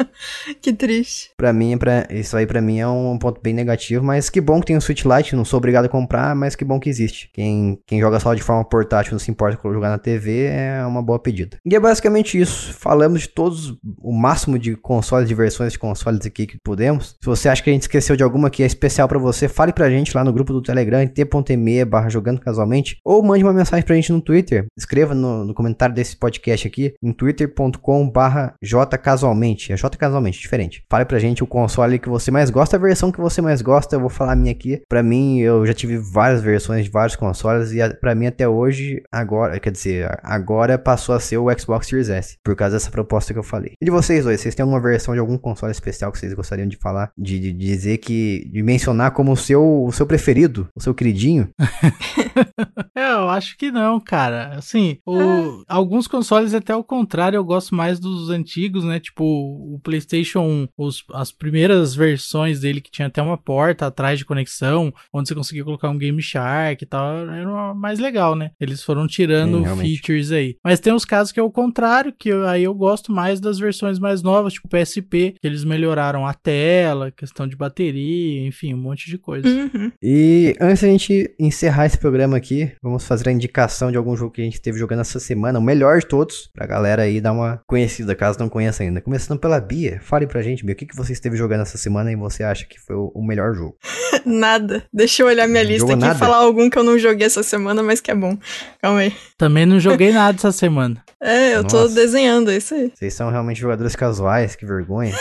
[0.61, 1.31] Que triste.
[1.37, 4.59] Pra mim, pra, isso aí pra mim é um ponto bem negativo, mas que bom
[4.59, 7.29] que tem o Switch Lite, não sou obrigado a comprar, mas que bom que existe.
[7.33, 10.85] Quem, quem joga só de forma portátil, não se importa com jogar na TV, é
[10.85, 11.57] uma boa pedida.
[11.65, 12.73] E é basicamente isso.
[12.73, 17.15] Falamos de todos, o máximo de consoles, de versões de consoles aqui que pudemos.
[17.21, 19.71] Se você acha que a gente esqueceu de alguma que é especial pra você, fale
[19.71, 23.85] pra gente lá no grupo do Telegram, t.me barra jogando casualmente, ou mande uma mensagem
[23.85, 24.65] pra gente no Twitter.
[24.75, 29.71] Escreva no, no comentário desse podcast aqui, em twitter.com barra jcasualmente.
[29.71, 30.83] É jcasualmente, diferente.
[30.89, 33.95] Fale pra gente o console que você mais gosta, a versão que você mais gosta.
[33.95, 34.81] Eu vou falar a minha aqui.
[34.89, 38.47] Pra mim, eu já tive várias versões de vários consoles e a- pra mim até
[38.47, 42.89] hoje, agora, quer dizer, agora passou a ser o Xbox Series S, por causa dessa
[42.89, 43.73] proposta que eu falei.
[43.79, 46.67] E de vocês dois, vocês têm alguma versão de algum console especial que vocês gostariam
[46.67, 47.11] de falar?
[47.17, 51.49] De, de dizer que, de mencionar como o seu, o seu preferido, o seu queridinho?
[53.21, 54.53] Eu acho que não, cara.
[54.55, 58.99] Assim, o- alguns consoles até o contrário, eu gosto mais dos antigos, né?
[58.99, 64.17] Tipo, o PlayStation 1, os- as primeiras versões dele que tinha até uma porta atrás
[64.19, 68.51] de conexão, onde você conseguia colocar um Game Shark e tal, era mais legal, né?
[68.59, 70.55] Eles foram tirando Sim, features aí.
[70.63, 73.57] Mas tem os casos que é o contrário, que eu- aí eu gosto mais das
[73.59, 78.77] versões mais novas, tipo PSP, que eles melhoraram a tela, questão de bateria, enfim, um
[78.77, 79.47] monte de coisa.
[79.47, 79.91] Uhum.
[80.01, 84.31] E antes da gente encerrar esse programa aqui, vamos fazer a indicação de algum jogo
[84.31, 87.33] que a gente esteve jogando essa semana, o melhor de todos, pra galera aí dar
[87.33, 89.01] uma conhecida, caso não conheça ainda.
[89.01, 92.09] Começando pela Bia, fale pra gente, Bia, o que, que você esteve jogando essa semana
[92.09, 93.75] e você acha que foi o, melhor jogo?
[94.25, 94.83] Nada.
[94.93, 96.15] Deixa eu olhar minha Não lista aqui nada?
[96.15, 98.37] e falar algum que eu não joguei essa semana, mas que é bom.
[98.81, 99.13] Calma aí.
[99.37, 101.03] Também não joguei nada essa semana.
[101.23, 101.93] É, eu tô Nossa.
[101.93, 102.91] desenhando é isso aí.
[102.95, 105.13] Vocês são realmente jogadores casuais, que vergonha.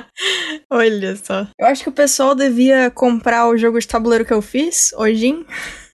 [0.70, 1.46] Olha só.
[1.58, 5.44] Eu acho que o pessoal devia comprar o jogo de tabuleiro que eu fiz, Ojin.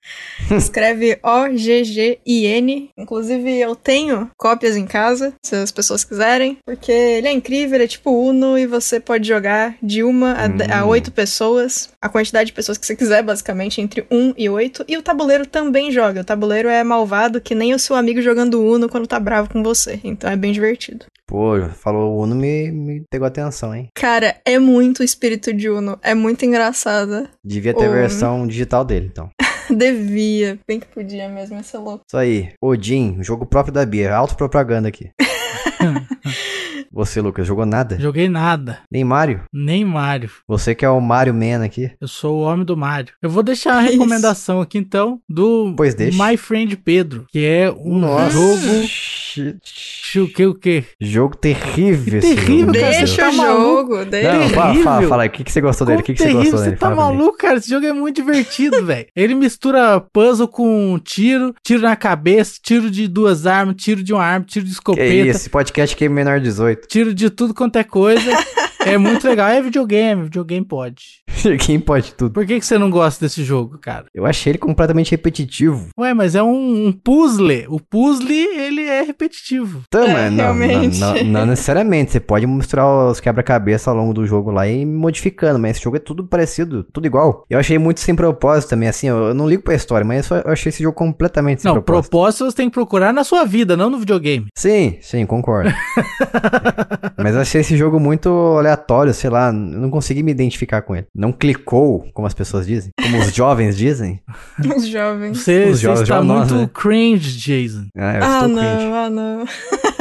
[0.51, 2.91] Escreve O-G-G-I-N.
[2.97, 6.59] Inclusive, eu tenho cópias em casa, se as pessoas quiserem.
[6.65, 10.49] Porque ele é incrível, ele é tipo Uno e você pode jogar de uma a,
[10.49, 10.89] de- a Hum.
[10.89, 11.91] oito pessoas.
[12.01, 14.85] A quantidade de pessoas que você quiser, basicamente, entre um e oito.
[14.89, 16.21] E o tabuleiro também joga.
[16.21, 19.63] O tabuleiro é malvado que nem o seu amigo jogando Uno quando tá bravo com
[19.63, 20.01] você.
[20.05, 21.07] Então é bem divertido.
[21.27, 23.89] Pô, falou Uno, me, me pegou atenção, hein?
[23.95, 25.99] Cara, é muito o espírito de Uno.
[26.03, 27.31] É muito engraçada.
[27.43, 29.31] Devia ter a versão digital dele, então.
[29.79, 30.59] Devia.
[30.67, 32.05] Bem que podia mesmo, ia ser louco.
[32.07, 35.11] Isso aí, Odin, jogo próprio da Bia, autopropaganda aqui.
[36.95, 37.99] Você, Lucas, jogou nada?
[37.99, 39.41] Joguei nada, Nem Mario?
[39.53, 40.31] nem Mario.
[40.47, 41.91] Você que é o Mario Man aqui.
[42.01, 43.13] Eu sou o homem do Mario.
[43.21, 45.97] Eu vou deixar a Que recomendação aqui então do Pois.
[45.97, 48.01] My Friend Pedro, que é um
[48.31, 48.87] jogo.
[48.87, 50.21] Shit.
[50.21, 50.85] O que o que?
[51.01, 52.73] Jogo terrível esse terrível, jogo.
[52.75, 53.97] cara, meu Deixa o tá maluco?
[53.97, 54.33] jogo, deixa.
[54.39, 55.29] Não, fala, fala, fala aí.
[55.29, 56.01] O que, que você gostou dele?
[56.01, 56.71] O que, que você gostou dele?
[56.71, 57.57] Você tá maluco, cara?
[57.57, 59.07] Esse jogo é muito divertido, velho.
[59.17, 64.23] Ele mistura puzzle com tiro, tiro na cabeça, tiro de duas armas, tiro de uma
[64.23, 66.84] arma, tiro de Que escopeta, isso, esse podcast aqui é menor de 18.
[66.87, 68.31] Tiro de tudo quanto é coisa.
[68.87, 69.49] é muito legal.
[69.49, 71.23] É videogame, videogame pode.
[71.61, 72.33] Quem pode tudo?
[72.33, 74.07] Por que, que você não gosta desse jogo, cara?
[74.15, 75.89] Eu achei ele completamente repetitivo.
[75.99, 77.65] Ué, mas é um, um puzzle.
[77.69, 79.83] O puzzle, ele é repetitivo.
[79.87, 80.99] Então, É, mas não, realmente.
[80.99, 82.13] não, não, não necessariamente.
[82.13, 85.85] Você pode misturar os quebra-cabeça ao longo do jogo lá e ir modificando, mas esse
[85.85, 87.45] jogo é tudo parecido, tudo igual.
[87.51, 90.43] Eu achei muito sem propósito também, assim, eu, eu não ligo pra história, mas eu,
[90.47, 92.11] achei esse jogo completamente sem Não, propósito.
[92.11, 94.47] propósito você tem que procurar na sua vida, não no videogame.
[94.57, 95.71] Sim, sim, concordo.
[97.19, 98.74] Mas eu achei esse jogo muito aleatório,
[99.13, 101.07] sei lá, eu não consegui me identificar com ele.
[101.15, 104.21] Não clicou, como as pessoas dizem, como os jovens dizem.
[104.77, 105.39] Os jovens.
[105.39, 106.71] Você, Os você jogos está nós, muito né?
[106.73, 107.87] cringe, Jason.
[107.97, 108.93] Ah, eu Ah, estou não, cringe.
[108.93, 109.45] ah, não.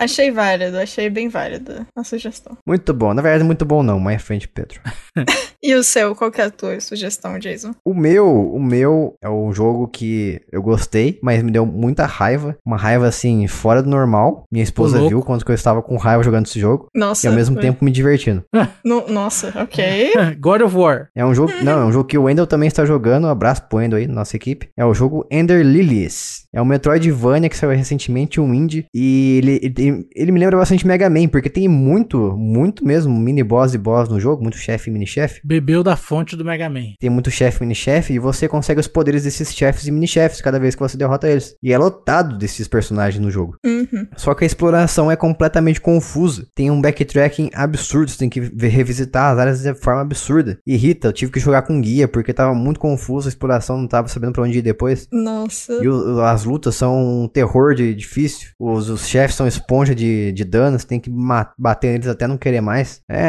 [0.00, 2.56] Achei válido, achei bem válida a sugestão.
[2.66, 3.12] Muito bom.
[3.12, 4.80] Na verdade, muito bom não, mais frente, Pedro.
[5.62, 7.74] E o seu, qual que é a tua sugestão, Jason?
[7.84, 12.56] O meu, o meu é um jogo que eu gostei, mas me deu muita raiva.
[12.64, 14.44] Uma raiva, assim, fora do normal.
[14.50, 16.86] Minha esposa viu quanto que eu estava com raiva jogando esse jogo.
[16.94, 17.26] Nossa.
[17.26, 18.42] E ao mesmo foi- tempo me divertindo.
[18.82, 20.12] No- nossa, ok.
[20.40, 21.08] God of War.
[21.14, 21.52] É um jogo.
[21.62, 23.26] Não, é um jogo que o Wendel também está jogando.
[23.26, 24.70] Um abraço pro Wendel aí, nossa equipe.
[24.78, 26.44] É o jogo Ender Lilies.
[26.54, 28.86] É um Metroidvania que saiu recentemente, um indie.
[28.94, 33.42] E ele, ele, ele me lembra bastante Mega Man, porque tem muito, muito mesmo mini
[33.42, 35.40] boss e boss no jogo, muito chefe e mini chefe.
[35.44, 36.94] Bebeu da fonte do Mega Man.
[36.98, 40.58] Tem muito chefe e mini-chefe, e você consegue os poderes desses chefes e mini-chefes cada
[40.58, 41.54] vez que você derrota eles.
[41.62, 43.56] E é lotado desses personagens no jogo.
[43.64, 44.06] Uhum.
[44.16, 46.46] Só que a exploração é completamente confusa.
[46.54, 50.58] Tem um backtracking absurdo, você tem que revisitar as áreas de forma absurda.
[50.66, 54.08] Irrita, eu tive que jogar com guia, porque tava muito confuso, a exploração não tava
[54.08, 55.06] sabendo pra onde ir depois.
[55.12, 55.72] Nossa.
[55.82, 58.48] E o- as lutas são um terror de difícil.
[58.58, 61.08] Os, os chefes são esponja de, de dano, você tem que
[61.56, 63.00] bater neles até não querer mais.
[63.08, 63.20] É,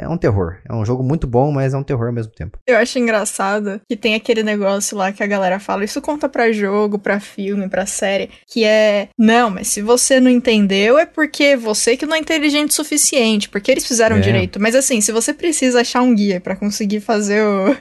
[0.00, 0.56] é, é um terror.
[0.68, 2.58] É um jogo muito bom, mas é um terror ao mesmo tempo.
[2.66, 6.52] Eu acho engraçado que tem aquele negócio lá que a galera fala, isso conta pra
[6.52, 11.56] jogo, pra filme, pra série, que é, não, mas se você não entendeu é porque
[11.56, 14.20] você que não é inteligente o suficiente, porque eles fizeram É.
[14.20, 14.60] direito.
[14.60, 17.74] Mas assim, se você precisa achar um guia pra conseguir fazer o,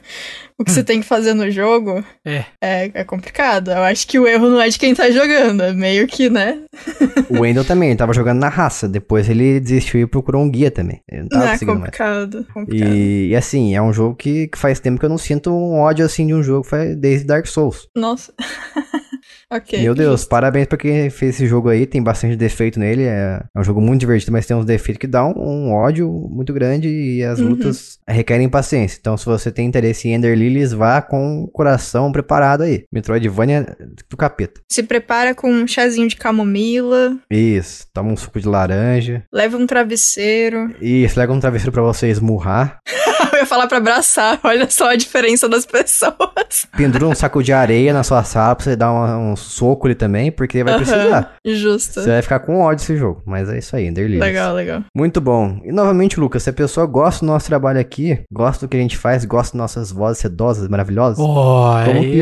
[0.59, 2.45] o que você tem que fazer no jogo, É.
[2.61, 3.71] é, é complicado.
[3.71, 6.59] Eu acho que o erro não é de quem tá jogando, é meio que, né?
[7.29, 8.87] O Wendel também, ele tava jogando na raça.
[8.87, 11.01] Depois ele desistiu e procurou um guia também.
[11.09, 11.91] Ele não tava Não, é conseguindo mais.
[11.91, 12.47] complicado.
[12.53, 12.93] complicado.
[12.93, 15.79] E, e, assim, é um jogo que, que faz tempo que eu não sinto um
[15.79, 17.87] ódio assim de um jogo faz, desde Dark Souls.
[17.95, 18.31] Nossa.
[19.51, 19.81] ok.
[19.81, 20.29] Meu Deus, justo.
[20.29, 21.85] parabéns pra quem fez esse jogo aí.
[21.85, 23.03] Tem bastante defeito nele.
[23.03, 26.53] É, é um jogo muito divertido, mas tem uns defeitos que dão um ódio muito
[26.53, 27.49] grande e as Uhum.
[27.49, 28.97] lutas requerem paciência.
[28.99, 32.83] Então, se você tem interesse em Ender Lilies, vá com o coração preparado aí.
[32.91, 33.65] Metroidvania
[34.09, 34.61] do capeta.
[34.71, 39.23] Se prepara com um chazinho de camomila, Isso, toma um suco de laranja.
[39.33, 40.73] leva um travesseiro.
[40.81, 42.79] Isso, lega um travesseiro pra você esmurrar.
[43.45, 46.67] Falar pra abraçar, olha só a diferença das pessoas.
[46.75, 49.95] Pendura um saco de areia na sua sala pra você dar uma- um soco ali
[49.95, 51.05] também, porque vai precisar.
[51.05, 52.01] Aham, Justo.
[52.01, 53.21] Você vai ficar com ódio desse jogo.
[53.25, 54.19] Mas é isso aí, Ender Lilies.
[54.19, 54.83] Legal, legal.
[54.95, 55.59] Muito bom.
[55.63, 58.79] E novamente, Lucas, se a pessoa gosta do nosso trabalho aqui, gosta do que a
[58.79, 62.21] gente faz, gosta das nossas vozes sedosas, maravilhosas, como que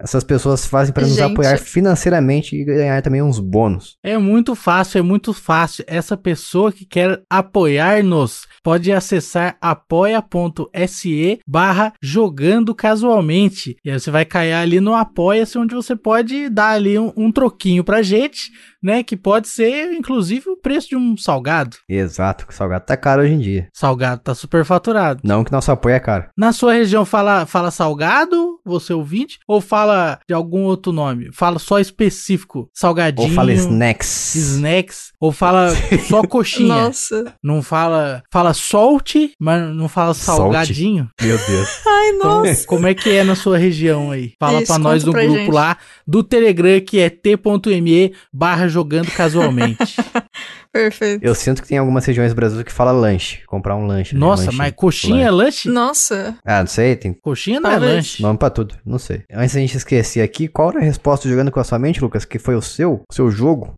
[0.00, 1.32] essas pessoas fazem para nos Gente.
[1.32, 3.96] apoiar financeiramente e ganhar também uns bônus?
[4.02, 5.84] É muito fácil, é muito fácil.
[5.86, 9.56] Essa pessoa que quer apoiar-nos pode acessar
[10.72, 13.76] apoia.se barra jogando casualmente.
[13.84, 17.32] E aí você vai cair ali no Apoia-se, onde você pode dar ali um, um
[17.32, 18.50] troquinho pra gente,
[18.82, 19.02] né?
[19.02, 21.76] Que pode ser, inclusive, o preço de um salgado.
[21.88, 23.68] Exato, o salgado tá caro hoje em dia.
[23.72, 25.20] Salgado tá super faturado.
[25.24, 26.26] Não que nosso apoio é caro.
[26.36, 31.30] Na sua região fala, fala salgado, você ouvinte, ou fala de algum outro nome?
[31.32, 34.34] Fala só específico, salgadinho, Ou fala snacks.
[34.34, 35.68] snacks, ou fala
[36.08, 36.68] só coxinha.
[36.68, 37.34] Nossa.
[37.42, 40.24] Não fala, fala solte, mas não fala Solte?
[40.40, 41.08] salgadinho.
[41.20, 41.68] Meu Deus.
[41.86, 42.66] Ai, Então, nossa.
[42.66, 44.32] como é que é na sua região aí?
[44.38, 45.50] Fala Isso, pra nós do grupo gente.
[45.50, 45.76] lá,
[46.06, 49.96] do Telegram, que é t.me barra jogando casualmente.
[50.72, 51.22] Perfeito.
[51.22, 53.40] Eu sinto que tem algumas regiões do Brasil que fala lanche.
[53.46, 54.14] Comprar um lanche.
[54.14, 54.20] né?
[54.20, 54.56] Nossa, Lanche.
[54.56, 55.68] mas coxinha é lanche?
[55.68, 56.34] Nossa.
[56.44, 57.92] Ah, não sei, tem Coxinha não Talvez.
[57.92, 58.22] é lanche.
[58.22, 58.74] nome pra tudo.
[58.84, 59.22] Não sei.
[59.30, 62.00] Antes da gente esquecer aqui, qual era a resposta do jogando com a sua mente,
[62.00, 62.24] Lucas?
[62.24, 63.02] Que foi o seu?
[63.10, 63.74] O seu jogo?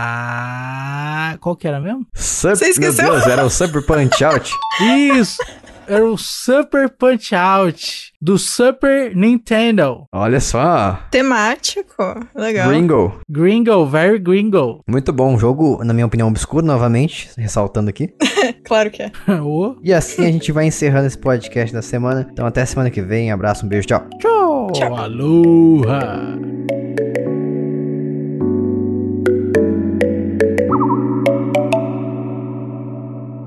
[0.00, 2.06] Ah, qual que era mesmo?
[2.14, 3.04] Super, Você esqueceu?
[3.04, 4.52] Meu Deus, era o Super Punch Out.
[5.18, 5.36] Isso!
[5.90, 10.04] Era o Super Punch Out do Super Nintendo.
[10.12, 11.00] Olha só.
[11.10, 12.28] Temático.
[12.32, 12.68] Legal.
[12.68, 13.20] Gringo.
[13.28, 14.84] Gringo, very gringo.
[14.88, 15.36] Muito bom.
[15.36, 18.14] Jogo, na minha opinião, obscuro, novamente, ressaltando aqui.
[18.64, 19.10] Claro que é.
[19.42, 22.28] Ô, E assim a gente vai encerrando esse podcast da semana.
[22.30, 23.32] Então até semana que vem.
[23.32, 24.06] Abraço, um beijo, tchau.
[24.20, 24.70] tchau!
[24.72, 24.96] Tchau.
[24.96, 26.38] Aloha!